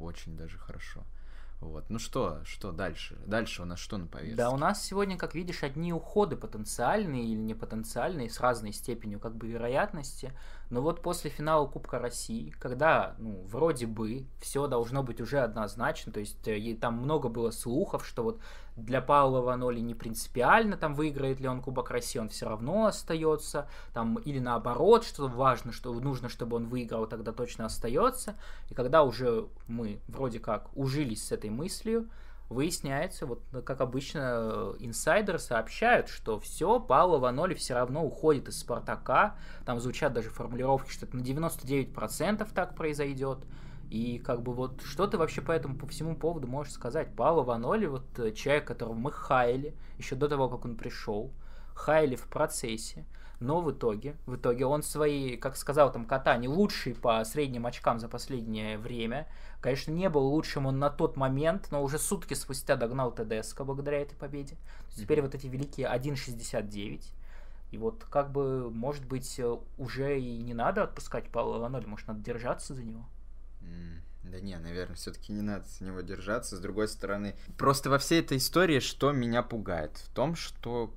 очень 0.00 0.36
даже 0.36 0.58
хорошо. 0.58 1.04
Вот. 1.62 1.88
Ну 1.90 2.00
что, 2.00 2.40
что 2.44 2.72
дальше? 2.72 3.16
Дальше 3.24 3.62
у 3.62 3.64
нас 3.64 3.78
что 3.78 3.96
на 3.96 4.08
повестке? 4.08 4.36
Да, 4.36 4.50
у 4.50 4.56
нас 4.56 4.82
сегодня, 4.82 5.16
как 5.16 5.36
видишь, 5.36 5.62
одни 5.62 5.92
уходы 5.92 6.36
потенциальные 6.36 7.24
или 7.24 7.38
непотенциальные, 7.38 8.30
с 8.30 8.40
разной 8.40 8.72
степенью 8.72 9.20
как 9.20 9.36
бы 9.36 9.46
вероятности. 9.46 10.32
Но 10.72 10.80
вот 10.80 11.02
после 11.02 11.28
финала 11.28 11.66
Кубка 11.66 11.98
России, 11.98 12.54
когда, 12.58 13.14
ну, 13.18 13.42
вроде 13.46 13.86
бы 13.86 14.24
все 14.40 14.66
должно 14.66 15.02
быть 15.02 15.20
уже 15.20 15.40
однозначно, 15.40 16.12
то 16.12 16.20
есть 16.20 16.48
э, 16.48 16.74
там 16.80 16.94
много 16.94 17.28
было 17.28 17.50
слухов, 17.50 18.06
что 18.06 18.22
вот 18.22 18.40
для 18.74 19.02
Паула 19.02 19.42
Ваноли 19.42 19.80
не 19.80 19.94
принципиально, 19.94 20.78
там 20.78 20.94
выиграет 20.94 21.40
ли 21.40 21.46
он 21.46 21.60
Кубок 21.60 21.90
России, 21.90 22.18
он 22.18 22.30
все 22.30 22.48
равно 22.48 22.86
остается, 22.86 23.68
там, 23.92 24.16
или 24.16 24.38
наоборот, 24.38 25.04
что 25.04 25.28
важно, 25.28 25.72
что 25.72 25.92
нужно, 25.92 26.30
чтобы 26.30 26.56
он 26.56 26.64
выиграл, 26.64 27.06
тогда 27.06 27.32
точно 27.32 27.66
остается. 27.66 28.34
И 28.70 28.74
когда 28.74 29.02
уже 29.02 29.48
мы 29.68 30.00
вроде 30.08 30.38
как 30.38 30.74
ужились 30.74 31.26
с 31.26 31.32
этой 31.32 31.50
мыслью, 31.50 32.08
выясняется, 32.52 33.26
вот 33.26 33.42
как 33.64 33.80
обычно, 33.80 34.74
инсайдеры 34.78 35.38
сообщают, 35.38 36.08
что 36.08 36.38
все, 36.38 36.78
Пауло 36.78 37.18
Ваноли 37.18 37.54
все 37.54 37.74
равно 37.74 38.04
уходит 38.04 38.48
из 38.48 38.58
Спартака. 38.58 39.36
Там 39.64 39.80
звучат 39.80 40.12
даже 40.12 40.30
формулировки, 40.30 40.90
что 40.90 41.06
это 41.06 41.16
на 41.16 41.22
99% 41.22 42.48
так 42.54 42.74
произойдет. 42.74 43.38
И 43.90 44.18
как 44.18 44.42
бы 44.42 44.54
вот 44.54 44.80
что 44.82 45.06
ты 45.06 45.18
вообще 45.18 45.42
по 45.42 45.52
этому, 45.52 45.76
по 45.76 45.86
всему 45.86 46.16
поводу 46.16 46.46
можешь 46.46 46.72
сказать? 46.72 47.14
Пауло 47.14 47.42
Ваноли, 47.42 47.86
вот 47.86 48.18
э, 48.18 48.32
человек, 48.32 48.66
которого 48.66 48.94
мы 48.94 49.12
хаяли 49.12 49.74
еще 49.98 50.16
до 50.16 50.28
того, 50.28 50.48
как 50.48 50.64
он 50.64 50.76
пришел, 50.76 51.30
Хайли 51.74 52.16
в 52.16 52.28
процессе, 52.28 53.04
но 53.42 53.60
в 53.60 53.70
итоге, 53.72 54.16
в 54.26 54.36
итоге 54.36 54.64
он 54.64 54.82
свои, 54.82 55.36
как 55.36 55.56
сказал 55.56 55.92
там 55.92 56.06
Катани, 56.06 56.46
лучший 56.46 56.94
по 56.94 57.22
средним 57.24 57.66
очкам 57.66 57.98
за 57.98 58.08
последнее 58.08 58.78
время. 58.78 59.28
Конечно, 59.60 59.90
не 59.90 60.08
был 60.08 60.26
лучшим 60.26 60.66
он 60.66 60.78
на 60.78 60.88
тот 60.90 61.16
момент, 61.16 61.68
но 61.70 61.82
уже 61.82 61.98
сутки 61.98 62.34
спустя 62.34 62.76
догнал 62.76 63.12
ТДСК 63.12 63.62
благодаря 63.62 64.00
этой 64.00 64.16
победе. 64.16 64.56
Теперь 64.90 65.20
вот 65.20 65.34
эти 65.34 65.46
великие 65.46 65.88
1.69. 65.88 67.04
И 67.70 67.78
вот 67.78 68.04
как 68.10 68.32
бы, 68.32 68.70
может 68.70 69.06
быть, 69.06 69.40
уже 69.78 70.20
и 70.20 70.42
не 70.42 70.54
надо 70.54 70.82
отпускать 70.82 71.30
Павла 71.30 71.56
Ланоли, 71.56 71.86
может, 71.86 72.08
надо 72.08 72.20
держаться 72.20 72.74
за 72.74 72.82
него. 72.84 73.04
Да 74.24 74.40
не, 74.40 74.56
наверное, 74.58 74.96
все-таки 74.96 75.32
не 75.32 75.42
надо 75.42 75.66
за 75.66 75.84
него 75.84 76.00
держаться. 76.00 76.56
С 76.56 76.60
другой 76.60 76.88
стороны, 76.88 77.34
просто 77.58 77.90
во 77.90 77.98
всей 77.98 78.20
этой 78.20 78.38
истории, 78.38 78.78
что 78.78 79.12
меня 79.12 79.42
пугает, 79.42 79.96
в 79.96 80.08
том, 80.14 80.36
что 80.36 80.94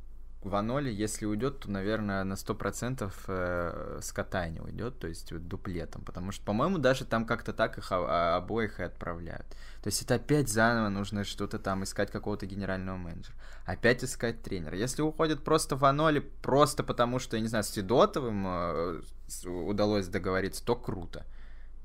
Ваноли, 0.50 0.92
если 0.92 1.26
уйдет, 1.26 1.60
то, 1.60 1.72
наверное, 1.72 2.24
на 2.24 2.34
100% 2.34 3.12
э, 3.28 4.00
с 4.02 4.12
катания 4.12 4.62
уйдет, 4.62 5.00
то 5.00 5.08
есть 5.08 5.32
вот, 5.32 5.48
дуплетом. 5.48 6.04
Потому 6.04 6.32
что, 6.32 6.46
по-моему, 6.46 6.78
даже 6.78 7.06
там 7.06 7.26
как-то 7.26 7.54
так 7.54 7.78
их 7.78 7.92
обоих 7.92 8.80
и 8.80 8.84
отправляют. 8.84 9.48
То 9.82 9.88
есть 9.88 10.02
это 10.02 10.16
опять 10.16 10.50
заново 10.50 10.90
нужно 10.90 11.24
что-то 11.24 11.60
там 11.60 11.84
искать 11.84 12.12
какого-то 12.12 12.46
генерального 12.46 12.98
менеджера. 12.98 13.36
Опять 13.66 14.04
искать 14.04 14.42
тренера. 14.42 14.78
Если 14.78 15.02
уходит 15.02 15.44
просто 15.44 15.76
Ваноли, 15.76 16.20
просто 16.20 16.84
потому 16.84 17.20
что, 17.20 17.38
я 17.38 17.42
не 17.42 17.48
знаю, 17.48 17.64
с 17.64 17.72
Федотовым 17.72 18.46
э, 18.48 19.02
удалось 19.46 20.08
договориться, 20.08 20.64
то 20.64 20.76
круто. 20.76 21.26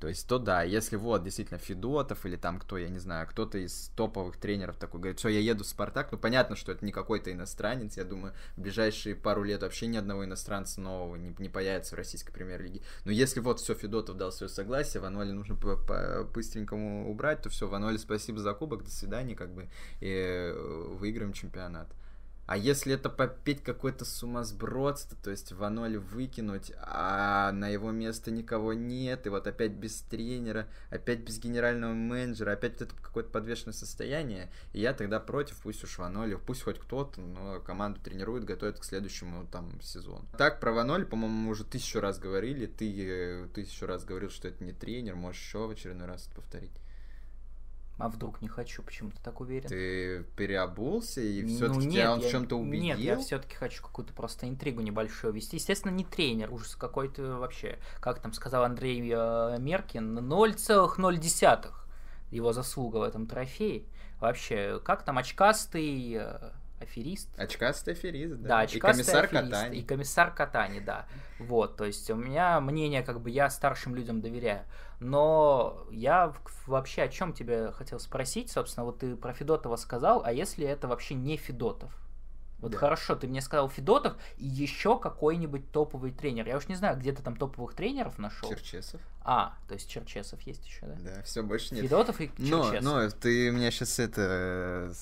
То 0.00 0.08
есть, 0.08 0.26
то 0.26 0.38
да, 0.38 0.62
если 0.62 0.96
вот 0.96 1.22
действительно 1.22 1.58
Федотов 1.58 2.24
или 2.24 2.36
там 2.36 2.58
кто, 2.58 2.78
я 2.78 2.88
не 2.88 2.98
знаю, 2.98 3.28
кто-то 3.28 3.58
из 3.58 3.90
топовых 3.94 4.38
тренеров 4.38 4.78
такой 4.78 4.98
говорит, 4.98 5.18
что 5.18 5.28
я 5.28 5.40
еду 5.40 5.62
в 5.62 5.66
Спартак, 5.66 6.10
ну 6.10 6.16
понятно, 6.16 6.56
что 6.56 6.72
это 6.72 6.86
не 6.86 6.90
какой-то 6.90 7.30
иностранец, 7.30 7.98
я 7.98 8.04
думаю, 8.04 8.32
в 8.56 8.62
ближайшие 8.62 9.14
пару 9.14 9.42
лет 9.42 9.60
вообще 9.60 9.88
ни 9.88 9.98
одного 9.98 10.24
иностранца 10.24 10.80
нового 10.80 11.16
не, 11.16 11.34
не 11.38 11.50
появится 11.50 11.94
в 11.94 11.98
российской 11.98 12.32
премьер-лиге. 12.32 12.80
Но 13.04 13.12
если 13.12 13.40
вот 13.40 13.60
все, 13.60 13.74
Федотов 13.74 14.16
дал 14.16 14.32
свое 14.32 14.48
согласие, 14.48 15.02
Ваноли 15.02 15.32
нужно 15.32 15.54
по, 15.54 15.76
по 15.76 16.24
быстренькому 16.24 17.10
убрать, 17.10 17.42
то 17.42 17.50
все, 17.50 17.68
Ваноли, 17.68 17.98
спасибо 17.98 18.38
за 18.40 18.54
кубок, 18.54 18.84
до 18.84 18.90
свидания, 18.90 19.36
как 19.36 19.52
бы, 19.54 19.68
и 20.00 20.08
э, 20.08 20.52
выиграем 20.98 21.34
чемпионат. 21.34 21.94
А 22.50 22.56
если 22.56 22.94
это 22.94 23.08
попеть 23.08 23.62
какое-то 23.62 24.04
сумасбродство, 24.04 25.16
то 25.22 25.30
есть 25.30 25.52
в 25.52 25.68
ноль 25.68 25.98
выкинуть, 25.98 26.72
а 26.80 27.52
на 27.52 27.68
его 27.68 27.92
место 27.92 28.32
никого 28.32 28.72
нет, 28.72 29.24
и 29.24 29.28
вот 29.28 29.46
опять 29.46 29.70
без 29.70 30.00
тренера, 30.00 30.66
опять 30.90 31.20
без 31.20 31.38
генерального 31.38 31.92
менеджера, 31.92 32.50
опять 32.50 32.80
вот 32.80 32.88
это 32.90 32.94
какое-то 33.00 33.30
подвешенное 33.30 33.72
состояние, 33.72 34.50
и 34.72 34.80
я 34.80 34.94
тогда 34.94 35.20
против, 35.20 35.60
пусть 35.62 35.84
уж 35.84 35.96
Ваноль, 35.98 36.36
пусть 36.38 36.64
хоть 36.64 36.80
кто-то, 36.80 37.20
но 37.20 37.60
команду 37.60 38.00
тренирует, 38.00 38.44
готовит 38.44 38.80
к 38.80 38.84
следующему 38.84 39.46
там 39.46 39.80
сезону. 39.80 40.26
Так, 40.36 40.58
про 40.58 40.72
Ваноль, 40.72 41.06
по-моему, 41.06 41.36
мы 41.36 41.50
уже 41.52 41.62
тысячу 41.62 42.00
раз 42.00 42.18
говорили, 42.18 42.66
ты 42.66 42.92
э, 42.98 43.46
тысячу 43.54 43.86
раз 43.86 44.04
говорил, 44.04 44.28
что 44.28 44.48
это 44.48 44.64
не 44.64 44.72
тренер, 44.72 45.14
можешь 45.14 45.40
еще 45.40 45.68
в 45.68 45.70
очередной 45.70 46.08
раз 46.08 46.26
это 46.26 46.34
повторить. 46.34 46.72
А 48.00 48.08
вдруг 48.08 48.40
не 48.40 48.48
хочу, 48.48 48.82
почему 48.82 49.10
ты 49.10 49.18
так 49.22 49.40
уверен? 49.40 49.68
Ты 49.68 50.24
переобулся 50.36 51.20
и 51.20 51.44
все-таки 51.46 51.86
ну, 51.86 51.92
тебя 51.92 52.12
он 52.12 52.20
я, 52.20 52.28
в 52.28 52.30
чем-то 52.30 52.56
убедил? 52.56 52.82
Нет, 52.82 52.98
я 52.98 53.18
все-таки 53.18 53.54
хочу 53.54 53.82
какую-то 53.82 54.12
просто 54.14 54.48
интригу 54.48 54.80
небольшую 54.80 55.32
вести. 55.32 55.56
Естественно, 55.56 55.92
не 55.92 56.04
тренер, 56.04 56.52
ужас 56.52 56.76
какой-то 56.76 57.36
вообще. 57.36 57.78
Как 58.00 58.20
там 58.20 58.32
сказал 58.32 58.64
Андрей 58.64 59.00
э, 59.12 59.58
Меркин, 59.58 60.18
0,0 60.18 61.72
его 62.30 62.52
заслуга 62.52 62.98
в 62.98 63.02
этом 63.02 63.26
трофее. 63.26 63.84
Вообще, 64.20 64.80
как 64.84 65.04
там 65.04 65.18
очкастый 65.18 66.14
э, 66.14 66.50
аферист. 66.80 67.28
Очкастый 67.38 67.94
аферист, 67.94 68.36
да. 68.36 68.48
Да, 68.48 68.60
очкастый 68.60 68.78
и 68.78 68.80
комиссар 68.80 69.24
аферист, 69.24 69.50
Катани. 69.50 69.78
И 69.78 69.82
комиссар 69.82 70.34
Катани, 70.34 70.80
да. 70.80 71.06
Вот, 71.38 71.76
то 71.76 71.84
есть 71.84 72.10
у 72.10 72.16
меня 72.16 72.60
мнение, 72.60 73.02
как 73.02 73.20
бы 73.20 73.30
я 73.30 73.50
старшим 73.50 73.94
людям 73.94 74.20
доверяю. 74.20 74.64
Но 75.00 75.86
я 75.90 76.34
вообще 76.66 77.02
о 77.02 77.08
чем 77.08 77.32
тебе 77.32 77.72
хотел 77.72 77.98
спросить, 77.98 78.50
собственно, 78.50 78.84
вот 78.84 78.98
ты 78.98 79.16
про 79.16 79.32
Федотова 79.32 79.76
сказал, 79.76 80.22
а 80.24 80.32
если 80.32 80.66
это 80.66 80.88
вообще 80.88 81.14
не 81.14 81.36
Федотов? 81.36 81.92
Вот 82.60 82.72
да. 82.72 82.78
хорошо, 82.78 83.16
ты 83.16 83.26
мне 83.26 83.40
сказал 83.40 83.70
Федотов 83.70 84.16
и 84.36 84.46
еще 84.46 84.98
какой-нибудь 84.98 85.72
топовый 85.72 86.12
тренер. 86.12 86.46
Я 86.46 86.58
уж 86.58 86.68
не 86.68 86.74
знаю, 86.74 86.98
где 86.98 87.12
ты 87.12 87.22
там 87.22 87.34
топовых 87.34 87.74
тренеров 87.74 88.18
нашел. 88.18 88.50
Черчесов. 88.50 89.00
А, 89.22 89.54
то 89.66 89.74
есть 89.74 89.88
Черчесов 89.88 90.40
есть 90.42 90.66
еще, 90.66 90.86
да? 90.86 90.96
Да, 91.00 91.22
все 91.22 91.42
больше 91.42 91.74
нет. 91.74 91.84
Федотов 91.84 92.20
и 92.20 92.28
Черчесов. 92.28 92.82
Но, 92.82 93.00
но 93.00 93.10
ты 93.10 93.50
меня 93.50 93.70
сейчас 93.70 93.98
это 93.98 94.92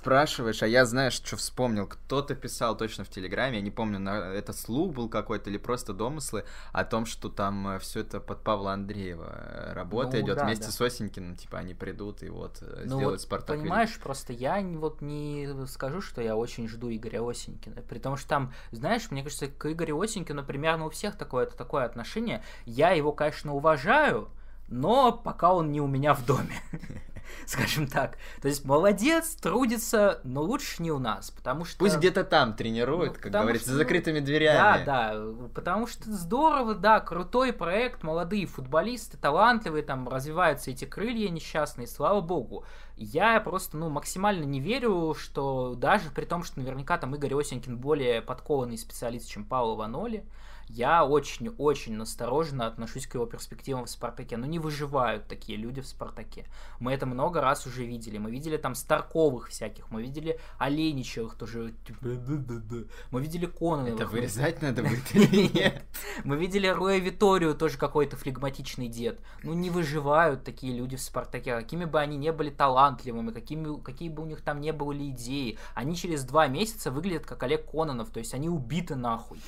спрашиваешь, 0.00 0.62
а 0.62 0.66
я, 0.66 0.86
знаешь, 0.86 1.12
что 1.12 1.36
вспомнил? 1.36 1.86
Кто-то 1.86 2.34
писал 2.34 2.76
точно 2.76 3.04
в 3.04 3.10
Телеграме, 3.10 3.58
я 3.58 3.62
не 3.62 3.70
помню, 3.70 3.98
на, 3.98 4.32
это 4.32 4.52
слух 4.54 4.94
был 4.94 5.08
какой-то 5.10 5.50
или 5.50 5.58
просто 5.58 5.92
домыслы 5.92 6.44
о 6.72 6.84
том, 6.84 7.04
что 7.04 7.28
там 7.28 7.68
э, 7.68 7.78
все 7.80 8.00
это 8.00 8.18
под 8.18 8.42
Павла 8.42 8.72
Андреева 8.72 9.30
э, 9.30 9.72
работа 9.74 10.16
ну, 10.16 10.24
идет 10.24 10.36
да, 10.36 10.44
вместе 10.44 10.66
да. 10.66 10.72
с 10.72 10.80
Осенькиным, 10.80 11.36
типа 11.36 11.58
они 11.58 11.74
придут 11.74 12.22
и 12.22 12.30
вот 12.30 12.58
э, 12.62 12.84
ну, 12.86 12.96
сделают 12.96 13.20
вот, 13.20 13.20
Спартак. 13.20 13.58
Понимаешь, 13.58 13.90
велик. 13.90 14.02
просто 14.02 14.32
я 14.32 14.60
вот 14.60 15.02
не 15.02 15.66
скажу, 15.66 16.00
что 16.00 16.22
я 16.22 16.34
очень 16.34 16.66
жду 16.66 16.90
Игоря 16.90 17.20
Осенькина, 17.28 17.82
при 17.82 17.98
том, 17.98 18.16
что 18.16 18.28
там, 18.28 18.54
знаешь, 18.70 19.10
мне 19.10 19.22
кажется, 19.22 19.48
к 19.48 19.70
Игорю 19.70 20.00
Осенькину 20.00 20.44
примерно 20.44 20.86
у 20.86 20.90
всех 20.90 21.16
такое, 21.16 21.44
это 21.44 21.56
такое 21.56 21.84
отношение. 21.84 22.42
Я 22.64 22.92
его, 22.92 23.12
конечно, 23.12 23.54
уважаю, 23.54 24.30
но 24.68 25.12
пока 25.12 25.52
он 25.52 25.70
не 25.72 25.80
у 25.80 25.86
меня 25.86 26.14
в 26.14 26.24
доме. 26.24 26.56
скажем 27.46 27.86
так. 27.86 28.16
То 28.40 28.48
есть 28.48 28.64
молодец, 28.64 29.34
трудится, 29.36 30.20
но 30.24 30.42
лучше 30.42 30.82
не 30.82 30.90
у 30.90 30.98
нас, 30.98 31.30
потому 31.30 31.64
что... 31.64 31.78
Пусть 31.78 31.98
где-то 31.98 32.24
там 32.24 32.54
тренирует, 32.54 33.14
ну, 33.14 33.20
как 33.20 33.32
говорится, 33.32 33.68
что, 33.68 33.72
за 33.72 33.78
закрытыми 33.78 34.20
дверями. 34.20 34.84
Да, 34.84 35.14
да, 35.14 35.48
потому 35.54 35.86
что 35.86 36.10
здорово, 36.10 36.74
да, 36.74 37.00
крутой 37.00 37.52
проект, 37.52 38.02
молодые 38.02 38.46
футболисты, 38.46 39.16
талантливые, 39.16 39.82
там 39.82 40.08
развиваются 40.08 40.70
эти 40.70 40.84
крылья 40.84 41.28
несчастные, 41.28 41.86
слава 41.86 42.20
богу. 42.20 42.64
Я 42.96 43.40
просто, 43.40 43.76
ну, 43.76 43.88
максимально 43.88 44.44
не 44.44 44.60
верю, 44.60 45.14
что 45.18 45.74
даже 45.74 46.10
при 46.10 46.24
том, 46.24 46.44
что 46.44 46.58
наверняка 46.58 46.98
там 46.98 47.14
Игорь 47.14 47.34
Осенькин 47.34 47.78
более 47.78 48.20
подкованный 48.20 48.76
специалист, 48.76 49.28
чем 49.28 49.44
Павло 49.44 49.74
Ваноли, 49.74 50.24
я 50.72 51.04
очень-очень 51.04 51.94
настороженно 51.94 52.66
отношусь 52.66 53.06
к 53.06 53.14
его 53.14 53.26
перспективам 53.26 53.86
в 53.86 53.90
«Спартаке». 53.90 54.36
Ну, 54.36 54.46
не 54.46 54.60
выживают 54.60 55.26
такие 55.26 55.58
люди 55.58 55.80
в 55.80 55.86
«Спартаке». 55.86 56.46
Мы 56.78 56.92
это 56.92 57.06
много 57.06 57.40
раз 57.40 57.66
уже 57.66 57.84
видели. 57.84 58.18
Мы 58.18 58.30
видели 58.30 58.56
там 58.56 58.76
Старковых 58.76 59.48
всяких, 59.48 59.90
мы 59.90 60.02
видели 60.02 60.38
Оленичевых 60.58 61.34
тоже. 61.34 61.74
Мы 62.00 63.20
видели 63.20 63.46
Кононовых. 63.46 63.94
Это 63.94 64.06
вырезать 64.06 64.62
надо 64.62 64.82
будет 64.88 65.14
или 65.14 65.50
нет? 65.52 65.84
Мы 66.22 66.36
видели 66.36 66.68
Роя 66.68 66.98
Виторию, 66.98 67.54
тоже 67.54 67.76
какой-то 67.76 68.16
флегматичный 68.16 68.86
дед. 68.86 69.20
Ну, 69.42 69.54
не 69.54 69.70
выживают 69.70 70.44
такие 70.44 70.72
люди 70.72 70.96
в 70.96 71.00
«Спартаке». 71.00 71.56
Какими 71.56 71.84
бы 71.84 71.98
они 71.98 72.16
не 72.16 72.32
были 72.32 72.50
талантливыми, 72.50 73.32
какими, 73.32 73.80
какие 73.82 74.08
бы 74.08 74.22
у 74.22 74.26
них 74.26 74.42
там 74.42 74.60
не 74.60 74.72
были 74.72 75.10
идеи, 75.10 75.58
они 75.74 75.96
через 75.96 76.24
два 76.24 76.46
месяца 76.46 76.92
выглядят 76.92 77.26
как 77.26 77.42
Олег 77.42 77.68
Кононов, 77.68 78.10
то 78.10 78.20
есть 78.20 78.34
они 78.34 78.48
убиты 78.48 78.94
нахуй. 78.94 79.40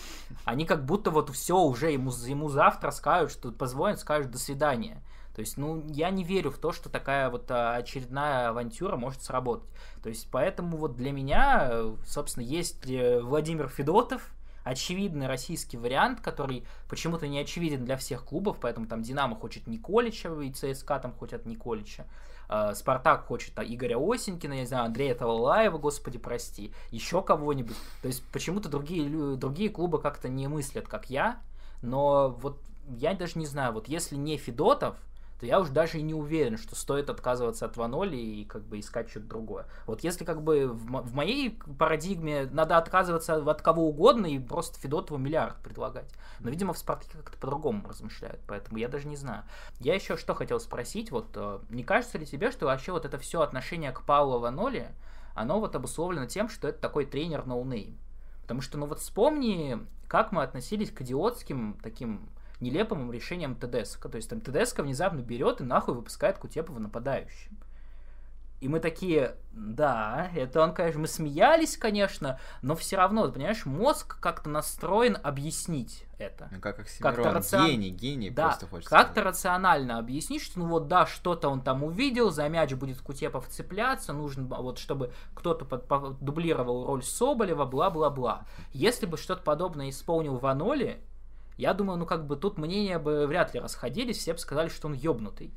Они 0.45 0.64
как 0.64 0.85
будто 0.85 1.12
вот 1.13 1.31
все 1.31 1.59
уже 1.59 1.93
ему, 1.93 2.11
ему 2.27 2.49
завтра 2.49 2.91
скажут, 2.91 3.33
что 3.33 3.53
позвонят, 3.53 4.01
скажут 4.01 4.31
до 4.31 4.39
свидания. 4.39 5.03
То 5.35 5.41
есть, 5.41 5.57
ну, 5.57 5.83
я 5.89 6.11
не 6.11 6.25
верю 6.25 6.51
в 6.51 6.59
то, 6.59 6.73
что 6.73 6.91
такая 6.91 7.31
вот 7.31 7.51
а, 7.51 7.77
очередная 7.77 8.51
авантюра 8.51 8.97
может 8.97 9.23
сработать. 9.23 9.69
То 10.03 10.11
есть, 10.11 10.29
поэтому 10.31 10.77
вот 10.77 10.97
для 10.97 11.11
меня, 11.11 11.85
собственно, 12.07 12.45
есть 12.45 12.89
э, 12.91 13.21
Владимир 13.23 13.69
Федотов, 13.69 14.31
очевидный 14.65 15.27
российский 15.27 15.77
вариант, 15.77 16.21
который 16.21 16.67
почему-то 16.89 17.27
не 17.29 17.39
очевиден 17.39 17.85
для 17.85 17.97
всех 17.97 18.25
клубов, 18.25 18.59
поэтому 18.61 18.87
там 18.87 19.03
Динамо 19.03 19.37
хочет 19.37 19.67
Николича, 19.67 20.29
и 20.41 20.53
ЦСКА 20.53 20.99
там 20.99 21.15
хотят 21.19 21.47
Николича. 21.47 22.07
А, 22.55 22.74
Спартак 22.74 23.24
хочет 23.24 23.59
а, 23.59 23.64
Игоря 23.64 23.96
Осенькина, 23.98 24.53
я 24.53 24.61
не 24.61 24.66
знаю, 24.66 24.84
Андрея 24.84 25.14
Талалаева, 25.14 25.78
господи, 25.78 26.18
прости, 26.18 26.70
еще 26.90 27.22
кого-нибудь. 27.22 27.76
То 28.03 28.09
есть 28.09 28.22
почему-то 28.30 28.68
другие, 28.68 29.36
другие 29.36 29.70
клубы 29.70 29.98
как-то 29.98 30.28
не 30.28 30.48
мыслят, 30.48 30.86
как 30.86 31.09
я, 31.09 31.40
но 31.80 32.28
вот 32.42 32.61
я 32.98 33.14
даже 33.14 33.38
не 33.38 33.46
знаю, 33.46 33.72
вот 33.72 33.88
если 33.88 34.16
не 34.16 34.36
Федотов, 34.36 34.98
то 35.43 35.47
я 35.47 35.59
уже 35.59 35.72
даже 35.72 36.01
не 36.01 36.14
уверен, 36.14 36.57
что 36.57 36.76
стоит 36.76 37.11
отказываться 37.11 37.66
от 37.66 37.76
Ваноли 37.76 38.16
и 38.16 38.45
как 38.45 38.62
бы 38.62 38.78
искать 38.78 39.11
что-то 39.11 39.26
другое. 39.26 39.66
Вот 39.86 40.05
если 40.05 40.24
как 40.24 40.40
бы 40.40 40.68
в, 40.68 40.86
в 40.86 41.14
моей 41.14 41.59
парадигме 41.80 42.49
надо 42.53 42.76
отказываться 42.76 43.34
от 43.34 43.61
кого 43.61 43.88
угодно 43.88 44.26
и 44.26 44.38
просто 44.38 44.78
Федотову 44.78 45.18
миллиард 45.18 45.57
предлагать. 45.57 46.09
Но, 46.38 46.49
видимо, 46.49 46.74
в 46.74 46.78
Спартаке 46.78 47.18
как-то 47.18 47.36
по-другому 47.38 47.88
размышляют, 47.88 48.38
поэтому 48.47 48.78
я 48.78 48.86
даже 48.86 49.09
не 49.09 49.16
знаю. 49.16 49.43
Я 49.80 49.97
еще 49.97 50.16
что 50.16 50.32
хотел 50.32 50.61
спросить, 50.61 51.11
вот 51.11 51.26
э, 51.34 51.59
не 51.70 51.82
кажется 51.82 52.18
ли 52.18 52.24
тебе, 52.24 52.53
что 52.53 52.66
вообще 52.66 52.93
вот 52.93 53.05
это 53.05 53.18
все 53.18 53.40
отношение 53.40 53.90
к 53.90 54.03
Паулу 54.03 54.38
Ваноли, 54.38 54.93
оно 55.34 55.59
вот 55.59 55.74
обусловлено 55.74 56.26
тем, 56.26 56.49
что 56.49 56.68
это 56.68 56.78
такой 56.78 57.05
тренер 57.05 57.47
noname? 57.47 57.99
Потому 58.43 58.61
что, 58.61 58.78
ну 58.78 58.86
вот 58.86 59.01
вспомни, 59.01 59.84
как 60.07 60.30
мы 60.30 60.45
относились 60.45 60.93
к 60.93 61.01
идиотским 61.01 61.80
таким 61.82 62.28
нелепым 62.63 63.13
решениям 63.12 63.55
Тедеско. 63.57 64.09
То 64.09 64.17
есть 64.17 64.31
там 64.31 64.41
Тедеско 64.41 64.80
внезапно 64.81 65.21
берет 65.21 65.61
и 65.61 65.65
нахуй 65.65 65.95
выпускает 65.95 66.39
Кутепова 66.39 66.79
нападающим. 66.79 67.59
И 68.63 68.69
мы 68.69 68.79
такие, 68.79 69.35
да, 69.53 70.31
это 70.37 70.63
он, 70.63 70.73
конечно, 70.73 71.01
мы 71.01 71.09
смеялись, 71.09 71.77
конечно, 71.77 72.39
но 72.63 72.77
все 72.77 72.97
равно, 72.97 73.29
понимаешь, 73.29 73.67
мозг 73.67 74.21
как-то 74.21 74.49
настроен 74.49 75.19
объяснить 75.21 76.05
это. 76.17 76.49
Ну, 76.53 76.61
как 76.61 76.79
Оксимирон, 76.79 77.25
как 77.25 77.35
рацион... 77.35 77.67
гений, 77.67 77.91
гений 77.91 78.31
да, 78.31 78.51
просто 78.51 78.69
хочется 78.69 78.89
как-то 78.89 79.15
сказать. 79.15 79.27
рационально 79.31 79.99
объяснить, 79.99 80.43
что, 80.43 80.61
ну 80.61 80.69
вот, 80.69 80.87
да, 80.87 81.07
что-то 81.07 81.49
он 81.49 81.61
там 81.61 81.83
увидел, 81.83 82.31
за 82.31 82.49
мяч 82.49 82.73
будет 82.75 83.01
Кутепов 83.01 83.49
цепляться, 83.49 84.13
нужно, 84.13 84.45
вот, 84.45 84.79
чтобы 84.79 85.13
кто-то 85.35 85.65
под, 85.65 85.89
под, 85.89 86.21
дублировал 86.21 86.87
роль 86.87 87.03
Соболева, 87.03 87.65
бла-бла-бла. 87.65 88.45
Если 88.73 89.07
бы 89.07 89.17
что-то 89.17 89.43
подобное 89.43 89.91
исполнил 89.91 90.37
Ваноли, 90.37 91.01
я 91.63 91.75
думаю, 91.75 91.97
ну, 91.97 92.07
как 92.07 92.27
бы 92.27 92.37
тут 92.37 92.59
мнения 92.59 92.99
бы 92.99 93.27
вряд 93.29 93.55
ли 93.55 93.61
расходились, 93.61 94.19
все 94.19 94.33
бы 94.33 94.39
сказали, 94.41 94.69
что 94.69 94.89
он 94.89 94.95
ёбнутый. 94.95 95.53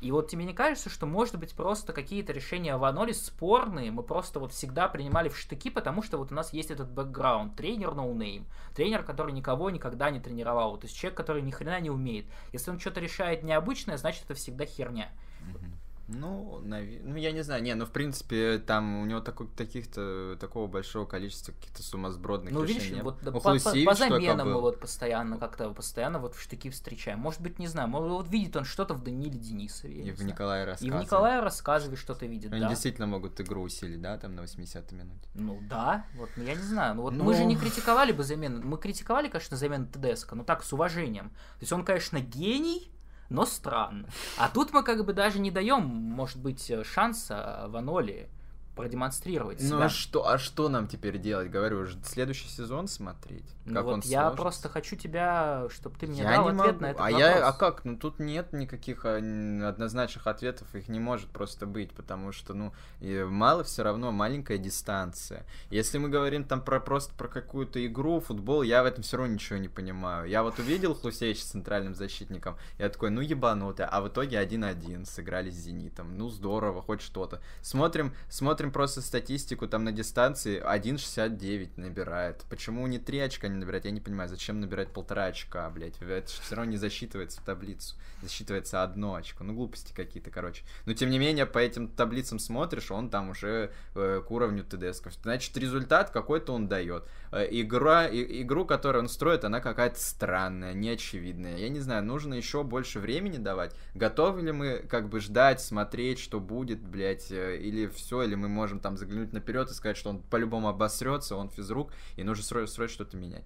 И 0.00 0.10
вот 0.10 0.28
тебе 0.28 0.44
не 0.44 0.54
кажется, 0.54 0.88
что, 0.88 1.04
может 1.06 1.38
быть, 1.38 1.54
просто 1.54 1.92
какие-то 1.92 2.32
решения 2.32 2.76
Ваноли 2.76 3.12
спорные, 3.12 3.90
мы 3.90 4.02
просто 4.02 4.40
вот 4.40 4.52
всегда 4.52 4.88
принимали 4.88 5.28
в 5.28 5.38
штыки, 5.38 5.68
потому 5.68 6.02
что 6.02 6.16
вот 6.16 6.32
у 6.32 6.34
нас 6.34 6.54
есть 6.54 6.70
этот 6.70 6.90
бэкграунд, 6.90 7.54
тренер 7.54 7.94
noname, 7.94 8.42
ну 8.42 8.74
тренер, 8.74 9.02
который 9.02 9.32
никого 9.32 9.68
никогда 9.68 10.10
не 10.10 10.20
тренировал, 10.20 10.78
то 10.78 10.86
есть 10.86 10.96
человек, 10.96 11.16
который 11.16 11.42
ни 11.42 11.50
хрена 11.50 11.80
не 11.80 11.90
умеет. 11.90 12.26
Если 12.52 12.70
он 12.70 12.80
что-то 12.80 13.00
решает 13.00 13.42
необычное, 13.42 13.98
значит, 13.98 14.24
это 14.24 14.34
всегда 14.34 14.64
херня. 14.64 15.10
Mm-hmm. 15.42 15.70
Ну, 16.08 16.60
нав... 16.62 16.84
ну, 17.02 17.16
я 17.16 17.32
не 17.32 17.42
знаю, 17.42 17.62
не, 17.62 17.74
ну, 17.74 17.84
в 17.84 17.90
принципе, 17.90 18.58
там 18.58 19.00
у 19.00 19.06
него 19.06 19.20
такой, 19.20 19.48
таких-то, 19.48 20.36
такого 20.40 20.68
большого 20.68 21.04
количества 21.04 21.52
каких-то 21.52 21.82
сумасбродных 21.82 22.52
ну, 22.52 22.62
решений. 22.62 22.80
видишь, 22.80 23.02
вот 23.02 23.20
по, 23.20 23.32
по, 23.32 23.40
по 23.40 23.94
заменам 23.94 24.52
мы 24.52 24.60
вот 24.60 24.78
постоянно 24.78 25.38
как-то, 25.38 25.70
постоянно 25.70 26.20
вот 26.20 26.36
в 26.36 26.40
штыки 26.40 26.70
встречаем. 26.70 27.18
Может 27.18 27.40
быть, 27.40 27.58
не 27.58 27.66
знаю, 27.66 27.88
может, 27.88 28.10
вот 28.10 28.28
видит 28.28 28.54
он 28.56 28.64
что-то 28.64 28.94
в 28.94 29.02
Даниле 29.02 29.36
Денисове. 29.36 30.02
И 30.02 30.10
в 30.12 30.22
Николае 30.22 30.64
Рассказове. 30.64 30.96
И 30.96 30.98
в 30.98 31.02
Николае 31.02 31.40
Рассказове 31.40 31.96
что-то 31.96 32.26
видит, 32.26 32.52
Они 32.52 32.62
да. 32.62 32.68
действительно 32.68 33.08
могут 33.08 33.40
игру 33.40 33.62
усилить, 33.62 34.00
да, 34.00 34.16
там 34.16 34.36
на 34.36 34.40
80-й 34.40 34.94
минуте. 34.94 35.28
Ну, 35.34 35.58
да, 35.68 36.06
вот, 36.14 36.30
ну, 36.36 36.44
я 36.44 36.54
не 36.54 36.62
знаю, 36.62 36.94
ну, 36.94 37.02
вот 37.02 37.14
ну... 37.14 37.24
мы 37.24 37.34
же 37.34 37.44
не 37.44 37.56
критиковали 37.56 38.12
бы 38.12 38.22
замену, 38.22 38.62
мы 38.64 38.78
критиковали, 38.78 39.28
конечно, 39.28 39.56
замену 39.56 39.86
ТДСК, 39.86 40.34
но 40.34 40.44
так, 40.44 40.62
с 40.62 40.72
уважением. 40.72 41.30
То 41.30 41.62
есть 41.62 41.72
он, 41.72 41.84
конечно, 41.84 42.20
гений, 42.20 42.92
но 43.28 43.46
странно. 43.46 44.08
А 44.36 44.48
тут 44.48 44.72
мы 44.72 44.82
как 44.82 45.04
бы 45.04 45.12
даже 45.12 45.38
не 45.38 45.50
даем, 45.50 45.82
может 45.82 46.38
быть, 46.38 46.70
шанса 46.84 47.66
Ваноли 47.68 48.28
продемонстрировать 48.76 49.60
себя. 49.60 49.76
Ну 49.76 49.82
а 49.82 49.88
что, 49.88 50.28
а 50.28 50.38
что 50.38 50.68
нам 50.68 50.86
теперь 50.86 51.18
делать? 51.18 51.50
Говорю, 51.50 51.86
следующий 52.04 52.48
сезон 52.48 52.88
смотреть. 52.88 53.55
Ну 53.66 53.74
как 53.74 53.84
вот 53.84 53.92
он 53.94 54.00
я 54.04 54.20
сложится. 54.20 54.42
просто 54.42 54.68
хочу 54.68 54.96
тебя, 54.96 55.66
чтобы 55.70 55.96
ты 55.98 56.06
мне 56.06 56.22
я 56.22 56.36
дал 56.36 56.50
не 56.50 56.60
ответ 56.60 56.66
могу. 56.66 56.80
на 56.80 56.86
этот 56.90 57.00
а 57.00 57.04
вопрос. 57.04 57.20
Я, 57.20 57.48
а 57.48 57.52
как? 57.52 57.84
Ну 57.84 57.96
тут 57.96 58.18
нет 58.18 58.52
никаких 58.52 59.04
а, 59.04 59.16
однозначных 59.16 60.26
ответов, 60.26 60.74
их 60.74 60.88
не 60.88 61.00
может 61.00 61.28
просто 61.28 61.66
быть, 61.66 61.92
потому 61.92 62.32
что, 62.32 62.54
ну, 62.54 62.72
мало 63.00 63.64
все 63.64 63.82
равно, 63.82 64.12
маленькая 64.12 64.58
дистанция. 64.58 65.44
Если 65.70 65.98
мы 65.98 66.08
говорим 66.08 66.44
там 66.44 66.60
про 66.62 66.80
просто 66.80 67.14
про 67.14 67.28
какую-то 67.28 67.84
игру, 67.86 68.20
футбол, 68.20 68.62
я 68.62 68.82
в 68.82 68.86
этом 68.86 69.02
все 69.02 69.16
равно 69.18 69.34
ничего 69.34 69.58
не 69.58 69.68
понимаю. 69.68 70.28
Я 70.28 70.42
вот 70.42 70.58
увидел 70.58 70.94
Хлусевича 70.94 71.42
с 71.42 71.50
центральным 71.50 71.94
защитником, 71.94 72.56
я 72.78 72.88
такой, 72.88 73.10
ну 73.10 73.20
ебанутый, 73.20 73.86
а 73.86 74.00
в 74.00 74.08
итоге 74.08 74.42
1-1 74.42 75.04
сыграли 75.04 75.50
с 75.50 75.54
Зенитом. 75.54 76.16
Ну 76.16 76.28
здорово, 76.28 76.82
хоть 76.82 77.00
что-то. 77.00 77.40
Смотрим, 77.62 78.14
смотрим 78.28 78.70
просто 78.70 79.02
статистику 79.02 79.26
статистику 79.36 79.66
там 79.66 79.84
на 79.84 79.92
дистанции 79.92 80.62
1.69 80.62 81.70
набирает. 81.76 82.44
Почему 82.48 82.86
не 82.86 82.98
3 82.98 83.18
очка 83.20 83.48
не 83.56 83.60
набирать, 83.60 83.84
я 83.84 83.90
не 83.90 84.00
понимаю. 84.00 84.28
Зачем 84.28 84.60
набирать 84.60 84.92
полтора 84.92 85.24
очка, 85.24 85.68
блядь? 85.70 86.00
Это 86.00 86.26
все 86.28 86.54
равно 86.54 86.70
не 86.72 86.76
засчитывается 86.76 87.40
в 87.40 87.44
таблицу. 87.44 87.96
Засчитывается 88.22 88.82
одно 88.82 89.14
очко. 89.14 89.44
Ну, 89.44 89.54
глупости 89.54 89.92
какие-то, 89.92 90.30
короче. 90.30 90.64
Но, 90.84 90.92
тем 90.92 91.10
не 91.10 91.18
менее, 91.18 91.46
по 91.46 91.58
этим 91.58 91.88
таблицам 91.88 92.38
смотришь, 92.38 92.90
он 92.90 93.10
там 93.10 93.30
уже 93.30 93.72
э, 93.94 94.22
к 94.26 94.30
уровню 94.30 94.64
ТДСков. 94.64 95.14
Значит, 95.22 95.56
результат 95.56 96.10
какой-то 96.10 96.52
он 96.52 96.68
дает. 96.68 97.04
Э, 97.32 97.46
игра, 97.50 98.06
и, 98.06 98.42
игру, 98.42 98.64
которую 98.64 99.02
он 99.02 99.08
строит, 99.08 99.44
она 99.44 99.60
какая-то 99.60 99.98
странная, 99.98 100.74
неочевидная. 100.74 101.56
Я 101.56 101.68
не 101.68 101.80
знаю, 101.80 102.04
нужно 102.04 102.34
еще 102.34 102.62
больше 102.62 103.00
времени 103.00 103.38
давать. 103.38 103.74
Готовы 103.94 104.42
ли 104.42 104.52
мы 104.52 104.78
как 104.88 105.08
бы 105.08 105.20
ждать, 105.20 105.60
смотреть, 105.60 106.18
что 106.18 106.40
будет, 106.40 106.80
блядь, 106.80 107.30
э, 107.30 107.56
или 107.56 107.86
все, 107.88 108.22
или 108.22 108.34
мы 108.34 108.48
можем 108.48 108.80
там 108.80 108.96
заглянуть 108.96 109.32
наперед 109.32 109.70
и 109.70 109.74
сказать, 109.74 109.96
что 109.96 110.10
он 110.10 110.22
по-любому 110.22 110.68
обосрется, 110.68 111.36
он 111.36 111.48
физрук, 111.48 111.92
и 112.16 112.22
нужно 112.22 112.44
строить 112.44 112.70
что-то 112.90 113.16
менять. 113.16 113.44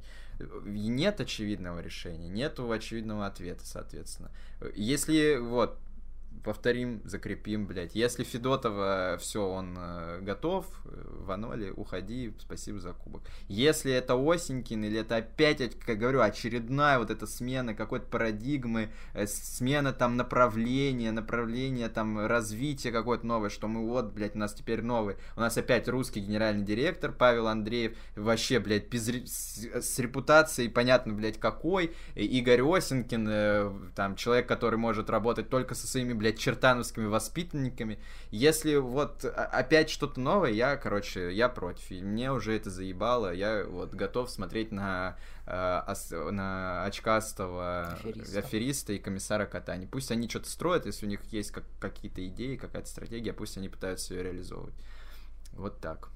Нет 0.65 1.21
очевидного 1.21 1.81
решения, 1.81 2.29
нету 2.29 2.71
очевидного 2.71 3.27
ответа, 3.27 3.67
соответственно. 3.67 4.31
Если 4.75 5.37
вот 5.37 5.79
повторим, 6.43 7.03
закрепим, 7.05 7.67
блядь. 7.67 7.95
Если 7.95 8.25
Федотова 8.25 9.17
все, 9.21 9.47
он 9.47 9.77
э, 9.79 10.21
готов, 10.23 10.67
э, 10.85 11.05
Ваноли, 11.21 11.71
уходи, 11.71 12.35
спасибо 12.39 12.79
за 12.81 12.93
кубок. 12.93 13.23
Если 13.49 13.93
это 13.93 14.15
Осенькин, 14.15 14.85
или 14.85 15.01
это 15.01 15.17
опять, 15.17 15.79
как 15.79 15.99
говорю, 15.99 16.21
очередная 16.21 16.99
вот 16.99 17.11
эта 17.11 17.27
смена 17.27 17.75
какой-то 17.75 18.07
парадигмы, 18.07 18.91
э, 19.15 19.27
смена 19.27 19.93
там 19.93 20.17
направления, 20.17 21.13
направления 21.13 21.89
там 21.89 22.27
развития 22.27 22.91
какое-то 22.91 23.27
новое, 23.27 23.51
что 23.51 23.69
мы 23.69 23.87
вот, 23.87 24.13
блядь, 24.13 24.35
у 24.35 24.39
нас 24.39 24.55
теперь 24.55 24.83
новый, 24.83 25.17
у 25.37 25.41
нас 25.41 25.57
опять 25.57 25.89
русский 25.89 26.21
генеральный 26.21 26.65
директор 26.65 27.13
Павел 27.13 27.49
Андреев, 27.49 27.97
вообще, 28.17 28.61
блядь, 28.61 28.89
без, 28.89 29.09
с, 29.09 29.65
с 29.75 29.99
репутацией, 29.99 30.69
понятно, 30.69 31.13
блядь, 31.13 31.39
какой, 31.39 31.95
Игорь 32.15 32.63
Осенькин, 32.63 33.29
э, 33.29 33.73
там, 33.95 34.17
человек, 34.17 34.47
который 34.47 34.79
может 34.79 35.11
работать 35.11 35.51
только 35.51 35.75
со 35.75 35.87
своими, 35.87 36.13
блядь, 36.21 36.39
чертановскими 36.39 37.07
воспитанниками. 37.07 37.99
Если 38.31 38.77
вот 38.77 39.25
опять 39.25 39.89
что-то 39.89 40.21
новое, 40.21 40.51
я, 40.51 40.77
короче, 40.77 41.35
я 41.35 41.49
против. 41.49 41.91
И 41.91 42.03
мне 42.03 42.31
уже 42.31 42.55
это 42.55 42.69
заебало. 42.69 43.33
Я 43.33 43.65
вот 43.65 43.95
готов 43.95 44.31
смотреть 44.31 44.71
на, 44.71 45.17
э, 45.47 46.31
на 46.31 46.85
очкастого 46.85 47.95
афериста. 47.95 48.39
афериста 48.39 48.93
и 48.93 48.99
комиссара 48.99 49.47
Катани. 49.47 49.87
Пусть 49.87 50.11
они 50.11 50.29
что-то 50.29 50.51
строят, 50.51 50.85
если 50.85 51.07
у 51.07 51.09
них 51.09 51.25
есть 51.33 51.53
как, 51.53 51.65
какие-то 51.81 52.27
идеи, 52.29 52.57
какая-то 52.57 52.89
стратегия, 52.89 53.33
пусть 53.33 53.57
они 53.57 53.71
пытаются 53.71 54.13
ее 54.15 54.23
реализовывать. 54.23 54.75
Вот 55.53 55.81
так. 55.81 56.11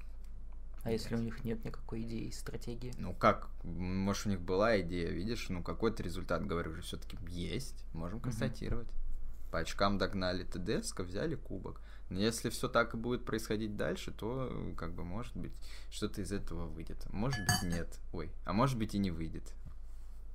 А 0.82 0.90
если 0.90 1.14
у 1.14 1.18
них 1.18 1.44
нет 1.44 1.64
никакой 1.64 2.02
идеи 2.02 2.26
и 2.26 2.32
стратегии? 2.32 2.92
Ну 2.98 3.14
как, 3.14 3.48
может 3.62 4.26
у 4.26 4.28
них 4.28 4.42
была 4.42 4.78
идея, 4.82 5.08
видишь, 5.08 5.48
ну 5.48 5.62
какой-то 5.62 6.02
результат, 6.02 6.46
говорю 6.46 6.74
же, 6.74 6.82
все-таки 6.82 7.16
есть, 7.26 7.86
можем 7.94 8.20
констатировать. 8.20 8.88
Угу 8.88 9.03
по 9.54 9.60
очкам 9.60 9.98
догнали 9.98 10.42
ТДСК, 10.42 11.02
взяли 11.02 11.36
кубок. 11.36 11.80
Но 12.10 12.18
если 12.18 12.50
все 12.50 12.66
так 12.66 12.92
и 12.94 12.96
будет 12.96 13.24
происходить 13.24 13.76
дальше, 13.76 14.10
то, 14.10 14.74
как 14.76 14.94
бы, 14.94 15.04
может 15.04 15.36
быть, 15.36 15.52
что-то 15.92 16.22
из 16.22 16.32
этого 16.32 16.66
выйдет. 16.66 17.06
Может 17.12 17.38
быть, 17.38 17.72
нет. 17.72 18.00
Ой, 18.12 18.32
а 18.44 18.52
может 18.52 18.76
быть 18.76 18.96
и 18.96 18.98
не 18.98 19.12
выйдет. 19.12 19.52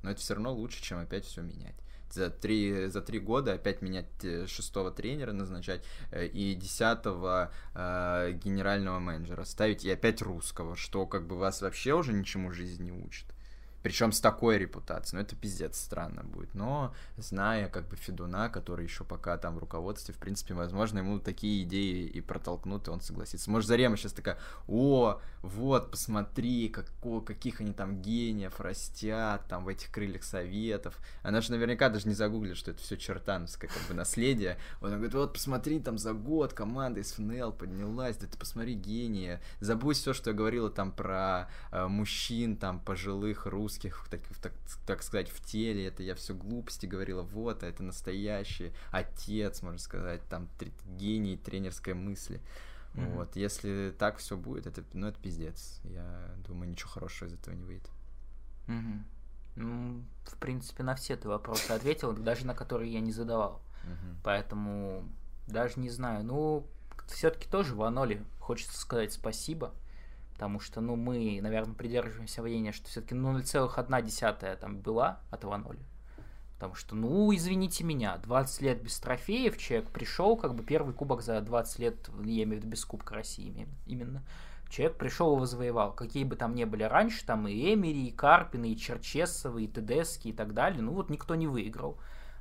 Но 0.03 0.11
это 0.11 0.21
все 0.21 0.35
равно 0.35 0.53
лучше, 0.53 0.81
чем 0.81 0.99
опять 0.99 1.25
все 1.25 1.41
менять. 1.41 1.75
За 2.09 2.29
три, 2.29 2.87
за 2.87 3.01
три 3.01 3.19
года 3.19 3.51
опять 3.51 3.81
менять 3.81 4.07
э, 4.23 4.47
шестого 4.47 4.89
тренера 4.89 5.33
назначать 5.33 5.83
э, 6.11 6.25
и 6.25 6.55
десятого 6.55 7.51
э, 7.75 8.31
генерального 8.41 8.99
менеджера 8.99 9.43
ставить, 9.43 9.83
и 9.83 9.91
опять 9.91 10.21
русского, 10.21 10.77
что 10.77 11.05
как 11.05 11.27
бы 11.27 11.37
вас 11.37 11.61
вообще 11.61 11.93
уже 11.93 12.13
ничему 12.13 12.53
жизнь 12.53 12.85
не 12.85 12.93
учит. 12.93 13.25
Причем 13.81 14.11
с 14.11 14.19
такой 14.19 14.57
репутацией. 14.57 15.19
Ну, 15.19 15.25
это 15.25 15.35
пиздец 15.35 15.79
странно 15.79 16.23
будет. 16.23 16.53
Но, 16.53 16.93
зная 17.17 17.69
как 17.69 17.87
бы 17.87 17.95
Федуна, 17.95 18.49
который 18.49 18.85
еще 18.85 19.03
пока 19.03 19.37
там 19.37 19.55
в 19.55 19.59
руководстве, 19.59 20.13
в 20.13 20.17
принципе, 20.17 20.53
возможно, 20.53 20.99
ему 20.99 21.19
такие 21.19 21.63
идеи 21.63 22.05
и 22.05 22.21
протолкнут, 22.21 22.87
и 22.87 22.91
он 22.91 23.01
согласится. 23.01 23.49
Может, 23.49 23.67
Зарема 23.67 23.97
сейчас 23.97 24.13
такая, 24.13 24.37
о, 24.67 25.19
вот, 25.41 25.91
посмотри, 25.91 26.69
как, 26.69 26.91
о, 27.03 27.21
каких 27.21 27.61
они 27.61 27.71
там 27.71 28.01
гениев 28.01 28.59
растят, 28.59 29.47
там, 29.47 29.63
в 29.63 29.67
этих 29.69 29.91
крыльях 29.91 30.23
советов. 30.23 30.97
Она 31.23 31.41
же 31.41 31.51
наверняка 31.51 31.89
даже 31.89 32.07
не 32.07 32.13
загуглит, 32.13 32.57
что 32.57 32.71
это 32.71 32.81
все 32.81 32.97
чертановское 32.97 33.69
как 33.69 33.81
бы 33.87 33.93
наследие. 33.93 34.57
Он 34.81 34.91
говорит, 34.91 35.13
вот, 35.13 35.33
посмотри, 35.33 35.79
там 35.79 35.97
за 35.97 36.13
год 36.13 36.53
команда 36.53 36.99
из 36.99 37.13
ФНЛ 37.13 37.53
поднялась, 37.53 38.17
да 38.17 38.27
ты 38.27 38.37
посмотри, 38.37 38.73
гения. 38.73 39.41
Забудь 39.59 39.97
все, 39.97 40.13
что 40.13 40.31
я 40.31 40.35
говорила 40.35 40.69
там 40.69 40.91
про 40.91 41.49
э, 41.71 41.87
мужчин, 41.87 42.57
там, 42.57 42.79
пожилых, 42.79 43.45
русских, 43.45 43.68
русских, 43.69 44.07
так, 44.09 44.21
так, 44.41 44.53
так 44.87 45.03
сказать, 45.03 45.29
в 45.29 45.45
теле, 45.45 45.87
это 45.87 46.01
я 46.01 46.15
все 46.15 46.33
глупости 46.33 46.87
говорила, 46.87 47.21
вот, 47.21 47.61
а 47.63 47.67
это 47.67 47.83
настоящий 47.83 48.73
отец, 48.91 49.61
можно 49.61 49.77
сказать, 49.77 50.21
там, 50.27 50.49
гений 50.97 51.37
тренерской 51.37 51.93
мысли. 51.93 52.41
Mm-hmm. 52.95 53.13
Вот, 53.13 53.35
если 53.35 53.93
так 53.97 54.17
все 54.17 54.35
будет, 54.35 54.65
это, 54.65 54.83
ну, 54.93 55.07
это 55.07 55.19
пиздец. 55.19 55.79
Я 55.83 56.31
думаю, 56.47 56.71
ничего 56.71 56.89
хорошего 56.89 57.29
из 57.29 57.33
этого 57.33 57.53
не 57.53 57.63
выйдет. 57.63 57.89
Mm-hmm. 58.67 59.01
Ну, 59.57 60.03
в 60.25 60.37
принципе, 60.37 60.81
на 60.81 60.95
все 60.95 61.15
ты 61.15 61.27
вопросы 61.27 61.69
ответил, 61.71 62.13
даже 62.13 62.47
на 62.47 62.55
которые 62.55 62.91
я 62.91 63.01
не 63.01 63.11
задавал. 63.11 63.61
Mm-hmm. 63.83 64.15
Поэтому 64.23 65.07
даже 65.47 65.79
не 65.79 65.89
знаю. 65.91 66.23
Ну, 66.23 66.65
все-таки 67.07 67.47
тоже 67.47 67.75
Ваноли 67.75 68.25
хочется 68.39 68.79
сказать 68.79 69.13
спасибо 69.13 69.75
потому 70.39 70.61
что, 70.61 70.79
ну, 70.79 70.95
мы, 70.95 71.41
наверное, 71.41 71.73
придерживаемся 71.73 72.41
мнения, 72.41 72.71
что 72.71 72.87
все-таки 72.87 73.13
ну, 73.13 73.37
0,1 73.37 74.55
там 74.55 74.79
была 74.79 75.19
от 75.31 75.43
2-0. 75.43 75.77
Потому 76.53 76.75
что, 76.75 76.95
ну, 76.95 77.35
извините 77.35 77.83
меня, 77.83 78.15
20 78.19 78.61
лет 78.61 78.81
без 78.81 78.97
трофеев, 79.01 79.57
человек 79.57 79.89
пришел, 79.89 80.37
как 80.37 80.55
бы 80.55 80.63
первый 80.63 80.93
кубок 80.93 81.23
за 81.23 81.41
20 81.41 81.79
лет, 81.79 82.09
я 82.23 82.43
имею 82.43 82.61
в 82.61 82.63
виду 82.63 82.67
без 82.69 82.85
Кубка 82.85 83.15
России 83.15 83.67
именно. 83.85 84.23
Человек 84.69 84.95
пришел 84.97 85.43
и 85.43 85.45
завоевал. 85.45 85.91
Какие 85.91 86.23
бы 86.23 86.37
там 86.37 86.55
ни 86.55 86.63
были 86.63 86.83
раньше, 86.83 87.25
там 87.25 87.45
и 87.45 87.73
Эмери, 87.73 88.07
и 88.07 88.11
Карпины, 88.11 88.71
и 88.71 88.77
Черчесовы, 88.77 89.65
и 89.65 89.67
Тедески 89.67 90.29
и 90.29 90.33
так 90.33 90.53
далее, 90.53 90.81
ну 90.81 90.93
вот 90.93 91.09
никто 91.09 91.35
не 91.35 91.47
выиграл. 91.47 91.97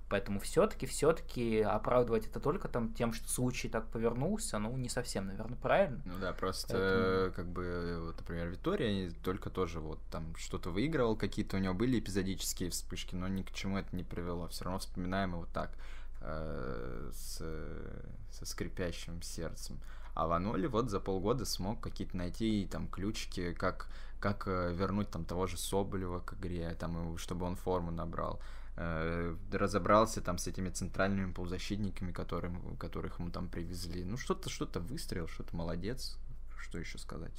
Поэтому 0.09 0.41
все-таки, 0.41 0.87
все-таки 0.87 1.61
оправдывать 1.61 2.27
это 2.27 2.41
только 2.41 2.69
там 2.69 2.95
тем, 2.95 3.13
что 3.13 3.29
случай 3.29 3.69
так 3.69 3.89
повернулся, 3.89 4.59
ну, 4.59 4.75
не 4.77 4.89
совсем, 4.89 5.27
наверное, 5.27 5.59
правильно. 5.59 6.01
Ну 6.07 6.15
да, 6.21 6.33
просто, 6.33 6.73
Поэтому... 6.73 7.35
как 7.35 7.53
бы, 7.53 7.99
вот, 8.07 8.17
например, 8.19 8.49
Витория 8.49 9.11
только 9.23 9.51
тоже 9.51 9.81
вот 9.81 10.01
там 10.11 10.35
что-то 10.37 10.71
выигрывал, 10.71 11.15
какие-то 11.17 11.59
у 11.59 11.61
него 11.61 11.75
были 11.75 11.99
эпизодические 11.99 12.71
вспышки, 12.71 13.15
но 13.15 13.29
ни 13.29 13.43
к 13.43 13.53
чему 13.53 13.77
это 13.77 13.95
не 13.95 14.05
привело. 14.05 14.49
Все 14.49 14.65
равно 14.65 14.79
вспоминаем 14.79 15.33
его 15.33 15.47
так, 15.53 15.73
э, 16.23 17.11
с, 17.13 17.43
со 18.31 18.47
скрипящим 18.47 19.21
сердцем. 19.21 19.79
А 20.15 20.27
Ваноли 20.27 20.67
вот 20.67 20.91
за 20.91 21.01
полгода 21.01 21.45
смог 21.45 21.81
какие-то 21.81 22.17
найти 22.17 22.67
там 22.71 22.89
ключики, 22.89 23.53
как, 23.53 23.89
как 24.21 24.49
э, 24.49 24.73
вернуть 24.75 25.11
там 25.11 25.25
того 25.25 25.47
же 25.47 25.59
Соболева 25.59 26.21
к 26.21 26.35
игре, 26.35 26.75
там, 26.81 27.17
чтобы 27.19 27.45
он 27.45 27.57
форму 27.57 27.91
набрал. 27.91 28.41
Э, 28.81 29.35
разобрался 29.51 30.21
там 30.21 30.39
с 30.39 30.47
этими 30.47 30.69
центральными 30.69 31.33
полузащитниками, 31.33 32.13
которым, 32.13 32.77
которых 32.77 33.19
ему 33.19 33.29
там 33.31 33.49
привезли. 33.49 34.05
Ну, 34.05 34.17
что-то, 34.17 34.49
что-то 34.51 34.79
выстрелил, 34.79 35.27
что-то 35.27 35.57
молодец. 35.57 36.17
Что 36.61 36.79
еще 36.79 36.97
сказать? 36.99 37.33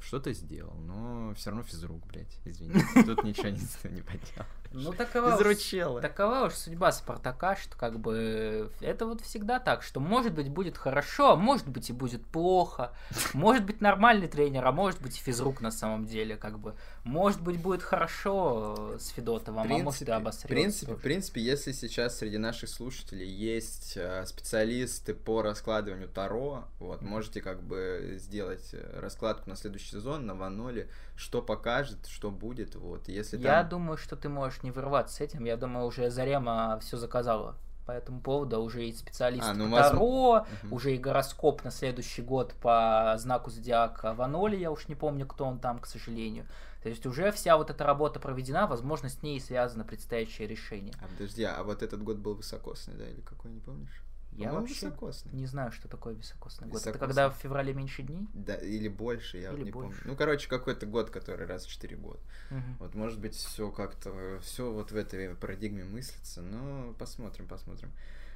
Что-то 0.00 0.32
сделал, 0.32 0.74
но 0.78 1.34
все 1.34 1.50
равно 1.50 1.62
физрук, 1.62 2.06
блядь, 2.06 2.40
извините. 2.46 2.86
Тут 3.04 3.22
ничего 3.22 3.48
не 3.48 4.00
поделал. 4.02 4.46
Ну, 4.70 4.92
такова 4.92 5.36
уж, 5.36 5.56
такова 6.02 6.46
уж 6.46 6.54
судьба 6.54 6.92
Спартака, 6.92 7.56
что 7.56 7.76
как 7.76 7.98
бы 7.98 8.70
это 8.80 9.06
вот 9.06 9.22
всегда 9.22 9.58
так, 9.60 9.82
что 9.82 9.98
может 9.98 10.34
быть 10.34 10.50
будет 10.50 10.76
хорошо, 10.76 11.32
а 11.32 11.36
может 11.36 11.66
быть 11.68 11.88
и 11.88 11.92
будет 11.94 12.24
плохо, 12.26 12.92
может 13.32 13.64
быть 13.64 13.80
нормальный 13.80 14.28
тренер, 14.28 14.66
а 14.66 14.72
может 14.72 15.00
быть 15.00 15.16
и 15.16 15.20
физрук 15.20 15.62
на 15.62 15.70
самом 15.70 16.04
деле, 16.04 16.36
как 16.36 16.58
бы, 16.58 16.74
может 17.04 17.40
быть 17.40 17.58
будет 17.60 17.82
хорошо 17.82 18.96
с 18.98 19.08
Федотовым, 19.08 19.62
принципе, 19.62 19.80
а 19.80 19.84
может 19.84 20.02
и 20.02 20.10
обосрется. 20.10 20.46
В 20.46 20.50
принципе, 20.50 20.94
в 20.94 21.00
принципе, 21.00 21.40
если 21.40 21.72
сейчас 21.72 22.18
среди 22.18 22.36
наших 22.36 22.68
слушателей 22.68 23.26
есть 23.28 23.96
э, 23.96 24.26
специалисты 24.26 25.14
по 25.14 25.40
раскладыванию 25.40 26.08
Таро, 26.08 26.64
вот, 26.78 27.00
можете 27.00 27.40
как 27.40 27.62
бы 27.62 28.16
сделать 28.18 28.68
э, 28.72 29.00
раскладку 29.00 29.48
на 29.48 29.56
следующий 29.56 29.92
сезон 29.92 30.26
на 30.26 30.34
Ваноле, 30.34 30.90
что 31.16 31.40
покажет, 31.40 32.06
что 32.06 32.30
будет, 32.30 32.74
вот, 32.74 33.08
если 33.08 33.36
там... 33.36 33.46
Я 33.46 33.62
думаю, 33.64 33.96
что 33.96 34.14
ты 34.14 34.28
можешь 34.28 34.57
не 34.62 34.70
вырываться 34.70 35.16
с 35.16 35.20
этим, 35.20 35.44
я 35.44 35.56
думаю, 35.56 35.86
уже 35.86 36.10
Зарема 36.10 36.78
все 36.80 36.96
заказала 36.96 37.56
по 37.86 37.92
этому 37.92 38.20
поводу, 38.20 38.60
уже 38.60 38.86
и 38.86 38.92
специалист 38.92 39.46
а, 39.48 39.54
ну, 39.54 39.70
по 39.70 39.78
Таро, 39.78 40.46
угу. 40.62 40.74
уже 40.76 40.94
и 40.94 40.98
гороскоп 40.98 41.64
на 41.64 41.70
следующий 41.70 42.20
год 42.20 42.52
по 42.60 43.14
знаку 43.16 43.50
зодиака 43.50 44.12
Ваноли, 44.12 44.56
я 44.56 44.70
уж 44.70 44.88
не 44.88 44.94
помню, 44.94 45.26
кто 45.26 45.46
он 45.46 45.58
там, 45.58 45.78
к 45.78 45.86
сожалению. 45.86 46.46
То 46.82 46.90
есть 46.90 47.06
уже 47.06 47.32
вся 47.32 47.56
вот 47.56 47.70
эта 47.70 47.84
работа 47.84 48.20
проведена, 48.20 48.66
возможно, 48.66 49.08
с 49.08 49.22
ней 49.22 49.40
связано 49.40 49.84
предстоящее 49.84 50.46
решение. 50.46 50.94
А 51.00 51.08
подожди, 51.08 51.44
а 51.44 51.62
вот 51.62 51.82
этот 51.82 52.02
год 52.02 52.18
был 52.18 52.34
высокосный, 52.34 52.94
да, 52.94 53.08
или 53.08 53.20
какой, 53.22 53.50
не 53.50 53.60
помнишь? 53.60 54.02
Я 54.38 54.52
вообще 54.52 54.86
високосный. 54.86 55.32
не 55.32 55.46
знаю, 55.46 55.72
что 55.72 55.88
такое 55.88 56.14
високосный 56.14 56.68
год. 56.68 56.80
Високосный. 56.80 56.90
Это 56.90 56.98
когда 56.98 57.30
в 57.30 57.34
феврале 57.34 57.74
меньше 57.74 58.02
дней? 58.02 58.28
Да, 58.34 58.54
или 58.56 58.88
больше, 58.88 59.38
я 59.38 59.52
или 59.52 59.64
не 59.64 59.70
больше. 59.70 59.98
помню. 59.98 60.12
Ну, 60.12 60.16
короче, 60.16 60.48
какой-то 60.48 60.86
год, 60.86 61.10
который 61.10 61.46
раз 61.46 61.64
в 61.64 61.68
4 61.70 61.96
года. 61.96 62.20
Угу. 62.50 62.60
Вот, 62.80 62.94
может 62.94 63.18
быть, 63.20 63.34
все 63.34 63.70
как-то, 63.70 64.38
все 64.42 64.70
вот 64.70 64.92
в 64.92 64.96
этой 64.96 65.34
парадигме 65.34 65.84
мыслится, 65.84 66.42
но 66.42 66.94
посмотрим, 66.98 67.46
посмотрим. 67.46 67.90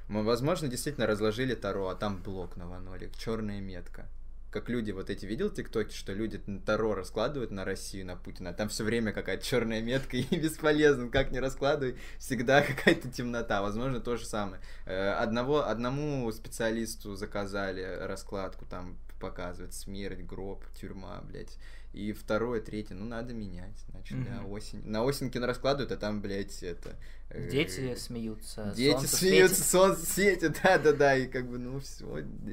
Мы, 0.09 0.23
возможно, 0.23 0.67
действительно 0.67 1.07
разложили 1.07 1.55
Таро, 1.55 1.87
а 1.87 1.95
там 1.95 2.21
блок 2.21 2.57
на 2.57 2.67
ваноле, 2.67 3.09
черная 3.17 3.61
метка 3.61 4.05
как 4.53 4.69
люди 4.69 4.91
вот 4.91 5.09
эти 5.09 5.25
видел 5.25 5.49
тиктоки, 5.49 5.93
что 5.93 6.13
люди 6.13 6.37
Таро 6.65 6.93
раскладывают 6.93 7.51
на 7.51 7.65
Россию, 7.65 8.05
на 8.05 8.15
Путина, 8.15 8.51
а 8.51 8.53
там 8.53 8.69
все 8.69 8.83
время 8.83 9.11
какая-то 9.11 9.43
черная 9.43 9.81
метка 9.81 10.15
и 10.17 10.37
бесполезно, 10.37 11.09
как 11.09 11.31
не 11.31 11.39
раскладывай, 11.39 11.97
всегда 12.19 12.61
какая-то 12.61 13.09
темнота. 13.09 13.61
Возможно, 13.61 13.99
то 13.99 14.15
же 14.15 14.25
самое. 14.25 14.61
Э, 14.85 15.13
одного, 15.13 15.67
одному 15.67 16.31
специалисту 16.31 17.15
заказали 17.15 17.81
раскладку, 18.01 18.65
там 18.65 18.97
показывать 19.19 19.73
смерть, 19.73 20.21
гроб, 20.21 20.63
тюрьма, 20.79 21.21
блядь. 21.23 21.57
И 21.93 22.11
второе, 22.11 22.59
третье, 22.59 22.95
ну 22.95 23.05
надо 23.05 23.33
менять. 23.33 23.77
Значит, 23.91 24.17
mm-hmm. 24.17 24.41
да, 24.41 24.47
осень. 24.47 24.81
На 24.83 25.03
осень 25.03 25.29
кино 25.29 25.45
раскладывают, 25.45 25.91
а 25.91 25.97
там, 25.97 26.21
блядь, 26.21 26.63
это. 26.63 26.95
Э, 27.29 27.47
Дети 27.49 27.93
смеются. 27.95 28.73
Дети 28.75 28.93
солнце 28.95 29.15
смеются, 29.15 29.55
светит. 29.55 29.71
солнце 29.71 30.05
светит, 30.05 30.59
да, 30.63 30.79
да, 30.79 30.93
да. 30.93 31.15
И 31.15 31.27
как 31.27 31.47
бы, 31.47 31.59
ну, 31.59 31.79
все, 31.79 32.05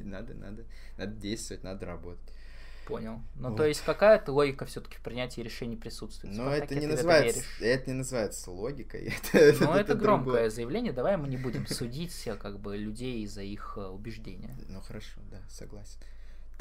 надо, 0.03 0.35
надо, 0.35 0.63
надо 0.97 1.13
действовать, 1.13 1.63
надо 1.63 1.87
работать. 1.87 2.21
Понял. 2.85 3.21
Ну, 3.35 3.49
вот. 3.49 3.57
то 3.57 3.65
есть 3.65 3.81
какая-то 3.83 4.31
логика 4.31 4.65
все-таки 4.65 4.97
в 4.97 5.01
принятии 5.01 5.41
решений 5.41 5.75
присутствует. 5.75 6.35
Но 6.35 6.51
это 6.51 6.75
не 6.75 6.85
называется, 6.85 7.41
это 7.61 7.89
не 7.89 7.97
называется 7.97 8.51
логикой. 8.51 9.13
Это, 9.33 9.63
Но 9.63 9.71
это, 9.71 9.93
это 9.93 9.95
громкое 9.95 10.25
другое. 10.25 10.49
заявление. 10.49 10.93
Давай 10.93 11.17
мы 11.17 11.27
не 11.27 11.37
будем 11.37 11.65
судить 11.67 12.13
как 12.39 12.59
бы 12.59 12.77
людей 12.77 13.25
за 13.25 13.41
их 13.41 13.73
э, 13.77 13.87
убеждения. 13.87 14.55
Ну 14.67 14.81
хорошо, 14.81 15.21
да, 15.31 15.39
согласен. 15.49 15.99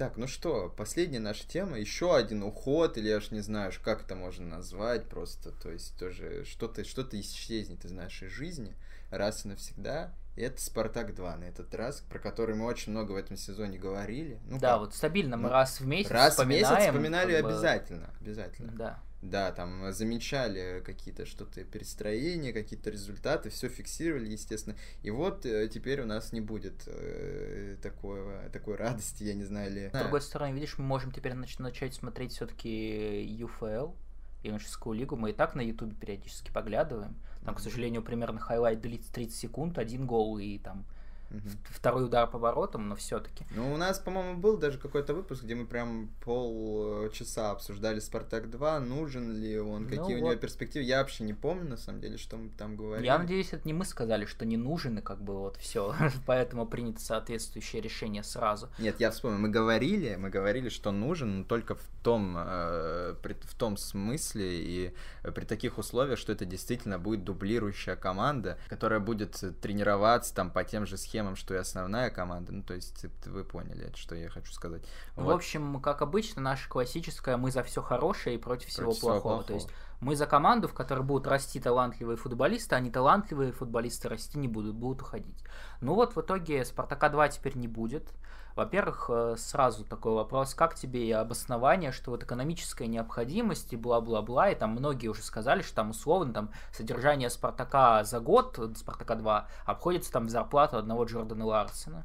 Так, 0.01 0.16
ну 0.16 0.26
что, 0.26 0.72
последняя 0.74 1.18
наша 1.18 1.46
тема, 1.46 1.78
еще 1.78 2.16
один 2.16 2.42
уход, 2.42 2.96
или 2.96 3.11
я 3.11 3.18
уж 3.18 3.32
не 3.32 3.40
знаю, 3.40 3.70
как 3.84 4.05
это 4.05 4.14
можно 4.14 4.46
назвать, 4.46 5.07
просто, 5.11 5.53
то 5.53 5.70
есть 5.70 5.94
тоже 5.98 6.46
что-то 6.46 6.86
что 6.86 7.07
исчезнет 7.12 7.84
из 7.84 7.92
нашей 7.92 8.28
жизни 8.28 8.74
раз 9.11 9.44
и 9.44 9.48
навсегда. 9.48 10.14
И 10.36 10.40
это 10.40 10.59
Спартак 10.59 11.14
2 11.14 11.36
на 11.36 11.44
этот 11.44 11.74
раз, 11.74 12.01
про 12.01 12.18
который 12.18 12.55
мы 12.55 12.64
очень 12.64 12.92
много 12.92 13.12
в 13.12 13.16
этом 13.16 13.36
сезоне 13.36 13.76
говорили. 13.76 14.40
Ну, 14.46 14.59
да, 14.59 14.70
как? 14.70 14.80
вот 14.80 14.94
стабильно 14.94 15.36
мы 15.36 15.48
ну, 15.48 15.51
раз 15.51 15.80
в 15.80 15.86
месяц 15.86 16.11
раз 16.11 16.38
в 16.38 16.46
месяц 16.46 16.78
вспоминали 16.78 17.34
обязательно, 17.34 18.07
бы... 18.07 18.16
обязательно. 18.22 18.72
Да. 18.72 19.03
Да, 19.23 19.53
там 19.53 19.93
замечали 19.93 20.83
какие-то 20.85 21.27
что-то 21.27 21.62
перестроения, 21.64 22.55
какие-то 22.55 22.89
результаты, 22.91 23.51
все 23.51 23.68
фиксировали, 23.68 24.31
естественно. 24.31 24.77
И 25.03 25.11
вот 25.11 25.45
э, 25.45 25.68
теперь 25.68 26.01
у 26.01 26.07
нас 26.07 26.33
не 26.33 26.41
будет 26.41 26.85
э, 26.87 27.77
такого, 27.83 28.49
такой 28.51 28.77
радости, 28.77 29.25
я 29.25 29.35
не 29.35 29.45
знаю 29.45 29.71
ли. 29.71 29.91
С 29.93 29.99
другой 29.99 30.23
стороны, 30.23 30.55
видишь, 30.55 30.79
мы 30.79 30.85
можем 30.85 31.12
теперь 31.12 31.33
нач- 31.33 31.61
начать 31.61 31.93
смотреть 31.93 32.33
все-таки 32.33 33.27
ЮФЛ, 33.39 33.95
юношескую 34.43 34.99
лигу. 34.99 35.16
Мы 35.16 35.31
и 35.31 35.33
так 35.35 35.55
на 35.55 35.61
Ютубе 35.61 35.95
периодически 35.95 36.51
поглядываем. 36.51 37.14
Там, 37.45 37.55
к 37.55 37.61
сожалению, 37.61 38.03
примерно 38.03 38.39
highlight 38.39 38.81
длится 38.81 39.12
30 39.12 39.35
секунд, 39.35 39.79
один 39.79 40.07
гол 40.07 40.39
и 40.39 40.59
там 40.59 40.87
Угу. 41.31 41.49
Второй 41.70 42.05
удар 42.07 42.28
по 42.28 42.39
воротам, 42.39 42.89
но 42.89 42.97
все-таки. 42.97 43.45
Ну, 43.55 43.72
у 43.72 43.76
нас, 43.76 43.99
по-моему, 43.99 44.39
был 44.39 44.57
даже 44.57 44.78
какой-то 44.78 45.14
выпуск, 45.14 45.45
где 45.45 45.55
мы 45.55 45.66
прям 45.66 46.11
полчаса 46.24 47.53
обсуждали 47.53 48.01
Спартак 48.01 48.51
2, 48.51 48.81
нужен 48.81 49.33
ли 49.33 49.59
он, 49.59 49.85
какие 49.85 49.99
ну, 49.99 50.05
у 50.05 50.09
вот. 50.09 50.18
него 50.18 50.35
перспективы. 50.37 50.85
Я 50.85 50.99
вообще 50.99 51.24
не 51.24 51.35
помню, 51.35 51.68
на 51.68 51.76
самом 51.76 52.01
деле, 52.01 52.18
что 52.18 52.37
мы 52.37 52.51
там 52.51 52.76
говорили. 52.76 53.07
Я 53.07 53.18
надеюсь, 53.18 53.53
это 53.53 53.66
не 53.66 53.72
мы 53.72 53.85
сказали, 53.85 54.24
что 54.24 54.45
не 54.45 54.57
нужен, 54.57 54.99
и 54.99 55.03
как 55.03 55.22
бы 55.22 55.39
вот 55.39 55.57
все. 55.57 55.95
Поэтому 56.26 56.66
принято 56.66 57.01
соответствующее 57.01 57.81
решение 57.81 58.24
сразу. 58.24 58.68
Нет, 58.78 58.99
я 58.99 59.11
вспомнил, 59.11 59.39
мы 59.39 59.49
говорили, 59.49 60.16
мы 60.16 60.31
говорили, 60.31 60.68
что 60.68 60.91
нужен, 60.91 61.39
но 61.39 61.45
только 61.45 61.74
в 61.76 61.89
том, 62.03 62.35
э, 62.37 63.14
при, 63.22 63.35
в 63.35 63.55
том 63.55 63.76
смысле 63.76 64.61
и 64.61 64.95
при 65.22 65.45
таких 65.45 65.78
условиях, 65.78 66.18
что 66.18 66.33
это 66.33 66.45
действительно 66.45 66.99
будет 66.99 67.24
дублирующая 67.24 67.97
команда, 67.97 68.59
которая 68.68 69.01
будет 69.01 69.43
тренироваться 69.61 70.35
там 70.35 70.51
по 70.51 70.64
тем 70.64 70.87
же 70.87 70.97
схемам, 70.97 71.20
темам, 71.21 71.37
что 71.37 71.55
и 71.55 71.59
основная 71.59 72.11
команда. 72.11 72.53
Ну, 72.53 72.62
то 72.62 72.75
есть, 72.75 73.05
вы 73.27 73.45
поняли, 73.45 73.93
что 73.95 74.14
я 74.14 74.31
хочу 74.31 74.53
сказать. 74.53 74.83
Ну, 75.16 75.25
вот. 75.25 75.33
В 75.33 75.35
общем, 75.37 75.81
как 75.81 76.01
обычно, 76.03 76.41
наша 76.41 76.68
классическая 76.68 77.37
мы 77.37 77.51
за 77.51 77.62
все 77.62 77.83
хорошее 77.83 78.37
и 78.37 78.39
против, 78.39 78.75
против 78.75 78.97
всего, 78.97 79.11
плохого. 79.11 79.21
плохого. 79.21 79.45
То 79.45 79.55
есть 79.55 79.68
мы 80.01 80.16
за 80.16 80.27
команду, 80.27 80.66
в 80.66 80.73
которой 80.73 81.03
будут 81.03 81.27
расти 81.27 81.61
талантливые 81.61 82.16
футболисты, 82.16 82.75
а 82.75 82.81
не 82.81 82.91
талантливые 82.91 83.53
футболисты 83.53 84.09
расти 84.09 84.39
не 84.39 84.49
будут, 84.49 84.75
будут 84.75 85.03
уходить. 85.03 85.45
Ну 85.83 85.95
вот 85.95 86.16
в 86.16 86.21
итоге 86.21 86.64
Спартака 86.64 87.11
2 87.11 87.29
теперь 87.29 87.57
не 87.57 87.68
будет. 87.68 88.11
Во-первых, 88.57 89.11
э, 89.12 89.34
сразу 89.38 89.84
такой 89.84 90.12
вопрос, 90.12 90.55
как 90.55 90.74
тебе 90.74 91.07
и 91.07 91.12
обоснование, 91.12 91.92
что 91.92 92.11
вот 92.11 92.22
экономическая 92.24 92.86
необходимость 92.86 93.72
и 93.72 93.76
бла-бла-бла, 93.76 94.51
и 94.51 94.55
там 94.55 94.70
многие 94.70 95.09
уже 95.09 95.22
сказали, 95.22 95.62
что 95.62 95.76
там 95.76 95.90
условно 95.90 96.32
там 96.32 96.51
содержание 96.72 97.30
Спартака 97.30 98.05
за 98.05 98.20
год, 98.20 98.59
Спартака 98.76 99.14
2, 99.14 99.48
обходится 99.66 100.12
там 100.12 100.26
в 100.26 100.30
зарплату 100.30 100.76
одного 100.76 101.05
Джордана 101.05 101.44
Ларсена 101.44 102.05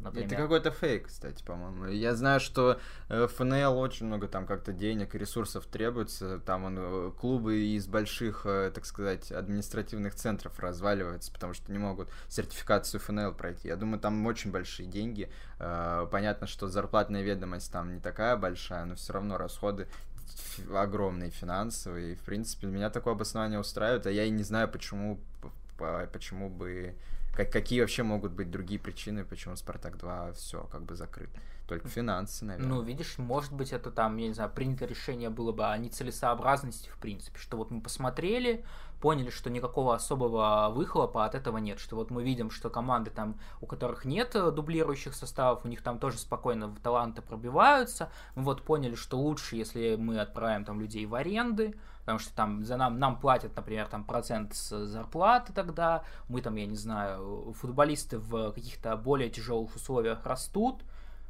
например. 0.00 0.26
Это 0.26 0.36
какой-то 0.36 0.70
фейк, 0.70 1.06
кстати, 1.08 1.42
по-моему. 1.42 1.86
Я 1.86 2.14
знаю, 2.14 2.40
что 2.40 2.80
э, 3.08 3.26
ФНЛ 3.26 3.78
очень 3.78 4.06
много 4.06 4.28
там 4.28 4.46
как-то 4.46 4.72
денег 4.72 5.14
и 5.14 5.18
ресурсов 5.18 5.66
требуется. 5.66 6.38
Там 6.40 6.64
он, 6.64 6.76
э, 6.78 7.12
клубы 7.18 7.58
из 7.58 7.86
больших, 7.86 8.42
э, 8.44 8.70
так 8.74 8.84
сказать, 8.84 9.32
административных 9.32 10.14
центров 10.14 10.58
разваливаются, 10.58 11.32
потому 11.32 11.54
что 11.54 11.72
не 11.72 11.78
могут 11.78 12.10
сертификацию 12.28 13.00
ФНЛ 13.00 13.32
пройти. 13.32 13.68
Я 13.68 13.76
думаю, 13.76 14.00
там 14.00 14.24
очень 14.26 14.50
большие 14.50 14.88
деньги. 14.88 15.30
Понятно, 15.58 16.46
что 16.46 16.68
зарплатная 16.68 17.22
ведомость 17.22 17.72
там 17.72 17.94
не 17.94 18.00
такая 18.00 18.36
большая, 18.36 18.84
но 18.84 18.94
все 18.94 19.12
равно 19.12 19.36
расходы 19.36 19.88
огромные 20.72 21.30
финансовые. 21.30 22.12
И, 22.12 22.14
в 22.14 22.20
принципе, 22.20 22.66
меня 22.66 22.90
такое 22.90 23.14
обоснование 23.14 23.58
устраивает, 23.58 24.06
а 24.06 24.10
я 24.10 24.24
и 24.24 24.30
не 24.30 24.44
знаю, 24.44 24.68
почему 24.68 25.18
почему 26.12 26.50
бы 26.50 26.96
как, 27.38 27.52
какие 27.52 27.80
вообще 27.80 28.02
могут 28.02 28.32
быть 28.32 28.50
другие 28.50 28.80
причины, 28.80 29.24
почему 29.24 29.54
Спартак 29.54 29.96
2 29.96 30.32
все 30.32 30.64
как 30.72 30.82
бы 30.82 30.96
закрыт? 30.96 31.30
Только 31.68 31.86
финансы, 31.86 32.44
наверное. 32.44 32.68
Ну, 32.68 32.82
видишь, 32.82 33.16
может 33.16 33.52
быть, 33.52 33.72
это 33.72 33.92
там, 33.92 34.16
я 34.16 34.26
не 34.26 34.34
знаю, 34.34 34.50
принято 34.50 34.86
решение 34.86 35.30
было 35.30 35.52
бы 35.52 35.64
о 35.64 35.78
нецелесообразности, 35.78 36.88
в 36.88 36.98
принципе, 36.98 37.38
что 37.38 37.56
вот 37.56 37.70
мы 37.70 37.80
посмотрели, 37.80 38.64
поняли, 39.00 39.30
что 39.30 39.50
никакого 39.50 39.94
особого 39.94 40.70
выхлопа 40.74 41.24
от 41.24 41.34
этого 41.34 41.58
нет, 41.58 41.78
что 41.78 41.96
вот 41.96 42.10
мы 42.10 42.22
видим, 42.22 42.50
что 42.50 42.70
команды 42.70 43.10
там, 43.10 43.38
у 43.60 43.66
которых 43.66 44.04
нет 44.04 44.34
э, 44.34 44.50
дублирующих 44.50 45.14
составов, 45.14 45.64
у 45.64 45.68
них 45.68 45.82
там 45.82 45.98
тоже 45.98 46.18
спокойно 46.18 46.74
таланты 46.82 47.22
пробиваются, 47.22 48.10
мы 48.34 48.42
вот 48.42 48.62
поняли, 48.62 48.94
что 48.94 49.18
лучше, 49.18 49.56
если 49.56 49.96
мы 49.96 50.18
отправим 50.18 50.64
там 50.64 50.80
людей 50.80 51.06
в 51.06 51.14
аренды, 51.14 51.74
потому 52.00 52.18
что 52.18 52.34
там 52.34 52.64
за 52.64 52.76
нам, 52.76 52.98
нам 52.98 53.20
платят, 53.20 53.54
например, 53.54 53.86
там 53.86 54.04
процент 54.04 54.54
с 54.54 54.86
зарплаты 54.86 55.52
тогда, 55.52 56.04
мы 56.28 56.40
там, 56.40 56.56
я 56.56 56.66
не 56.66 56.76
знаю, 56.76 57.54
футболисты 57.60 58.18
в 58.18 58.52
каких-то 58.52 58.96
более 58.96 59.30
тяжелых 59.30 59.74
условиях 59.76 60.24
растут, 60.24 60.82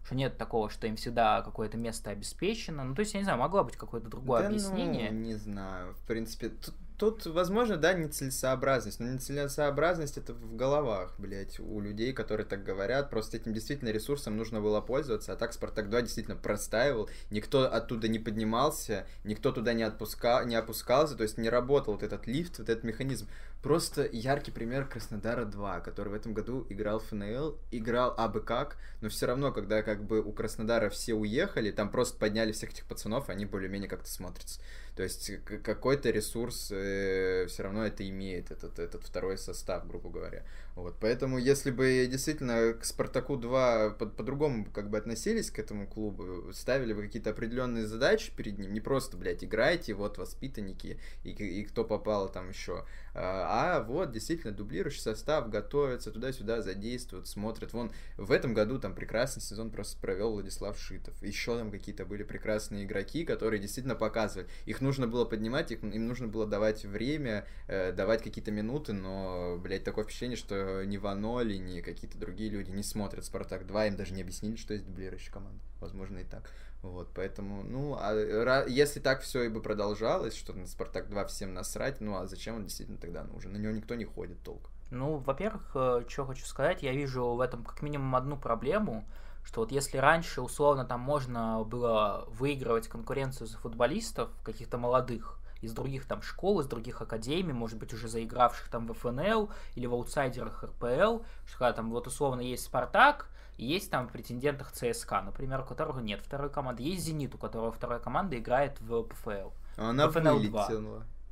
что 0.04 0.14
нет 0.14 0.38
такого, 0.38 0.70
что 0.70 0.86
им 0.86 0.96
всегда 0.96 1.42
какое-то 1.42 1.76
место 1.76 2.10
обеспечено. 2.10 2.84
Ну, 2.84 2.94
то 2.94 3.00
есть, 3.00 3.12
я 3.12 3.20
не 3.20 3.24
знаю, 3.24 3.38
могло 3.38 3.62
быть 3.62 3.76
какое-то 3.76 4.08
другое 4.08 4.42
да, 4.42 4.46
объяснение. 4.46 5.10
Ну, 5.10 5.18
не 5.18 5.34
знаю. 5.34 5.94
В 5.94 6.06
принципе, 6.06 6.48
тут, 6.48 6.74
тут, 6.98 7.26
возможно, 7.26 7.76
да, 7.76 7.94
нецелесообразность. 7.94 9.00
Но 9.00 9.06
нецелесообразность 9.06 10.18
это 10.18 10.34
в 10.34 10.56
головах, 10.56 11.14
блядь, 11.18 11.58
у 11.60 11.80
людей, 11.80 12.12
которые 12.12 12.44
так 12.44 12.64
говорят. 12.64 13.08
Просто 13.08 13.36
этим 13.36 13.54
действительно 13.54 13.90
ресурсом 13.90 14.36
нужно 14.36 14.60
было 14.60 14.80
пользоваться. 14.80 15.32
А 15.32 15.36
так 15.36 15.52
Спартак 15.52 15.88
2 15.88 16.02
действительно 16.02 16.36
простаивал. 16.36 17.08
Никто 17.30 17.72
оттуда 17.72 18.08
не 18.08 18.18
поднимался, 18.18 19.06
никто 19.24 19.52
туда 19.52 19.72
не, 19.72 19.84
отпускал, 19.84 20.44
не 20.44 20.56
опускался. 20.56 21.14
То 21.14 21.22
есть 21.22 21.38
не 21.38 21.48
работал 21.48 21.94
вот 21.94 22.02
этот 22.02 22.26
лифт, 22.26 22.58
вот 22.58 22.68
этот 22.68 22.84
механизм. 22.84 23.28
Просто 23.62 24.08
яркий 24.12 24.52
пример 24.52 24.86
Краснодара 24.86 25.44
2, 25.44 25.80
который 25.80 26.10
в 26.10 26.14
этом 26.14 26.32
году 26.32 26.64
играл 26.68 27.00
ФНЛ, 27.00 27.58
играл 27.72 28.14
абы 28.16 28.40
как, 28.40 28.76
но 29.00 29.08
все 29.08 29.26
равно, 29.26 29.50
когда 29.50 29.82
как 29.82 30.04
бы 30.04 30.20
у 30.20 30.32
Краснодара 30.32 30.90
все 30.90 31.14
уехали, 31.14 31.72
там 31.72 31.90
просто 31.90 32.16
подняли 32.18 32.52
всех 32.52 32.70
этих 32.70 32.84
пацанов, 32.84 33.28
они 33.28 33.46
более-менее 33.46 33.88
как-то 33.88 34.08
смотрятся. 34.08 34.60
То 34.98 35.04
есть 35.04 35.30
какой-то 35.62 36.10
ресурс 36.10 36.72
э, 36.72 37.46
все 37.46 37.62
равно 37.62 37.86
это 37.86 38.08
имеет, 38.08 38.50
этот, 38.50 38.80
этот 38.80 39.04
второй 39.04 39.38
состав, 39.38 39.86
грубо 39.86 40.10
говоря. 40.10 40.42
Вот, 40.78 40.94
поэтому, 41.00 41.38
если 41.38 41.72
бы 41.72 42.06
действительно 42.08 42.72
к 42.72 42.84
Спартаку 42.84 43.36
2 43.36 43.90
по- 43.98 44.06
по-другому 44.06 44.64
как 44.72 44.90
бы 44.90 44.96
относились 44.96 45.50
к 45.50 45.58
этому 45.58 45.88
клубу, 45.88 46.52
ставили 46.52 46.92
бы 46.92 47.02
какие-то 47.02 47.30
определенные 47.30 47.84
задачи 47.84 48.30
перед 48.36 48.60
ним, 48.60 48.72
не 48.72 48.80
просто, 48.80 49.16
блядь, 49.16 49.42
играйте, 49.42 49.94
вот 49.94 50.18
воспитанники 50.18 51.00
и, 51.24 51.30
и 51.30 51.64
кто 51.64 51.84
попало 51.84 52.28
там 52.28 52.50
еще, 52.50 52.84
а, 53.12 53.78
а 53.78 53.82
вот 53.82 54.12
действительно 54.12 54.52
дублирующий 54.52 55.00
состав 55.00 55.50
готовится 55.50 56.12
туда-сюда, 56.12 56.62
задействуют, 56.62 57.26
смотрят. 57.26 57.72
Вон 57.72 57.90
в 58.16 58.30
этом 58.30 58.54
году 58.54 58.78
там 58.78 58.94
прекрасный 58.94 59.42
сезон 59.42 59.70
просто 59.70 60.00
провел 60.00 60.34
Владислав 60.34 60.78
Шитов. 60.78 61.20
Еще 61.24 61.58
там 61.58 61.72
какие-то 61.72 62.04
были 62.06 62.22
прекрасные 62.22 62.84
игроки, 62.84 63.24
которые 63.24 63.58
действительно 63.60 63.96
показывали. 63.96 64.48
Их 64.64 64.80
нужно 64.80 65.08
было 65.08 65.24
поднимать, 65.24 65.72
их, 65.72 65.82
им 65.82 66.06
нужно 66.06 66.28
было 66.28 66.46
давать 66.46 66.84
время, 66.84 67.44
э, 67.66 67.90
давать 67.90 68.22
какие-то 68.22 68.52
минуты, 68.52 68.92
но, 68.92 69.58
блядь, 69.60 69.82
такое 69.82 70.04
впечатление, 70.04 70.36
что 70.36 70.67
ни 70.84 70.96
Ваноли, 70.96 71.56
ни 71.56 71.80
какие-то 71.80 72.18
другие 72.18 72.50
люди 72.50 72.70
не 72.70 72.82
смотрят 72.82 73.24
Спартак 73.24 73.66
2, 73.66 73.86
им 73.86 73.96
даже 73.96 74.14
не 74.14 74.22
объяснили, 74.22 74.56
что 74.56 74.74
есть 74.74 74.86
дублирующая 74.86 75.32
команда. 75.32 75.60
Возможно, 75.80 76.18
и 76.18 76.24
так. 76.24 76.50
Вот, 76.82 77.08
поэтому, 77.12 77.64
ну, 77.64 77.96
а 77.98 78.64
если 78.68 79.00
так 79.00 79.22
все 79.22 79.42
и 79.42 79.48
бы 79.48 79.60
продолжалось, 79.60 80.36
что 80.36 80.52
на 80.52 80.66
Спартак 80.66 81.08
2 81.08 81.26
всем 81.26 81.52
насрать, 81.52 82.00
ну, 82.00 82.16
а 82.16 82.26
зачем 82.26 82.56
он 82.56 82.64
действительно 82.64 82.98
тогда 82.98 83.24
нужен? 83.24 83.52
На 83.52 83.56
него 83.56 83.72
никто 83.72 83.96
не 83.96 84.04
ходит 84.04 84.40
толк. 84.42 84.70
Ну, 84.90 85.16
во-первых, 85.16 85.70
э, 85.74 86.04
что 86.08 86.24
хочу 86.24 86.46
сказать, 86.46 86.82
я 86.82 86.92
вижу 86.92 87.34
в 87.34 87.40
этом 87.40 87.64
как 87.64 87.82
минимум 87.82 88.14
одну 88.14 88.38
проблему, 88.38 89.04
что 89.42 89.60
вот 89.60 89.72
если 89.72 89.98
раньше, 89.98 90.40
условно, 90.40 90.84
там 90.84 91.00
можно 91.00 91.64
было 91.64 92.24
выигрывать 92.28 92.88
конкуренцию 92.88 93.48
за 93.48 93.58
футболистов, 93.58 94.30
каких-то 94.44 94.78
молодых, 94.78 95.37
из 95.60 95.72
других 95.72 96.06
там 96.06 96.22
школ, 96.22 96.60
из 96.60 96.66
других 96.66 97.02
академий, 97.02 97.52
может 97.52 97.78
быть, 97.78 97.92
уже 97.92 98.08
заигравших 98.08 98.68
там 98.68 98.86
в 98.86 98.94
ФНЛ 98.94 99.50
или 99.74 99.86
в 99.86 99.94
аутсайдерах 99.94 100.62
РПЛ, 100.64 101.22
что 101.46 101.58
когда 101.58 101.72
там 101.72 101.90
вот 101.90 102.06
условно 102.06 102.40
есть 102.40 102.64
Спартак, 102.64 103.28
есть 103.56 103.90
там 103.90 104.06
в 104.06 104.12
претендентах 104.12 104.70
ЦСКА, 104.72 105.20
например, 105.20 105.60
у 105.60 105.64
которого 105.64 105.98
нет 105.98 106.20
второй 106.24 106.48
команды. 106.48 106.84
Есть 106.84 107.04
Зенит, 107.04 107.34
у 107.34 107.38
которого 107.38 107.72
вторая 107.72 107.98
команда 107.98 108.38
играет 108.38 108.80
в 108.80 109.02
ПФЛ. 109.02 109.50
Она 109.76 110.08
ФНЛ 110.10 110.40
2. 110.40 110.68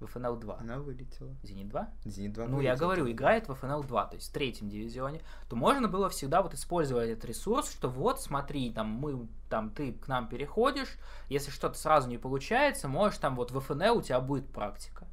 В 0.01 0.07
ФНЛ 0.07 0.37
2. 0.37 0.59
Она 0.61 0.79
вылетела. 0.79 1.35
Зенит 1.43 1.69
2? 1.69 1.89
Зенит 2.05 2.33
2 2.35 2.47
Ну, 2.47 2.61
я 2.61 2.77
говорю, 2.77 3.11
играет 3.11 3.49
в 3.49 3.55
ФНЛ 3.55 3.83
2, 3.85 4.07
то 4.07 4.15
есть 4.17 4.29
в 4.29 4.33
третьем 4.33 4.69
дивизионе, 4.69 5.23
то 5.49 5.57
можно 5.57 5.89
было 5.89 6.09
всегда 6.11 6.43
вот 6.43 6.55
использовать 6.55 7.09
этот 7.09 7.25
ресурс, 7.25 7.71
что 7.73 7.89
вот, 7.89 8.21
смотри, 8.21 8.71
там 8.73 8.89
мы, 8.89 9.27
там 9.49 9.71
ты 9.71 9.93
к 9.93 10.07
нам 10.09 10.29
переходишь, 10.29 10.99
если 11.29 11.51
что-то 11.51 11.79
сразу 11.79 12.09
не 12.09 12.19
получается, 12.19 12.89
можешь 12.89 13.19
там 13.19 13.37
вот 13.37 13.51
в 13.51 13.61
ФНЛ 13.61 13.99
у 13.99 14.03
тебя 14.03 14.21
будет 14.21 14.47
практика. 14.49 15.07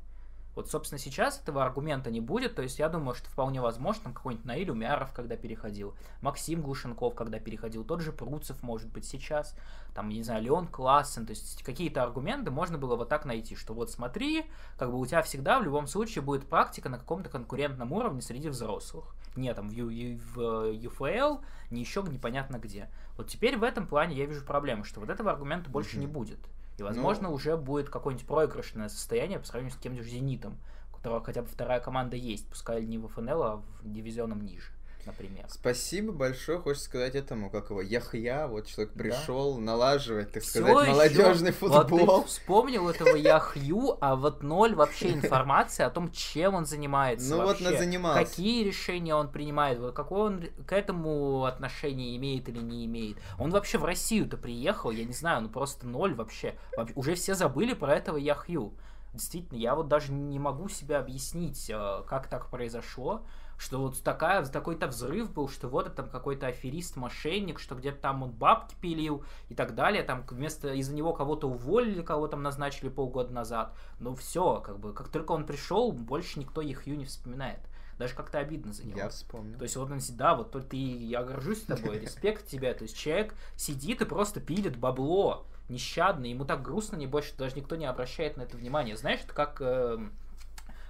Вот, 0.55 0.69
собственно, 0.69 0.99
сейчас 0.99 1.39
этого 1.39 1.63
аргумента 1.63 2.11
не 2.11 2.21
будет, 2.21 2.55
то 2.55 2.61
есть 2.61 2.77
я 2.77 2.89
думаю, 2.89 3.15
что 3.15 3.27
вполне 3.29 3.59
возможно, 3.59 4.03
там 4.03 4.13
какой-нибудь 4.13 4.45
Наиль 4.45 4.69
Умяров, 4.69 5.11
когда 5.11 5.35
переходил, 5.35 5.95
Максим 6.21 6.61
Глушенков, 6.61 7.15
когда 7.15 7.39
переходил, 7.39 7.83
тот 7.83 8.01
же 8.01 8.11
Пруцев, 8.11 8.61
может 8.61 8.91
быть, 8.91 9.05
сейчас, 9.05 9.55
там, 9.95 10.09
не 10.09 10.21
знаю, 10.21 10.43
Леон 10.43 10.67
Классен, 10.67 11.25
то 11.25 11.31
есть 11.31 11.63
какие-то 11.63 12.03
аргументы 12.03 12.51
можно 12.51 12.77
было 12.77 12.95
вот 12.95 13.09
так 13.09 13.25
найти, 13.25 13.55
что 13.55 13.73
вот 13.73 13.89
смотри, 13.89 14.45
как 14.77 14.91
бы 14.91 14.99
у 14.99 15.05
тебя 15.05 15.23
всегда 15.23 15.59
в 15.59 15.63
любом 15.63 15.87
случае 15.87 16.21
будет 16.21 16.47
практика 16.47 16.89
на 16.89 16.99
каком-то 16.99 17.29
конкурентном 17.29 17.91
уровне 17.91 18.21
среди 18.21 18.49
взрослых. 18.49 19.15
Не 19.35 19.51
там 19.55 19.69
в, 19.69 19.71
Ю, 19.73 20.19
в 20.35 20.71
ЮФЛ, 20.71 21.41
не 21.71 21.81
еще 21.81 22.03
непонятно 22.03 22.57
где. 22.57 22.89
Вот 23.17 23.27
теперь 23.27 23.57
в 23.57 23.63
этом 23.63 23.87
плане 23.87 24.15
я 24.15 24.27
вижу 24.27 24.45
проблему, 24.45 24.83
что 24.83 24.99
вот 24.99 25.09
этого 25.09 25.31
аргумента 25.31 25.71
больше 25.71 25.97
mm-hmm. 25.97 26.01
не 26.01 26.07
будет. 26.07 26.39
И, 26.77 26.83
возможно, 26.83 27.29
ну... 27.29 27.35
уже 27.35 27.55
будет 27.55 27.89
какое-нибудь 27.89 28.27
проигрышное 28.27 28.89
состояние 28.89 29.39
по 29.39 29.45
сравнению 29.45 29.77
с 29.77 29.81
тем 29.81 29.95
же 29.95 30.03
«Зенитом», 30.03 30.57
у 30.91 30.95
которого 30.95 31.23
хотя 31.23 31.41
бы 31.41 31.47
вторая 31.47 31.79
команда 31.79 32.15
есть, 32.15 32.47
пускай 32.47 32.85
не 32.85 32.97
в 32.97 33.07
ФНЛ, 33.07 33.43
а 33.43 33.55
в 33.57 33.91
дивизионом 33.91 34.43
ниже 34.43 34.72
например. 35.05 35.45
Спасибо 35.49 36.11
большое, 36.11 36.59
хочется 36.59 36.85
сказать 36.85 37.15
этому, 37.15 37.49
как 37.49 37.69
его, 37.69 37.81
Яхья, 37.81 38.47
вот 38.47 38.67
человек 38.67 38.93
пришел 38.93 39.55
да. 39.55 39.61
налаживать, 39.61 40.31
так 40.31 40.43
Всё 40.43 40.61
сказать, 40.61 40.87
молодежный 40.87 41.51
футбол. 41.51 42.05
Вот 42.05 42.23
ты 42.23 42.27
вспомнил 42.29 42.89
этого 42.89 43.15
Яхью, 43.15 43.97
а 44.01 44.15
вот 44.15 44.43
ноль 44.43 44.75
вообще 44.75 45.13
информации 45.13 45.83
о 45.83 45.89
том, 45.89 46.11
чем 46.11 46.55
он 46.55 46.65
занимается 46.65 47.29
Ну 47.29 47.45
вообще, 47.45 47.69
вот 47.69 47.77
занимался. 47.77 48.23
Какие 48.23 48.63
решения 48.63 49.15
он 49.15 49.29
принимает, 49.29 49.79
вот 49.79 49.93
какое 49.93 50.21
он 50.21 50.43
к 50.65 50.73
этому 50.73 51.45
отношение 51.45 52.15
имеет 52.17 52.49
или 52.49 52.59
не 52.59 52.85
имеет. 52.85 53.17
Он 53.39 53.51
вообще 53.51 53.77
в 53.77 53.85
Россию-то 53.85 54.37
приехал, 54.37 54.91
я 54.91 55.05
не 55.05 55.13
знаю, 55.13 55.41
ну 55.41 55.49
просто 55.49 55.87
ноль 55.87 56.13
вообще. 56.13 56.55
Уже 56.95 57.15
все 57.15 57.35
забыли 57.35 57.73
про 57.73 57.95
этого 57.95 58.17
Яхью. 58.17 58.73
Действительно, 59.13 59.59
я 59.59 59.75
вот 59.75 59.87
даже 59.87 60.11
не 60.11 60.39
могу 60.39 60.69
себе 60.69 60.97
объяснить, 60.97 61.69
э, 61.69 62.01
как 62.07 62.27
так 62.27 62.49
произошло 62.49 63.23
что 63.57 63.79
вот 63.79 64.01
такая, 64.01 64.45
такой-то 64.45 64.87
взрыв 64.87 65.31
был, 65.31 65.49
что 65.49 65.67
вот 65.67 65.87
это 65.87 65.97
там 65.97 66.09
какой-то 66.09 66.47
аферист, 66.47 66.95
мошенник, 66.95 67.59
что 67.59 67.75
где-то 67.75 67.99
там 67.99 68.23
он 68.23 68.31
бабки 68.31 68.75
пилил 68.81 69.23
и 69.49 69.55
так 69.55 69.75
далее, 69.75 70.03
там 70.03 70.25
вместо 70.29 70.73
из-за 70.73 70.93
него 70.93 71.13
кого-то 71.13 71.49
уволили, 71.49 72.01
кого 72.01 72.27
там 72.27 72.43
назначили 72.43 72.89
полгода 72.89 73.33
назад. 73.33 73.75
Ну 73.99 74.15
все, 74.15 74.61
как 74.61 74.79
бы, 74.79 74.93
как 74.93 75.09
только 75.09 75.31
он 75.31 75.45
пришел, 75.45 75.91
больше 75.91 76.39
никто 76.39 76.61
Яхью 76.61 76.97
не 76.97 77.05
вспоминает. 77.05 77.59
Даже 77.97 78.15
как-то 78.15 78.39
обидно 78.39 78.73
за 78.73 78.85
него. 78.85 78.97
Я 78.97 79.09
вспомнил. 79.09 79.57
То 79.57 79.63
есть 79.63 79.75
вот 79.75 79.91
он, 79.91 79.99
да, 80.13 80.35
вот 80.35 80.51
ты, 80.67 80.77
я 80.77 81.23
горжусь 81.23 81.61
тобой, 81.61 81.99
респект 81.99 82.47
тебе. 82.47 82.73
То 82.73 82.83
есть 82.83 82.97
человек 82.97 83.35
сидит 83.55 84.01
и 84.01 84.05
просто 84.05 84.41
пилит 84.41 84.77
бабло 84.77 85.45
нещадно, 85.69 86.25
ему 86.25 86.45
так 86.45 86.61
грустно, 86.61 86.95
не 86.95 87.07
больше 87.07 87.35
даже 87.37 87.55
никто 87.55 87.75
не 87.75 87.85
обращает 87.85 88.37
на 88.37 88.41
это 88.41 88.57
внимание. 88.57 88.97
Знаешь, 88.97 89.21
это 89.23 89.33
как 89.33 89.57
э, 89.61 89.99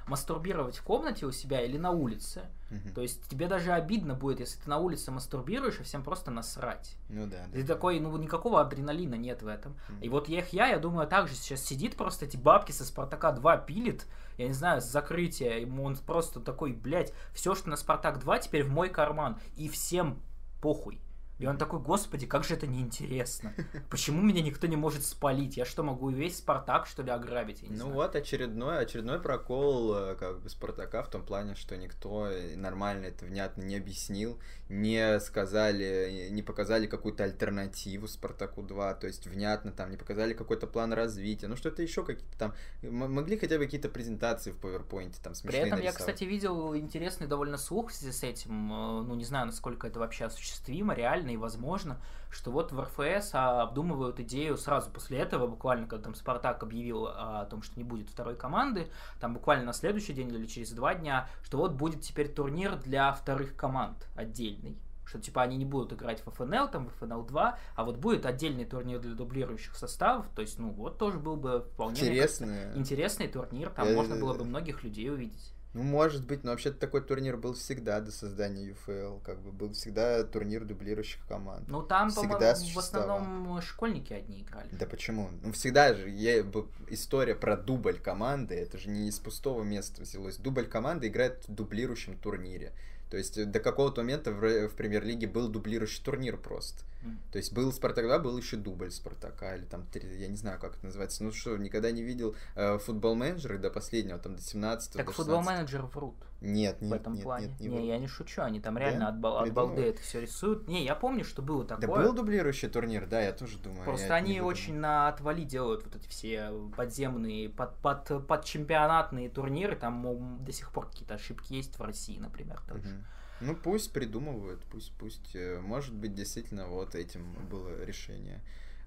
мастурбировать 0.08 0.78
в 0.78 0.84
комнате 0.84 1.26
у 1.26 1.32
себя 1.32 1.62
или 1.62 1.78
на 1.78 1.92
улице. 1.92 2.44
Угу. 2.72 2.94
То 2.96 3.02
есть 3.02 3.28
тебе 3.30 3.48
даже 3.48 3.72
обидно 3.72 4.16
будет, 4.16 4.40
если 4.40 4.60
ты 4.60 4.70
на 4.70 4.78
улице 4.78 5.12
мастурбируешь, 5.12 5.80
и 5.80 5.84
всем 5.84 6.04
просто 6.04 6.32
насрать. 6.32 6.96
Ну 7.10 7.28
да. 7.28 7.46
Ты 7.52 7.62
да. 7.62 7.74
такой, 7.74 8.00
ну 8.00 8.16
никакого 8.18 8.62
адреналина 8.62 9.16
нет 9.16 9.42
в 9.42 9.48
этом. 9.48 9.74
Угу. 9.90 9.98
И 10.02 10.10
вот 10.10 10.28
я, 10.28 10.44
я, 10.52 10.68
я 10.68 10.80
думаю, 10.80 11.08
также 11.08 11.36
сейчас 11.36 11.62
сидит 11.62 11.96
просто 11.96 12.26
эти 12.26 12.38
бабки 12.38 12.72
со 12.72 12.86
Спартака 12.86 13.32
2 13.32 13.58
пилит, 13.58 14.06
я 14.38 14.48
не 14.48 14.54
знаю, 14.54 14.82
с 14.82 14.86
закрытия, 14.86 15.60
ему 15.60 15.84
он 15.84 15.96
просто 15.96 16.40
такой, 16.40 16.74
блядь, 16.74 17.14
все, 17.34 17.56
что 17.56 17.70
на 17.70 17.76
Спартак 17.76 18.20
2 18.20 18.40
теперь 18.40 18.64
в 18.64 18.70
мой 18.70 18.90
карман, 18.90 19.40
и 19.56 19.70
всем 19.70 20.20
похуй. 20.62 21.00
И 21.40 21.48
он 21.48 21.58
такой, 21.58 21.80
господи, 21.80 22.28
как 22.28 22.44
же 22.44 22.54
это 22.54 22.68
неинтересно. 22.68 23.54
Почему 23.90 24.22
меня 24.22 24.42
никто 24.42 24.68
не 24.68 24.76
может 24.76 25.04
спалить? 25.04 25.58
Я 25.58 25.66
что, 25.66 25.84
могу 25.84 26.10
весь 26.10 26.38
Спартак, 26.38 26.86
что 26.86 27.02
ли, 27.02 27.10
ограбить? 27.10 27.64
Ну 27.70 27.76
знаю. 27.76 27.94
вот 27.94 28.16
очередной, 28.16 28.80
очередной 28.80 29.20
прокол 29.20 29.96
э, 29.96 30.16
как 30.16 30.42
бы 30.42 30.50
Спартака 30.50 31.04
в 31.04 31.10
том 31.10 31.24
плане, 31.24 31.56
что 31.56 31.76
никто 31.76 32.30
нормально 32.56 33.08
это 33.08 33.26
внятно 33.26 33.64
не 33.64 33.76
объяснил, 33.76 34.40
не 34.74 35.20
сказали, 35.20 36.30
не 36.32 36.42
показали 36.42 36.88
какую-то 36.88 37.24
альтернативу 37.24 38.08
Спартаку 38.08 38.64
2, 38.64 38.94
то 38.96 39.08
есть 39.08 39.28
внятно 39.28 39.72
там 39.72 39.92
не 39.92 39.98
показали 39.98 40.34
какой-то 40.34 40.66
план 40.68 40.94
развития, 40.94 41.48
ну 41.48 41.56
что-то 41.56 41.82
еще 41.84 42.04
какие-то 42.04 42.38
там, 42.38 42.54
могли 42.82 43.38
хотя 43.38 43.58
бы 43.58 43.66
какие-то 43.66 43.90
презентации 43.90 44.52
в 44.52 44.60
PowerPoint 44.60 45.16
там 45.22 45.34
При 45.34 45.36
смешные 45.36 45.66
этом 45.68 45.80
я, 45.80 45.86
нарисовать. 45.86 45.98
кстати, 45.98 46.24
видел 46.24 46.76
интересный 46.76 47.28
довольно 47.28 47.58
слух 47.58 47.92
в 47.92 47.94
связи 47.94 48.12
с 48.12 48.24
этим. 48.24 48.72
э, 48.72 49.04
Ну, 49.04 49.16
не 49.16 49.26
знаю, 49.26 49.46
насколько 49.46 49.88
это 49.88 50.00
вообще 50.00 50.26
осуществимо, 50.26 50.94
реально 50.96 51.32
и 51.32 51.38
возможно, 51.38 52.02
что 52.34 52.52
вот 52.52 52.72
в 52.72 52.80
РФС 52.80 53.32
а, 53.34 53.62
обдумывают 53.62 54.20
идею 54.20 54.58
сразу 54.58 54.90
после 54.90 55.20
этого, 55.20 55.48
буквально, 55.48 55.88
когда 55.88 56.06
там 56.06 56.16
Спартак 56.16 56.64
объявил 56.64 57.08
а, 57.08 57.42
о 57.42 57.46
том, 57.46 57.62
что 57.62 57.78
не 57.78 57.84
будет 57.84 58.10
второй 58.10 58.36
команды, 58.36 58.88
там 59.20 59.34
буквально 59.34 59.66
на 59.66 59.74
следующий 59.74 60.14
день 60.14 60.30
или 60.30 60.46
через 60.48 60.72
два 60.72 60.96
дня, 60.96 61.30
что 61.44 61.58
вот 61.58 61.74
будет 61.74 62.02
теперь 62.02 62.28
турнир 62.28 62.76
для 62.76 63.12
вторых 63.14 63.56
команд 63.56 64.08
отдельный. 64.16 64.78
Что 65.06 65.20
типа 65.20 65.42
они 65.42 65.58
не 65.58 65.66
будут 65.66 65.94
играть 65.94 66.26
в 66.26 66.32
ФНЛ, 66.32 66.70
там 66.70 66.88
в 66.88 66.94
ФНЛ 66.94 67.24
2, 67.26 67.60
а 67.76 67.84
вот 67.84 67.98
будет 67.98 68.26
отдельный 68.26 68.66
турнир 68.66 69.00
для 69.00 69.14
дублирующих 69.14 69.76
составов. 69.76 70.26
То 70.34 70.42
есть, 70.42 70.58
ну, 70.60 70.70
вот 70.72 70.98
тоже 70.98 71.20
был 71.20 71.36
бы 71.36 71.68
вполне 71.74 71.98
кажется, 71.98 72.46
Интересно. 72.46 72.72
интересный 72.80 73.28
турнир, 73.28 73.70
там 73.70 73.90
Я- 73.90 73.96
можно 73.96 74.16
было 74.16 74.34
бы 74.34 74.46
многих 74.46 74.84
людей 74.84 75.12
увидеть. 75.12 75.54
Ну, 75.74 75.82
может 75.82 76.26
быть, 76.26 76.44
но 76.44 76.52
вообще-то 76.52 76.78
такой 76.78 77.02
турнир 77.02 77.36
был 77.36 77.54
всегда 77.54 78.00
до 78.00 78.12
создания 78.12 78.70
UFL, 78.70 79.22
как 79.24 79.42
бы 79.42 79.52
был 79.52 79.74
всегда 79.74 80.24
турнир 80.24 80.66
дублирующих 80.66 81.26
команд. 81.28 81.68
Ну, 81.68 81.82
там, 81.82 82.10
Всегда 82.10 82.54
по-моему, 82.54 82.74
в 82.74 82.78
основном 82.78 83.62
школьники 83.62 84.14
одни 84.14 84.42
играли. 84.42 84.70
Да 84.72 84.86
почему? 84.86 85.30
Ну 85.42 85.52
всегда 85.52 85.96
же 85.96 86.10
я, 86.10 86.42
история 86.90 87.34
про 87.34 87.58
дубль 87.58 87.98
команды, 87.98 88.56
это 88.56 88.78
же 88.78 88.90
не 88.90 89.08
из 89.08 89.18
пустого 89.20 89.64
места 89.64 90.04
взялось. 90.04 90.38
Дубль 90.38 90.68
команды 90.68 91.08
играет 91.08 91.48
в 91.48 91.54
дублирующем 91.54 92.18
турнире. 92.18 92.72
То 93.14 93.18
есть 93.18 93.38
э, 93.38 93.46
до 93.46 93.60
какого-то 93.60 94.02
момента 94.02 94.32
в, 94.32 94.70
в 94.70 94.74
премьер-лиге 94.74 95.28
был 95.28 95.48
дублирующий 95.48 96.04
турнир 96.04 96.36
просто. 96.36 96.84
М. 97.04 97.20
То 97.32 97.38
есть 97.38 97.54
был 97.54 97.72
Спартак 97.72 98.06
2, 98.06 98.18
был 98.18 98.36
еще 98.36 98.58
дубль 98.58 98.90
Спартака, 98.90 99.56
или 99.56 99.66
там, 99.66 99.86
я 99.94 100.28
не 100.28 100.36
знаю, 100.36 100.60
как 100.60 100.78
это 100.78 100.88
называется. 100.88 101.24
Ну 101.24 101.32
что, 101.32 101.56
никогда 101.58 101.92
не 101.92 102.02
видел 102.02 102.36
э, 102.56 102.80
футбол 102.80 103.14
менеджеры 103.14 103.60
до 103.60 103.70
последнего, 103.70 104.18
там 104.18 104.36
до 104.36 104.42
17 104.42 104.94
Так 104.94 105.12
футбол 105.12 105.44
16. 105.44 105.48
менеджер 105.48 105.86
врут 105.94 106.16
Нет, 106.44 106.82
нет, 106.82 106.92
в 106.92 106.94
этом 106.94 107.14
нет, 107.14 107.24
плане. 107.24 107.48
нет, 107.48 107.60
не, 107.62 107.68
не 107.70 107.88
я 107.88 107.98
не 107.98 108.08
шучу, 108.08 108.42
они 108.42 108.60
там 108.60 108.76
Да? 108.76 108.82
реально 108.82 109.08
от, 109.08 109.18
бал- 109.18 109.38
от 109.40 109.54
балды 109.54 109.82
это 109.84 110.02
все 110.02 110.20
рисуют. 110.20 110.68
Не, 110.68 110.84
я 110.84 110.94
помню, 110.94 111.24
что 111.24 111.42
было 111.42 111.64
Да 111.64 111.78
такое. 111.78 112.04
был 112.04 112.14
дублирующий 112.14 112.68
турнир, 112.68 113.08
да, 113.08 113.22
я 113.22 113.32
тоже 113.32 113.58
думаю. 113.58 113.86
Просто 113.86 114.14
они 114.14 114.42
очень 114.42 114.76
на 114.76 115.08
отвали 115.08 115.44
делают 115.44 115.86
вот 115.86 115.96
эти 115.96 116.08
все 116.10 116.52
подземные, 116.76 117.50
под, 117.50 117.76
под, 117.78 118.28
под 118.28 118.44
чемпионатные 118.46 119.30
турниры, 119.30 119.76
там 119.78 120.44
до 120.44 120.52
сих 120.52 120.72
пор 120.72 120.90
какие-то 120.90 121.16
ошибки 121.16 121.54
есть 121.54 121.80
в 121.80 121.82
России, 121.82 122.18
например, 122.18 122.62
тоже. 122.68 122.90
Мгм. 122.90 123.06
Ну 123.40 123.56
пусть 123.56 123.92
придумывают, 123.94 124.62
пусть, 124.72 124.94
пусть, 124.98 125.36
э, 125.36 125.60
может 125.60 125.94
быть, 125.94 126.14
действительно 126.14 126.68
вот 126.68 126.96
этим 126.96 127.34
было 127.50 127.84
решение 127.84 128.42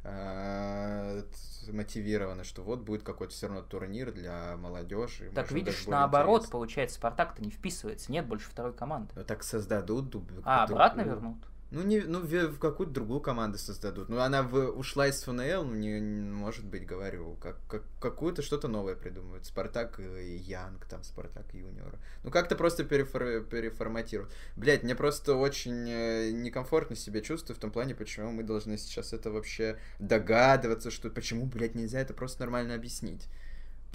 а, 0.09 1.23
мотивировано, 1.69 2.45
что 2.45 2.63
вот 2.63 2.81
будет 2.81 3.03
какой-то 3.03 3.33
все 3.33 3.49
равно 3.49 3.63
турнир 3.63 4.13
для 4.13 4.57
молодежи. 4.57 5.27
Так 5.35 5.51
может, 5.51 5.51
видишь, 5.53 5.87
наоборот, 5.87 6.37
интересно. 6.43 6.53
получается, 6.53 6.97
Спартак-то 6.97 7.43
не 7.43 7.51
вписывается, 7.51 8.13
нет 8.13 8.27
больше 8.27 8.49
второй 8.49 8.73
команды. 8.73 9.13
Ну, 9.17 9.25
так 9.25 9.43
создадут 9.43 10.15
дуб- 10.15 10.43
А, 10.45 10.65
обратно 10.65 11.03
вернут? 11.03 11.39
Ну, 11.73 11.83
не, 11.83 12.01
ну 12.01 12.21
в, 12.21 12.31
в 12.31 12.59
какую-то 12.61 12.93
другую 12.93 13.21
команду 13.21 13.59
создадут. 13.59 14.09
Ну, 14.09 14.21
она 14.21 14.43
в, 14.45 14.71
ушла 14.71 15.09
из 15.09 15.21
ФНЛ, 15.23 15.64
ну, 15.64 15.75
не, 15.75 16.01
может 16.01 16.64
быть, 16.64 16.87
говорю, 16.87 17.37
как, 17.41 17.57
как, 17.69 17.83
какую-то 18.01 18.43
что-то 18.43 18.69
новое 18.69 18.95
придумывают. 18.95 19.47
Спартак 19.47 19.99
и 19.99 20.37
Янг, 20.37 20.85
там, 20.87 21.03
Спартак 21.03 21.47
Юниор. 21.53 21.99
Ну, 22.23 22.31
как-то 22.31 22.55
просто 22.55 22.85
перефор- 22.85 23.45
переформатируют. 23.45 24.33
Блять, 24.55 24.85
мне 24.85 24.95
просто 24.95 25.35
очень 25.35 25.89
э, 25.89 26.31
некомфортно 26.31 26.95
себя 26.95 27.21
чувствую 27.21 27.57
в 27.57 27.61
том 27.61 27.73
плане, 27.73 27.97
почему 27.97 28.31
мы 28.31 28.45
должны 28.45 28.79
сейчас 28.79 29.12
это 29.12 29.33
вообще 29.33 29.79
догадываться, 29.99 30.93
что 30.93 31.11
почему, 31.11 31.47
блядь, 31.47 31.75
нельзя 31.75 32.01
это 32.01 32.14
просто 32.14 32.41
нормально 32.43 32.75
объяснить. 32.75 33.27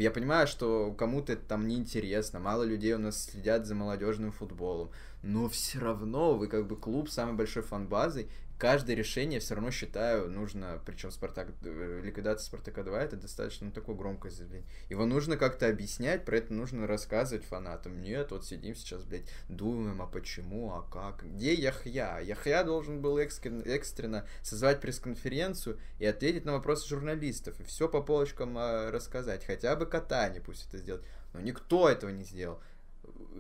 Я 0.02 0.10
понимаю, 0.10 0.48
что 0.48 0.96
кому-то 0.98 1.34
это 1.34 1.44
там 1.46 1.68
неинтересно, 1.68 2.40
мало 2.40 2.64
людей 2.64 2.96
у 2.96 2.98
нас 2.98 3.26
следят 3.26 3.68
за 3.68 3.76
молодежным 3.76 4.32
футболом, 4.32 4.90
но 5.22 5.48
все 5.48 5.78
равно 5.78 6.34
вы 6.34 6.48
как 6.48 6.66
бы 6.66 6.76
клуб 6.76 7.08
с 7.08 7.14
самой 7.14 7.36
большой 7.36 7.62
фан-базой, 7.62 8.28
каждое 8.62 8.96
решение 8.96 9.40
все 9.40 9.56
равно 9.56 9.72
считаю 9.72 10.30
нужно, 10.30 10.80
причем 10.86 11.10
Спартак, 11.10 11.50
э, 11.64 12.02
ликвидация 12.04 12.46
Спартака 12.46 12.84
2 12.84 13.02
это 13.02 13.18
достаточно 13.18 13.66
ну, 13.66 13.72
такое 13.72 13.96
громкое 13.96 14.30
заявление. 14.30 14.70
Его 14.88 15.08
нужно 15.08 15.36
как-то 15.36 15.68
объяснять, 15.68 16.26
про 16.26 16.38
это 16.38 16.54
нужно 16.54 16.86
рассказывать 16.86 17.44
фанатам. 17.44 18.04
Нет, 18.04 18.30
вот 18.30 18.46
сидим 18.46 18.76
сейчас, 18.76 19.04
блядь, 19.04 19.28
думаем, 19.50 20.00
а 20.00 20.06
почему, 20.06 20.74
а 20.74 20.84
как, 20.84 21.24
где 21.24 21.56
Яхья? 21.56 22.20
Яхья 22.20 22.64
должен 22.64 23.02
был 23.02 23.18
экстренно, 23.18 23.64
экстренно 23.64 24.28
созвать 24.44 24.80
пресс-конференцию 24.80 25.80
и 25.98 26.06
ответить 26.06 26.46
на 26.46 26.52
вопросы 26.52 26.88
журналистов, 26.88 27.60
и 27.60 27.64
все 27.64 27.90
по 27.90 28.04
полочкам 28.04 28.56
а, 28.60 28.92
рассказать. 28.92 29.44
Хотя 29.44 29.76
бы 29.76 29.88
Катани 29.88 30.38
пусть 30.38 30.68
это 30.68 30.78
сделает. 30.78 31.04
Но 31.34 31.40
никто 31.40 31.90
этого 31.90 32.12
не 32.12 32.26
сделал. 32.26 32.62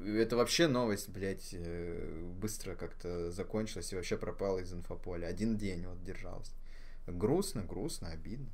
Это 0.06 0.36
вообще 0.36 0.68
новость, 0.68 1.10
блядь, 1.10 1.50
э, 1.54 2.32
быстро 2.40 2.76
как-то 2.76 3.32
закончилась 3.32 3.92
и 3.92 3.96
вообще 3.96 4.18
пропала 4.18 4.60
из 4.60 4.74
инфополя. 4.74 5.28
Один 5.28 5.58
день 5.58 5.86
вот 5.86 6.04
держалась. 6.04 6.52
Грустно, 7.08 7.64
грустно, 7.64 8.10
обидно. 8.10 8.50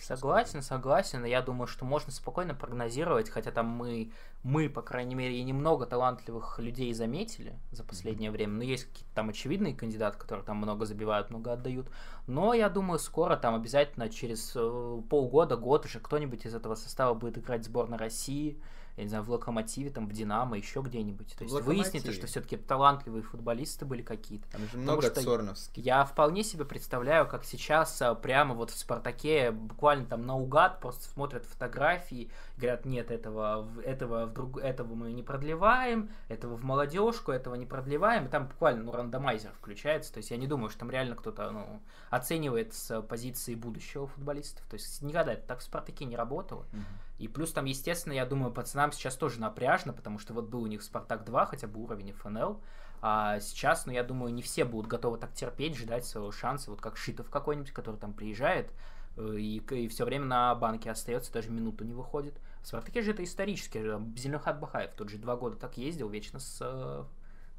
Согласен, 0.00 0.62
согласен. 0.62 1.24
Я 1.24 1.42
думаю, 1.42 1.66
что 1.66 1.84
можно 1.84 2.10
спокойно 2.10 2.54
прогнозировать, 2.54 3.28
хотя 3.28 3.50
там 3.50 3.66
мы, 3.66 4.12
мы, 4.42 4.70
по 4.70 4.80
крайней 4.80 5.14
мере, 5.14 5.38
и 5.38 5.42
немного 5.42 5.84
талантливых 5.84 6.58
людей 6.58 6.92
заметили 6.94 7.58
за 7.70 7.84
последнее 7.84 8.30
время. 8.30 8.54
Но 8.54 8.62
есть 8.62 8.86
какие-то 8.86 9.14
там 9.14 9.28
очевидные 9.28 9.74
кандидаты, 9.74 10.18
которые 10.18 10.44
там 10.44 10.56
много 10.56 10.86
забивают, 10.86 11.28
много 11.28 11.52
отдают. 11.52 11.90
Но 12.26 12.54
я 12.54 12.70
думаю, 12.70 12.98
скоро 12.98 13.36
там 13.36 13.54
обязательно 13.54 14.08
через 14.08 14.52
э, 14.56 15.02
полгода, 15.10 15.56
год 15.56 15.84
уже 15.84 16.00
кто-нибудь 16.00 16.46
из 16.46 16.54
этого 16.54 16.76
состава 16.76 17.12
будет 17.12 17.36
играть 17.36 17.62
в 17.62 17.66
сборной 17.66 17.98
России. 17.98 18.58
Я 19.00 19.04
не 19.04 19.08
знаю, 19.08 19.24
в 19.24 19.30
Локомотиве, 19.30 19.88
там, 19.88 20.06
в 20.06 20.12
Динамо, 20.12 20.58
еще 20.58 20.82
где-нибудь. 20.82 21.28
То 21.28 21.38
В 21.38 21.40
есть 21.40 21.54
выяснится, 21.62 22.08
«Локомотиве». 22.08 22.12
что 22.12 22.26
все-таки 22.26 22.56
талантливые 22.58 23.22
футболисты 23.22 23.86
были 23.86 24.02
какие-то. 24.02 24.46
Там 24.50 24.60
же 24.68 24.76
много 24.76 25.00
что 25.00 25.22
цорновских. 25.22 25.82
Я 25.82 26.04
вполне 26.04 26.44
себе 26.44 26.66
представляю, 26.66 27.26
как 27.26 27.44
сейчас 27.44 28.02
а, 28.02 28.14
прямо 28.14 28.54
вот 28.54 28.70
в 28.70 28.78
Спартаке 28.78 29.52
буквально 29.52 30.04
там 30.04 30.26
наугад 30.26 30.80
просто 30.80 31.08
смотрят 31.08 31.46
фотографии, 31.46 32.30
говорят, 32.58 32.84
нет, 32.84 33.10
этого, 33.10 33.66
этого, 33.86 34.26
в 34.26 34.34
друг, 34.34 34.58
этого 34.58 34.94
мы 34.94 35.12
не 35.12 35.22
продлеваем, 35.22 36.10
этого 36.28 36.56
в 36.56 36.62
молодежку, 36.62 37.32
этого 37.32 37.54
не 37.54 37.64
продлеваем, 37.64 38.26
и 38.26 38.28
там 38.28 38.48
буквально 38.48 38.82
ну, 38.82 38.92
рандомайзер 38.92 39.52
включается, 39.52 40.12
то 40.12 40.18
есть 40.18 40.30
я 40.30 40.36
не 40.36 40.46
думаю, 40.46 40.68
что 40.68 40.80
там 40.80 40.90
реально 40.90 41.16
кто-то 41.16 41.50
ну, 41.50 41.80
оценивает 42.10 42.74
с 42.74 43.00
позиции 43.00 43.54
будущего 43.54 44.06
футболистов, 44.06 44.66
то 44.68 44.74
есть 44.74 45.00
никогда 45.00 45.32
это 45.32 45.46
так 45.46 45.60
в 45.60 45.62
Спартаке 45.62 46.04
не 46.04 46.16
работало. 46.16 46.66
Мгм. 46.72 46.84
И 47.20 47.28
плюс 47.28 47.52
там, 47.52 47.66
естественно, 47.66 48.14
я 48.14 48.24
думаю, 48.24 48.50
пацанам 48.50 48.89
сейчас 48.92 49.16
тоже 49.16 49.40
напряжно, 49.40 49.92
потому 49.92 50.18
что 50.18 50.34
вот 50.34 50.48
был 50.48 50.62
у 50.62 50.66
них 50.66 50.82
Спартак 50.82 51.24
2, 51.24 51.46
хотя 51.46 51.66
бы 51.66 51.82
уровень 51.82 52.12
ФНЛ. 52.12 52.60
А 53.02 53.40
сейчас, 53.40 53.86
ну, 53.86 53.92
я 53.92 54.04
думаю, 54.04 54.32
не 54.32 54.42
все 54.42 54.64
будут 54.64 54.90
готовы 54.90 55.18
так 55.18 55.32
терпеть, 55.32 55.76
ждать 55.76 56.04
своего 56.04 56.30
шанса, 56.32 56.70
вот 56.70 56.80
как 56.80 56.96
Шитов 56.96 57.30
какой-нибудь, 57.30 57.72
который 57.72 57.96
там 57.96 58.12
приезжает 58.12 58.70
э, 59.16 59.36
и, 59.38 59.88
все 59.88 60.04
время 60.04 60.26
на 60.26 60.54
банке 60.54 60.90
остается, 60.90 61.32
даже 61.32 61.50
минуту 61.50 61.84
не 61.84 61.94
выходит. 61.94 62.34
В 62.62 62.66
Спартаке 62.66 63.00
же 63.00 63.12
это 63.12 63.24
исторически. 63.24 63.78
э, 63.78 64.00
Зеленхат 64.16 64.60
Бахаев 64.60 64.92
тот 64.94 65.08
же 65.08 65.16
два 65.16 65.36
года 65.36 65.56
так 65.56 65.78
ездил, 65.78 66.10
вечно 66.10 66.38
с, 66.38 66.58
э, 66.60 67.04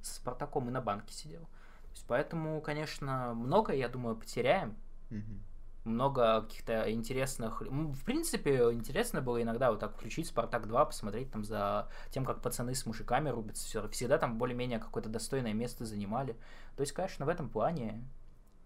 с 0.04 0.18
Спартаком 0.18 0.70
и 0.70 0.72
на 0.72 0.82
банке 0.82 1.14
сидел. 1.14 1.42
То 1.42 1.92
есть, 1.92 2.06
поэтому, 2.08 2.62
конечно, 2.62 3.34
многое, 3.34 3.78
я 3.78 3.90
думаю, 3.90 4.16
потеряем 4.16 4.76
Мгм. 5.12 5.44
Много 5.84 6.42
каких-то 6.42 6.92
интересных... 6.92 7.62
В 7.62 8.04
принципе, 8.06 8.58
интересно 8.72 9.22
было 9.22 9.42
иногда 9.42 9.72
вот 9.72 9.80
так 9.80 9.96
включить 9.96 10.28
«Спартак 10.28 10.66
2», 10.68 10.86
посмотреть 10.86 11.32
там 11.32 11.44
за 11.44 11.90
тем, 12.12 12.26
как 12.26 12.42
пацаны 12.42 12.76
с 12.76 12.86
мужиками 12.86 13.30
рубятся. 13.30 13.66
Всё- 13.66 13.88
Всегда 13.90 14.18
там 14.18 14.38
более-менее 14.38 14.80
какое-то 14.80 15.10
достойное 15.10 15.54
место 15.54 15.86
занимали. 15.86 16.34
То 16.76 16.82
есть, 16.82 16.92
конечно, 16.94 17.26
в 17.26 17.30
этом 17.30 17.50
плане 17.50 18.04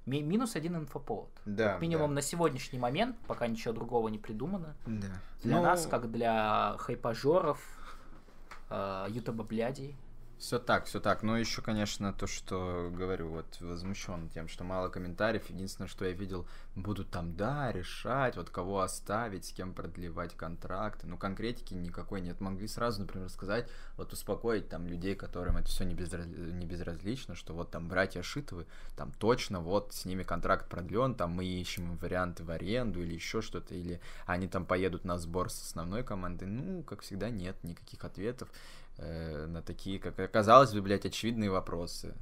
ми- 0.06 0.22
минус 0.22 0.56
один 0.56 0.76
инфоповод. 0.76 1.32
Да, 1.46 1.74
Как 1.74 1.82
минимум 1.82 2.10
да. 2.10 2.16
на 2.16 2.22
сегодняшний 2.22 2.80
момент, 2.80 3.16
пока 3.28 3.48
ничего 3.48 3.74
другого 3.74 4.10
не 4.10 4.20
придумано. 4.20 4.76
Да. 4.86 5.08
Для 5.42 5.56
Ну, 5.58 5.64
нас, 5.64 5.88
как 5.88 6.12
для 6.12 6.76
хайпажоров, 6.80 7.60
э, 8.70 9.06
ютуба 9.10 9.44
блядей, 9.44 9.96
Все 10.38 10.60
так, 10.60 10.86
все 10.86 11.00
так. 11.00 11.24
Но 11.24 11.38
еще, 11.38 11.62
конечно, 11.62 12.12
то, 12.12 12.28
что 12.28 12.92
говорю, 12.92 13.30
вот 13.30 13.46
возмущен 13.62 14.30
тем, 14.30 14.50
что 14.50 14.64
мало 14.66 14.90
комментариев. 14.90 15.50
Единственное, 15.50 15.88
что 15.88 16.06
я 16.06 16.12
видел, 16.12 16.46
будут 16.76 17.10
там, 17.10 17.36
да, 17.36 17.72
решать, 17.72 18.36
вот 18.36 18.50
кого 18.50 18.82
оставить, 18.82 19.46
с 19.46 19.54
кем 19.54 19.74
продлевать 19.74 20.36
контракты. 20.36 21.08
Ну, 21.08 21.18
конкретики 21.18 21.74
никакой 21.74 22.20
нет. 22.20 22.42
Могли 22.42 22.68
сразу, 22.68 23.02
например, 23.02 23.30
сказать, 23.30 23.70
вот 23.96 24.12
успокоить 24.12 24.68
там 24.68 24.88
людей, 24.88 25.16
которым 25.16 25.56
это 25.56 25.68
все 25.68 25.86
не, 25.86 25.96
безраз... 25.96 26.26
не 26.26 26.66
безразлично, 26.66 27.34
что 27.36 27.54
вот 27.54 27.72
там 27.72 27.88
братья 27.88 28.22
Шитовы, 28.22 28.66
там 28.98 29.14
точно 29.14 29.62
вот 29.62 29.94
с 29.94 30.04
ними 30.04 30.24
контракт 30.24 30.68
продлен, 30.68 31.16
там 31.16 31.32
мы 31.32 31.46
ищем 31.46 31.96
варианты 31.98 32.44
в 32.44 32.52
аренду 32.52 33.02
или 33.02 33.14
еще 33.14 33.42
что-то, 33.42 33.74
или 33.74 34.02
они 34.26 34.50
там 34.50 34.66
поедут 34.66 35.06
на 35.06 35.18
сбор 35.18 35.50
с 35.50 35.62
основной 35.62 36.04
командой. 36.04 36.46
Ну, 36.46 36.84
как 36.84 37.02
всегда, 37.02 37.30
нет 37.30 37.56
никаких 37.64 38.04
ответов 38.04 38.50
э, 38.98 39.46
на 39.48 39.62
такие, 39.62 40.00
как 40.00 40.20
оказалось 40.20 40.74
бы, 40.74 40.82
блядь, 40.82 41.06
очевидные 41.06 41.50
вопросы. 41.50 42.14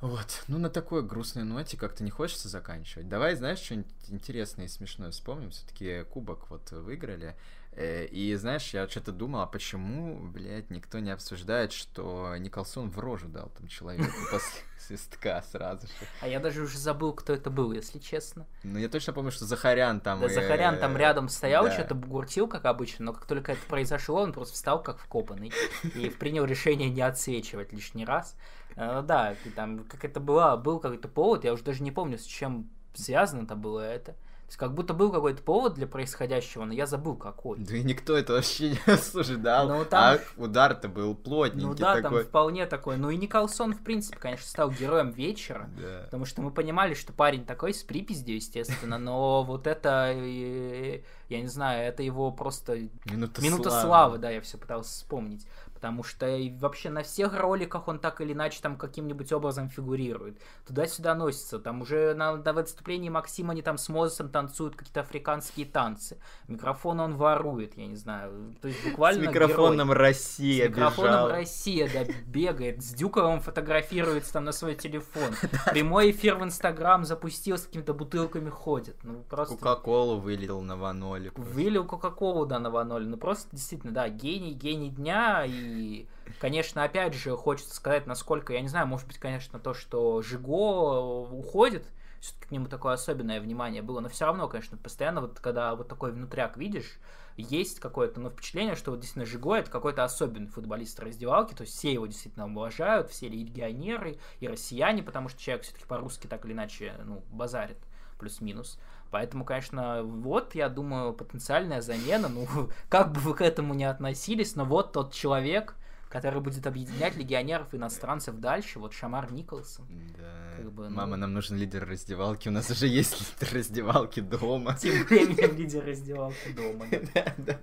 Вот, 0.00 0.44
ну 0.46 0.58
на 0.58 0.68
такой 0.68 1.02
грустной 1.02 1.44
ноте 1.44 1.78
как-то 1.78 2.04
не 2.04 2.10
хочется 2.10 2.48
заканчивать. 2.48 3.08
Давай, 3.08 3.34
знаешь, 3.34 3.60
что-нибудь 3.60 3.90
интересное 4.08 4.66
и 4.66 4.68
смешное 4.68 5.10
вспомним. 5.10 5.50
Все-таки 5.50 6.04
кубок 6.04 6.50
вот 6.50 6.70
выиграли. 6.70 7.34
Э, 7.76 8.06
и 8.06 8.34
знаешь, 8.36 8.72
я 8.72 8.88
что-то 8.88 9.12
думал, 9.12 9.40
а 9.40 9.46
почему, 9.46 10.18
блядь, 10.18 10.70
никто 10.70 10.98
не 10.98 11.10
обсуждает, 11.10 11.72
что 11.72 12.34
Николсон 12.38 12.88
в 12.88 12.98
рожу 12.98 13.28
дал 13.28 13.50
там 13.50 13.68
человеку 13.68 14.10
после 14.30 14.62
свистка 14.78 15.44
сразу 15.50 15.86
же. 15.86 15.92
А 16.22 16.28
я 16.28 16.40
даже 16.40 16.62
уже 16.62 16.78
забыл, 16.78 17.12
кто 17.12 17.34
это 17.34 17.50
был, 17.50 17.72
если 17.72 17.98
честно. 17.98 18.46
Ну, 18.62 18.78
я 18.78 18.88
точно 18.88 19.12
помню, 19.12 19.30
что 19.30 19.44
Захарян 19.44 20.00
там... 20.00 20.20
Да, 20.20 20.28
Захарян 20.30 20.78
там 20.78 20.96
рядом 20.96 21.28
стоял, 21.28 21.70
что-то 21.70 21.94
бугуртил, 21.94 22.48
как 22.48 22.64
обычно, 22.64 23.06
но 23.06 23.12
как 23.12 23.26
только 23.26 23.52
это 23.52 23.66
произошло, 23.68 24.22
он 24.22 24.32
просто 24.32 24.54
встал 24.54 24.82
как 24.82 24.98
вкопанный 24.98 25.52
и 25.94 26.08
принял 26.18 26.46
решение 26.46 26.88
не 26.88 27.02
отсвечивать 27.02 27.74
лишний 27.74 28.06
раз. 28.06 28.36
Э, 28.76 29.02
да, 29.04 29.34
там 29.54 29.84
как 29.84 30.02
это 30.02 30.18
было, 30.18 30.56
был 30.56 30.80
какой-то 30.80 31.08
повод, 31.08 31.44
я 31.44 31.52
уже 31.52 31.62
даже 31.62 31.82
не 31.82 31.92
помню, 31.92 32.16
с 32.16 32.24
чем 32.24 32.70
связано 32.94 33.42
это 33.42 33.54
было 33.54 33.80
это. 33.80 34.16
То 34.46 34.50
есть 34.50 34.58
как 34.58 34.74
будто 34.74 34.94
был 34.94 35.10
какой-то 35.10 35.42
повод 35.42 35.74
для 35.74 35.88
происходящего, 35.88 36.64
но 36.64 36.72
я 36.72 36.86
забыл 36.86 37.16
какой. 37.16 37.58
Да 37.58 37.76
и 37.76 37.82
никто 37.82 38.16
это 38.16 38.34
вообще 38.34 38.70
не 38.70 38.78
осуждал. 38.92 39.66
Ну, 39.68 39.84
там... 39.84 40.18
А 40.18 40.40
удар-то 40.40 40.88
был 40.88 41.16
плотненький 41.16 41.66
Ну 41.66 41.74
да, 41.74 42.00
такой. 42.00 42.20
там 42.20 42.28
вполне 42.28 42.66
такой. 42.66 42.96
Ну 42.96 43.10
и 43.10 43.16
Николсон, 43.16 43.74
в 43.74 43.82
принципе, 43.82 44.18
конечно, 44.18 44.46
стал 44.46 44.70
героем 44.70 45.10
вечера. 45.10 45.68
Да. 45.76 46.02
Потому 46.04 46.26
что 46.26 46.42
мы 46.42 46.52
понимали, 46.52 46.94
что 46.94 47.12
парень 47.12 47.44
такой 47.44 47.74
с 47.74 47.82
припиздью, 47.82 48.36
естественно, 48.36 48.98
но 48.98 49.42
вот 49.46 49.66
это, 49.66 50.12
я 50.14 51.40
не 51.40 51.48
знаю, 51.48 51.88
это 51.88 52.04
его 52.04 52.30
просто... 52.30 52.78
Минута, 53.06 53.42
Минута 53.42 53.70
славы. 53.70 53.82
славы, 53.86 54.18
да, 54.18 54.30
я 54.30 54.40
все 54.40 54.58
пытался 54.58 54.90
вспомнить 54.90 55.44
потому 55.86 56.02
что 56.02 56.26
вообще 56.58 56.90
на 56.90 57.04
всех 57.04 57.38
роликах 57.38 57.86
он 57.86 58.00
так 58.00 58.20
или 58.20 58.32
иначе 58.32 58.58
там 58.60 58.76
каким-нибудь 58.76 59.32
образом 59.32 59.68
фигурирует. 59.68 60.36
Туда-сюда 60.66 61.14
носится. 61.14 61.60
Там 61.60 61.82
уже 61.82 62.12
на, 62.14 62.36
на 62.36 62.52
выступлении 62.52 63.08
Максима 63.08 63.52
они 63.52 63.62
там 63.62 63.78
с 63.78 63.88
Мозесом 63.88 64.28
танцуют 64.28 64.74
какие-то 64.74 65.02
африканские 65.02 65.64
танцы. 65.64 66.18
Микрофон 66.48 66.98
он 66.98 67.14
ворует, 67.14 67.78
я 67.78 67.86
не 67.86 67.94
знаю. 67.94 68.56
То 68.60 68.66
есть 68.66 68.84
буквально 68.84 69.26
С 69.26 69.28
микрофоном 69.28 69.88
герой. 69.88 70.02
Россия 70.02 70.66
С 70.66 70.70
микрофоном 70.70 71.12
бежал. 71.12 71.28
Россия, 71.28 71.90
да, 71.94 72.12
бегает. 72.26 72.82
С 72.82 72.92
Дюковым 72.92 73.40
фотографируется 73.40 74.32
там 74.32 74.44
на 74.44 74.52
свой 74.52 74.74
телефон. 74.74 75.34
Прямой 75.70 76.10
эфир 76.10 76.34
в 76.34 76.42
Инстаграм 76.42 77.04
запустил, 77.04 77.58
с 77.58 77.66
какими-то 77.66 77.94
бутылками 77.94 78.50
ходит. 78.50 78.96
Ну, 79.04 79.22
просто... 79.30 79.54
Кока-колу 79.54 80.18
вылил 80.18 80.62
на 80.62 80.76
ваноле. 80.76 81.30
Вылил 81.36 81.84
Кока-колу, 81.84 82.44
да, 82.44 82.58
на 82.58 82.70
ваноле. 82.70 83.06
Ну, 83.06 83.16
просто 83.16 83.48
действительно, 83.52 83.92
да, 83.92 84.08
гений, 84.08 84.52
гений 84.52 84.90
дня 84.90 85.44
и 85.44 85.75
и, 85.76 86.06
конечно, 86.40 86.82
опять 86.82 87.14
же, 87.14 87.36
хочется 87.36 87.74
сказать, 87.74 88.06
насколько, 88.06 88.52
я 88.52 88.60
не 88.60 88.68
знаю, 88.68 88.86
может 88.86 89.06
быть, 89.06 89.18
конечно, 89.18 89.58
то, 89.58 89.74
что 89.74 90.22
Жиго 90.22 91.22
уходит, 91.30 91.86
все-таки 92.20 92.48
к 92.48 92.50
нему 92.50 92.66
такое 92.66 92.94
особенное 92.94 93.40
внимание 93.40 93.82
было, 93.82 94.00
но 94.00 94.08
все 94.08 94.26
равно, 94.26 94.48
конечно, 94.48 94.76
постоянно 94.76 95.20
вот 95.20 95.38
когда 95.40 95.74
вот 95.74 95.88
такой 95.88 96.12
внутряк 96.12 96.56
видишь, 96.56 96.98
есть 97.36 97.80
какое-то 97.80 98.20
ну, 98.20 98.30
впечатление, 98.30 98.76
что 98.76 98.90
вот 98.90 99.00
действительно 99.00 99.26
Жиго 99.26 99.54
это 99.56 99.70
какой-то 99.70 100.04
особенный 100.04 100.48
футболист 100.48 100.98
раздевалки, 101.00 101.54
то 101.54 101.62
есть 101.62 101.76
все 101.76 101.92
его 101.92 102.06
действительно 102.06 102.46
уважают, 102.46 103.10
все 103.10 103.28
легионеры 103.28 104.18
и 104.40 104.48
россияне, 104.48 105.02
потому 105.02 105.28
что 105.28 105.40
человек 105.40 105.64
все-таки 105.64 105.84
по-русски 105.86 106.26
так 106.26 106.44
или 106.44 106.52
иначе 106.52 106.94
ну, 107.04 107.22
базарит 107.30 107.78
плюс-минус. 108.18 108.78
Поэтому, 109.10 109.44
конечно, 109.44 110.02
вот, 110.02 110.54
я 110.54 110.68
думаю, 110.68 111.12
потенциальная 111.12 111.80
замена. 111.80 112.28
Ну, 112.28 112.46
как 112.88 113.12
бы 113.12 113.20
вы 113.20 113.34
к 113.34 113.40
этому 113.40 113.74
не 113.74 113.84
относились, 113.84 114.56
но 114.56 114.64
вот 114.64 114.92
тот 114.92 115.12
человек, 115.12 115.74
который 116.08 116.40
будет 116.40 116.66
объединять 116.66 117.16
легионеров 117.16 117.74
иностранцев 117.74 118.36
дальше, 118.36 118.78
вот 118.78 118.92
Шамар 118.92 119.32
Николсон. 119.32 119.86
Да. 120.16 120.56
Как 120.56 120.72
бы, 120.72 120.88
ну... 120.88 120.96
Мама, 120.96 121.16
нам 121.16 121.34
нужен 121.34 121.56
лидер 121.56 121.86
раздевалки, 121.86 122.48
у 122.48 122.52
нас 122.52 122.70
уже 122.70 122.86
есть 123.00 123.20
лидер 123.20 123.54
раздевалки 123.54 124.20
дома. 124.20 124.76
Тем 124.80 125.04
временем 125.04 125.56
лидер 125.56 125.84
раздевалки 125.84 126.52
дома. 126.54 126.86
Да, 127.14 127.34
да. 127.38 127.60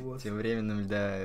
Вот. 0.00 0.22
Тем 0.22 0.36
временем, 0.36 0.86
да, 0.86 1.18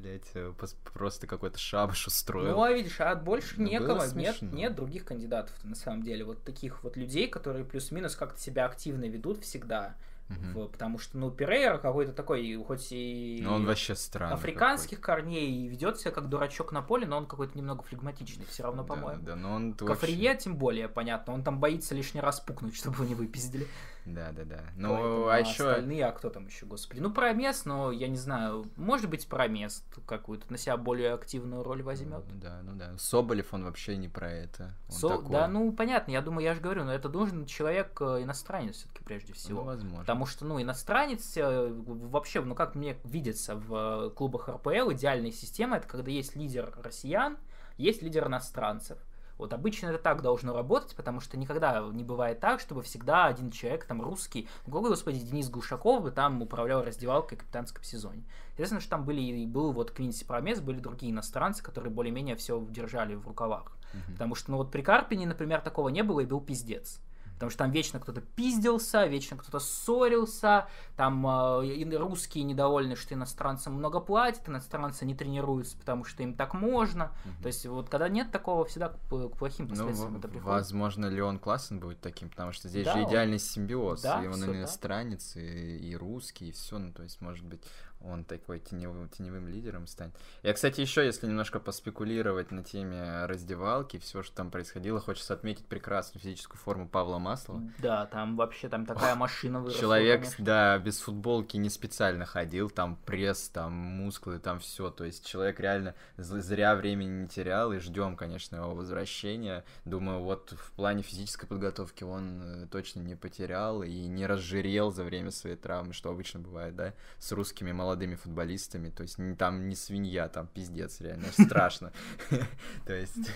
блядь, 0.00 0.30
э, 0.34 0.52
просто 0.92 1.26
какой-то 1.26 1.58
шабаш 1.58 2.06
устроил. 2.06 2.56
Ну, 2.56 2.62
а 2.62 2.72
видишь, 2.72 3.00
а 3.00 3.14
больше 3.14 3.54
ну, 3.56 3.68
некого, 3.68 4.04
нет, 4.14 4.40
нет 4.42 4.74
других 4.74 5.04
кандидатов 5.04 5.52
на 5.64 5.74
самом 5.74 6.02
деле. 6.02 6.24
Вот 6.24 6.42
таких 6.42 6.82
вот 6.84 6.96
людей, 6.96 7.28
которые 7.28 7.64
плюс-минус 7.64 8.16
как-то 8.16 8.40
себя 8.40 8.66
активно 8.66 9.04
ведут 9.04 9.42
всегда. 9.42 9.96
Угу. 10.30 10.68
Потому 10.68 10.98
что, 10.98 11.18
ну, 11.18 11.30
Перейра 11.30 11.76
какой-то 11.78 12.12
такой, 12.12 12.56
хоть 12.66 12.88
и... 12.90 13.40
Но 13.42 13.54
он 13.54 13.66
вообще 13.66 13.94
странный. 13.94 14.34
Африканских 14.34 15.00
корней, 15.00 15.50
и 15.50 15.68
ведет 15.68 15.98
себя 15.98 16.12
как 16.12 16.28
дурачок 16.28 16.72
на 16.72 16.80
поле, 16.80 17.06
но 17.06 17.18
он 17.18 17.26
какой-то 17.26 17.56
немного 17.58 17.82
флегматичный 17.82 18.46
все 18.46 18.62
равно, 18.62 18.84
по-моему. 18.84 19.22
Да, 19.22 19.36
но 19.36 19.52
он... 19.52 19.74
Кафрие, 19.74 20.30
вообще... 20.30 20.44
тем 20.44 20.56
более, 20.56 20.88
понятно, 20.88 21.34
он 21.34 21.42
там 21.42 21.60
боится 21.60 21.94
лишний 21.94 22.20
раз 22.20 22.40
пукнуть, 22.40 22.74
чтобы 22.76 22.96
его 22.96 23.04
не 23.04 23.14
выпиздили. 23.14 23.66
Да, 24.06 24.32
да, 24.32 24.44
да. 24.44 24.60
Ну, 24.76 25.28
а 25.28 25.38
еще... 25.38 25.70
Остальные, 25.70 26.04
а 26.06 26.12
кто 26.12 26.28
там 26.30 26.46
еще, 26.46 26.66
господи? 26.66 27.00
Ну, 27.00 27.10
Промес, 27.10 27.64
но 27.64 27.90
я 27.90 28.08
не 28.08 28.16
знаю, 28.16 28.66
может 28.76 29.08
быть, 29.08 29.26
Промес 29.26 29.84
какую-то 30.06 30.50
на 30.50 30.58
себя 30.58 30.76
более 30.76 31.14
активную 31.14 31.62
роль 31.62 31.82
возьмет. 31.82 32.24
Ну, 32.30 32.38
да, 32.40 32.60
ну 32.62 32.74
да. 32.74 32.96
Соболев, 32.98 33.54
он 33.54 33.64
вообще 33.64 33.96
не 33.96 34.08
про 34.08 34.30
это. 34.30 34.74
Со... 34.88 35.08
Такой... 35.08 35.30
Да, 35.30 35.48
ну, 35.48 35.72
понятно, 35.72 36.12
я 36.12 36.20
думаю, 36.20 36.44
я 36.44 36.54
же 36.54 36.60
говорю, 36.60 36.84
но 36.84 36.92
это 36.92 37.08
должен 37.08 37.46
человек 37.46 37.98
э, 38.00 38.22
иностранец 38.22 38.76
все-таки 38.76 39.02
прежде 39.04 39.32
всего. 39.32 39.60
Ну, 39.60 39.66
возможно. 39.66 40.00
Потому 40.00 40.26
что, 40.26 40.44
ну, 40.44 40.60
иностранец 40.60 41.36
э, 41.36 41.72
вообще, 41.72 42.42
ну, 42.42 42.54
как 42.54 42.74
мне 42.74 42.98
видится 43.04 43.56
в 43.56 44.10
клубах 44.10 44.48
РПЛ, 44.48 44.92
идеальная 44.92 45.32
система, 45.32 45.78
это 45.78 45.88
когда 45.88 46.10
есть 46.10 46.36
лидер 46.36 46.74
россиян, 46.82 47.38
есть 47.78 48.02
лидер 48.02 48.26
иностранцев. 48.26 48.98
Вот 49.38 49.52
обычно 49.52 49.88
это 49.88 49.98
так 49.98 50.22
должно 50.22 50.54
работать, 50.54 50.94
потому 50.94 51.20
что 51.20 51.36
никогда 51.36 51.80
не 51.92 52.04
бывает 52.04 52.40
так, 52.40 52.60
чтобы 52.60 52.82
всегда 52.82 53.26
один 53.26 53.50
человек, 53.50 53.84
там, 53.84 54.00
русский, 54.00 54.48
ну, 54.66 54.80
господи, 54.80 55.18
Денис 55.18 55.48
Глушаков 55.50 56.02
бы 56.02 56.10
там 56.10 56.40
управлял 56.42 56.84
раздевалкой 56.84 57.36
в 57.36 57.40
капитанском 57.40 57.82
сезоне. 57.82 58.24
Естественно, 58.52 58.80
что 58.80 58.90
там 58.90 59.04
были, 59.04 59.20
и 59.20 59.46
был 59.46 59.72
вот 59.72 59.90
Квинси 59.90 60.24
Промес, 60.24 60.60
были 60.60 60.78
другие 60.78 61.10
иностранцы, 61.12 61.62
которые 61.62 61.92
более-менее 61.92 62.36
все 62.36 62.64
держали 62.70 63.16
в 63.16 63.26
рукавах. 63.26 63.72
Uh-huh. 63.92 64.12
Потому 64.12 64.34
что, 64.36 64.52
ну, 64.52 64.58
вот 64.58 64.70
при 64.70 64.82
Карпине, 64.82 65.26
например, 65.26 65.60
такого 65.60 65.88
не 65.88 66.02
было, 66.02 66.20
и 66.20 66.26
был 66.26 66.40
пиздец. 66.40 67.00
Потому 67.44 67.50
что 67.50 67.58
там 67.58 67.70
вечно 67.72 68.00
кто-то 68.00 68.20
пиздился, 68.22 69.04
вечно 69.06 69.36
кто-то 69.36 69.58
ссорился, 69.58 70.66
там 70.96 71.26
э, 71.26 71.96
русские 71.96 72.44
недовольны, 72.44 72.96
что 72.96 73.14
иностранцам 73.14 73.74
много 73.74 74.00
платят, 74.00 74.48
иностранцы 74.48 75.04
не 75.04 75.14
тренируются, 75.14 75.76
потому 75.76 76.04
что 76.04 76.22
им 76.22 76.34
так 76.34 76.54
можно. 76.54 77.12
Угу. 77.24 77.42
То 77.42 77.46
есть 77.48 77.66
вот 77.66 77.88
когда 77.90 78.08
нет 78.08 78.30
такого, 78.30 78.64
всегда 78.64 78.88
к, 78.88 78.96
к 78.96 79.36
плохим 79.36 79.68
последствиям 79.68 80.14
ну, 80.14 80.18
это 80.20 80.28
приходит. 80.28 80.46
Возможно, 80.46 81.06
Леон 81.06 81.38
Классен 81.38 81.80
будет 81.80 82.00
таким, 82.00 82.30
потому 82.30 82.52
что 82.52 82.68
здесь 82.68 82.86
да, 82.86 82.94
же 82.94 83.04
идеальный 83.04 83.38
симбиоз. 83.38 84.00
Да, 84.00 84.24
и 84.24 84.26
он 84.26 84.42
иностранец, 84.44 85.34
да. 85.34 85.40
и, 85.42 85.76
и 85.90 85.96
русский, 85.96 86.48
и 86.48 86.52
все. 86.52 86.78
Ну, 86.78 86.92
то 86.92 87.02
есть, 87.02 87.20
может 87.20 87.44
быть, 87.44 87.62
он 88.06 88.24
такой 88.24 88.60
теневым, 88.60 89.08
теневым 89.08 89.48
лидером 89.48 89.86
станет. 89.86 90.14
Я, 90.42 90.52
кстати, 90.52 90.80
еще, 90.80 91.04
если 91.04 91.26
немножко 91.26 91.60
поспекулировать 91.60 92.50
на 92.50 92.62
теме 92.62 93.26
раздевалки, 93.26 93.98
все, 93.98 94.22
что 94.22 94.36
там 94.36 94.50
происходило, 94.50 95.00
хочется 95.00 95.34
отметить 95.34 95.66
прекрасную 95.66 96.22
физическую 96.22 96.58
форму 96.58 96.88
Павла 96.88 97.18
Маслова. 97.18 97.62
Да, 97.78 98.06
там 98.06 98.36
вообще 98.36 98.68
там 98.68 98.86
такая 98.86 99.14
машина 99.14 99.60
выросла. 99.60 99.80
Человек, 99.80 100.20
конечно. 100.22 100.44
да, 100.44 100.78
без 100.78 101.00
футболки 101.00 101.56
не 101.56 101.70
специально 101.70 102.26
ходил, 102.26 102.70
там 102.70 102.96
пресс, 103.06 103.48
там 103.48 103.72
мускулы, 103.72 104.38
там 104.38 104.60
все. 104.60 104.90
То 104.90 105.04
есть 105.04 105.26
человек 105.26 105.60
реально 105.60 105.94
зря 106.16 106.76
времени 106.76 107.22
не 107.22 107.28
терял, 107.28 107.72
и 107.72 107.78
ждем, 107.78 108.16
конечно, 108.16 108.56
его 108.56 108.74
возвращения. 108.74 109.64
Думаю, 109.84 110.20
вот 110.20 110.52
в 110.52 110.72
плане 110.72 111.02
физической 111.02 111.46
подготовки 111.46 112.04
он 112.04 112.42
э, 112.42 112.66
точно 112.66 113.00
не 113.00 113.14
потерял 113.14 113.82
и 113.82 114.06
не 114.06 114.26
разжирел 114.26 114.90
за 114.90 115.04
время 115.04 115.30
своей 115.30 115.56
травмы, 115.56 115.92
что 115.92 116.10
обычно 116.10 116.40
бывает, 116.40 116.76
да, 116.76 116.94
с 117.18 117.32
русскими 117.32 117.72
молодыми 117.72 117.93
молодыми 117.94 118.16
футболистами, 118.16 118.90
то 118.90 119.02
есть 119.02 119.18
там 119.38 119.68
не 119.68 119.76
свинья, 119.76 120.28
там 120.28 120.48
пиздец, 120.48 121.00
реально 121.00 121.26
страшно. 121.32 121.92
То 122.86 122.92
есть 122.92 123.30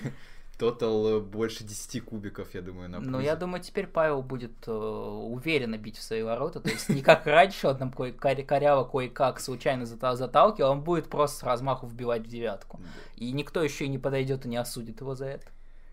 тотал 0.58 1.20
больше 1.20 1.62
10 1.62 2.04
кубиков, 2.04 2.52
я 2.52 2.62
думаю, 2.62 2.88
на 2.88 2.98
Ну, 2.98 3.20
я 3.20 3.36
думаю, 3.36 3.62
теперь 3.62 3.86
Павел 3.86 4.22
будет 4.22 4.66
э, 4.66 4.72
уверенно 4.72 5.78
бить 5.78 5.96
в 5.96 6.02
свои 6.02 6.24
ворота, 6.24 6.58
то 6.58 6.68
есть 6.68 6.88
не 6.88 7.00
как 7.00 7.26
раньше, 7.26 7.68
он 7.68 7.78
там 7.78 7.92
кое 7.92 8.12
коряво 8.12 8.84
кое-как 8.84 9.38
случайно 9.38 9.86
заталкивал, 9.86 10.72
он 10.72 10.80
будет 10.82 11.08
просто 11.08 11.38
с 11.38 11.42
размаху 11.44 11.86
вбивать 11.86 12.22
в 12.22 12.28
девятку. 12.28 12.80
И 13.14 13.30
никто 13.30 13.62
еще 13.62 13.84
и 13.84 13.88
не 13.88 13.98
подойдет 13.98 14.46
и 14.46 14.48
не 14.48 14.56
осудит 14.56 15.00
его 15.00 15.14
за 15.14 15.26
это. 15.26 15.46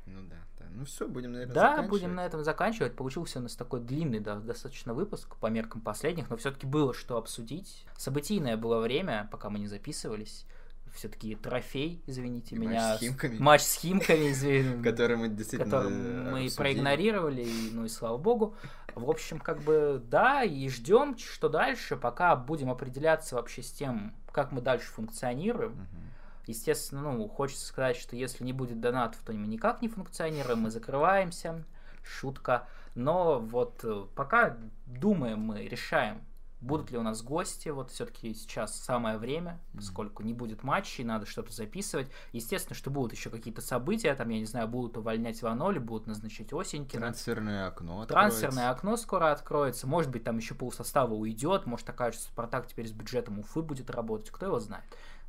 Ну 0.07 0.21
да. 0.23 0.34
Ну 0.75 0.85
все, 0.85 1.07
будем, 1.07 1.33
наверное, 1.33 1.53
Да, 1.53 1.81
будем 1.83 2.15
на 2.15 2.25
этом 2.25 2.43
заканчивать. 2.43 2.95
Получился 2.95 3.39
у 3.39 3.41
нас 3.41 3.55
такой 3.55 3.79
длинный, 3.79 4.19
да, 4.19 4.35
достаточно 4.35 4.93
выпуск 4.93 5.35
по 5.37 5.47
меркам 5.47 5.81
последних, 5.81 6.29
но 6.29 6.37
все-таки 6.37 6.65
было 6.67 6.93
что 6.93 7.17
обсудить. 7.17 7.85
Событийное 7.97 8.57
было 8.57 8.79
время, 8.79 9.27
пока 9.31 9.49
мы 9.49 9.59
не 9.59 9.67
записывались. 9.67 10.45
Все-таки 10.93 11.35
трофей, 11.35 12.01
извините 12.07 12.55
И 12.55 12.59
меня. 12.59 12.89
Матч 12.89 12.97
с 12.97 12.99
Химками. 12.99 13.37
Матч 13.37 13.61
с 13.61 13.73
Химками, 13.75 14.31
извините. 14.31 14.83
Который 14.83 15.17
мы 15.17 15.29
действительно 15.29 15.69
который 15.69 15.91
мы 15.91 16.29
обсудили. 16.45 16.55
проигнорировали, 16.55 17.41
и, 17.41 17.69
ну 17.73 17.85
и 17.85 17.89
слава 17.89 18.17
богу. 18.17 18.55
В 18.93 19.09
общем, 19.09 19.39
как 19.39 19.61
бы, 19.61 20.01
да, 20.09 20.43
и 20.43 20.69
ждем, 20.69 21.17
что 21.17 21.49
дальше, 21.49 21.97
пока 21.97 22.35
будем 22.37 22.69
определяться 22.69 23.35
вообще 23.35 23.61
с 23.61 23.71
тем, 23.71 24.13
как 24.31 24.53
мы 24.53 24.61
дальше 24.61 24.87
функционируем. 24.87 25.71
Мгм. 25.71 26.05
Естественно, 26.47 27.01
ну, 27.01 27.27
хочется 27.27 27.65
сказать, 27.65 27.97
что 27.97 28.15
если 28.15 28.43
не 28.43 28.53
будет 28.53 28.79
донатов, 28.79 29.21
то 29.25 29.33
мы 29.33 29.47
никак 29.47 29.81
не 29.81 29.87
функционируем, 29.87 30.59
мы 30.59 30.71
закрываемся. 30.71 31.63
Шутка. 32.03 32.67
Но 32.93 33.39
вот 33.39 33.81
э, 33.83 34.05
пока 34.15 34.57
думаем 34.85 35.39
мы, 35.39 35.67
решаем, 35.67 36.21
будут 36.61 36.91
ли 36.91 36.97
у 36.97 37.01
нас 37.01 37.21
гости. 37.21 37.69
Вот 37.69 37.91
все-таки 37.91 38.33
сейчас 38.33 38.75
самое 38.75 39.17
время, 39.17 39.59
поскольку 39.73 40.23
не 40.23 40.33
будет 40.33 40.63
матчей, 40.63 41.03
надо 41.03 41.25
что-то 41.25 41.51
записывать. 41.51 42.09
Естественно, 42.31 42.75
что 42.75 42.89
будут 42.89 43.13
еще 43.13 43.29
какие-то 43.29 43.61
события, 43.61 44.13
там, 44.15 44.29
я 44.29 44.39
не 44.39 44.45
знаю, 44.45 44.67
будут 44.67 44.97
увольнять 44.97 45.41
Ваноли, 45.41 45.79
будут 45.79 46.07
назначить 46.07 46.53
Осенькина. 46.53 47.01
Трансферное 47.01 47.67
окно 47.67 48.05
Трансферное 48.05 48.69
откроется. 48.69 48.69
окно 48.69 48.97
скоро 48.97 49.31
откроется. 49.31 49.87
Может 49.87 50.11
быть, 50.11 50.23
там 50.23 50.37
еще 50.37 50.55
полсостава 50.55 51.13
уйдет. 51.13 51.65
Может, 51.65 51.89
окажется, 51.89 52.25
что 52.25 52.33
Спартак 52.33 52.67
теперь 52.67 52.87
с 52.87 52.91
бюджетом 52.91 53.39
Уфы 53.39 53.61
будет 53.61 53.89
работать. 53.89 54.31
Кто 54.31 54.47
его 54.47 54.59
знает. 54.59 54.85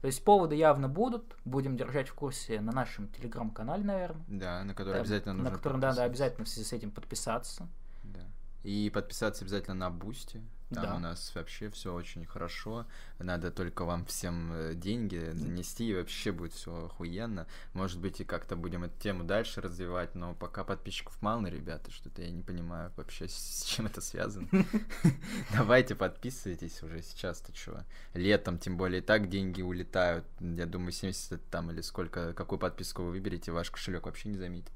То 0.07 0.09
есть 0.09 0.22
поводы 0.22 0.54
явно 0.54 0.88
будут. 0.88 1.34
Будем 1.44 1.76
держать 1.76 2.09
в 2.09 2.14
курсе 2.14 2.61
на 2.61 2.70
нашем 2.70 3.09
телеграм-канале, 3.09 3.82
наверное. 3.82 4.24
Да, 4.28 4.62
на 4.62 4.72
который 4.72 4.92
Там, 4.92 5.00
обязательно 5.00 5.34
нужно 5.34 5.50
На 5.50 5.57
котором 5.57 5.80
надо 5.80 6.04
обязательно 6.04 6.44
в 6.44 6.48
связи 6.48 6.64
с 6.64 6.72
этим 6.72 6.92
подписаться. 6.92 7.66
И 8.66 8.90
подписаться 8.90 9.44
обязательно 9.44 9.76
на 9.76 9.90
Бусти. 9.90 10.42
Там 10.74 10.82
Да. 10.82 10.96
у 10.96 10.98
нас 10.98 11.32
вообще 11.36 11.70
все 11.70 11.94
очень 11.94 12.24
хорошо. 12.26 12.84
Надо 13.20 13.52
только 13.52 13.84
вам 13.84 14.04
всем 14.06 14.52
э, 14.52 14.74
деньги 14.74 15.30
занести, 15.34 15.88
и 15.88 15.94
вообще 15.94 16.32
будет 16.32 16.52
все 16.52 16.86
охуенно. 16.86 17.46
Может 17.74 18.00
быть, 18.00 18.20
и 18.20 18.24
как-то 18.24 18.56
будем 18.56 18.82
эту 18.82 18.98
тему 18.98 19.22
дальше 19.22 19.60
развивать, 19.60 20.16
но 20.16 20.34
пока 20.34 20.64
подписчиков 20.64 21.16
мало, 21.22 21.46
ребята, 21.46 21.92
что-то 21.92 22.22
я 22.22 22.30
не 22.32 22.42
понимаю 22.42 22.90
вообще, 22.96 23.28
с 23.28 23.62
чем 23.62 23.86
это 23.86 24.00
связано. 24.00 24.48
Давайте 25.52 25.94
подписывайтесь 25.94 26.82
уже 26.82 27.02
сейчас, 27.02 27.38
ты 27.38 27.52
чего? 27.52 27.84
Летом, 28.14 28.58
тем 28.58 28.76
более, 28.76 29.00
и 29.00 29.04
так 29.04 29.28
деньги 29.28 29.62
улетают. 29.62 30.24
Я 30.40 30.66
думаю, 30.66 30.90
70 30.90 31.40
там 31.50 31.70
или 31.70 31.82
сколько, 31.82 32.32
какую 32.32 32.58
подписку 32.58 33.04
вы 33.04 33.10
выберете, 33.12 33.52
ваш 33.52 33.70
кошелек 33.70 34.06
вообще 34.06 34.30
не 34.30 34.38
заметит. 34.38 34.72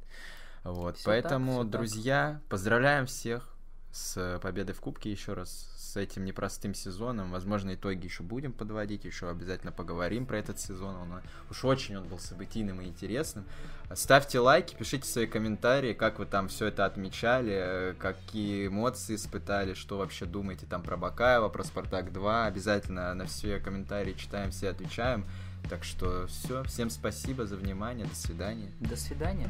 Вот, 0.62 0.96
поэтому, 1.04 1.64
друзья, 1.64 2.40
поздравляем 2.48 3.06
всех 3.06 3.56
с 3.92 4.38
победой 4.42 4.74
в 4.74 4.80
Кубке 4.80 5.10
еще 5.10 5.32
раз, 5.32 5.68
с 5.76 5.96
этим 5.96 6.24
непростым 6.24 6.74
сезоном. 6.74 7.32
Возможно, 7.32 7.74
итоги 7.74 8.04
еще 8.04 8.22
будем 8.22 8.52
подводить, 8.52 9.04
еще 9.04 9.28
обязательно 9.28 9.72
поговорим 9.72 10.26
про 10.26 10.38
этот 10.38 10.60
сезон. 10.60 10.94
Он, 10.94 11.20
уж 11.50 11.64
очень 11.64 11.96
он 11.96 12.06
был 12.06 12.18
событийным 12.18 12.80
и 12.80 12.86
интересным. 12.86 13.44
Ставьте 13.92 14.38
лайки, 14.38 14.76
пишите 14.76 15.08
свои 15.08 15.26
комментарии, 15.26 15.92
как 15.92 16.20
вы 16.20 16.26
там 16.26 16.48
все 16.48 16.66
это 16.66 16.84
отмечали, 16.84 17.52
э, 17.52 17.94
какие 17.98 18.68
эмоции 18.68 19.16
испытали, 19.16 19.74
что 19.74 19.98
вообще 19.98 20.26
думаете 20.26 20.66
там 20.66 20.82
про 20.82 20.96
Бакаева, 20.96 21.48
про 21.48 21.64
Спартак 21.64 22.12
2. 22.12 22.46
Обязательно 22.46 23.12
на 23.14 23.26
все 23.26 23.58
комментарии 23.58 24.12
читаем, 24.12 24.52
все 24.52 24.68
отвечаем. 24.68 25.26
Так 25.68 25.82
что 25.82 26.26
все, 26.28 26.62
всем 26.64 26.88
спасибо 26.90 27.46
за 27.46 27.56
внимание, 27.56 28.06
до 28.06 28.14
свидания. 28.14 28.70
До 28.80 28.96
свидания. 28.96 29.48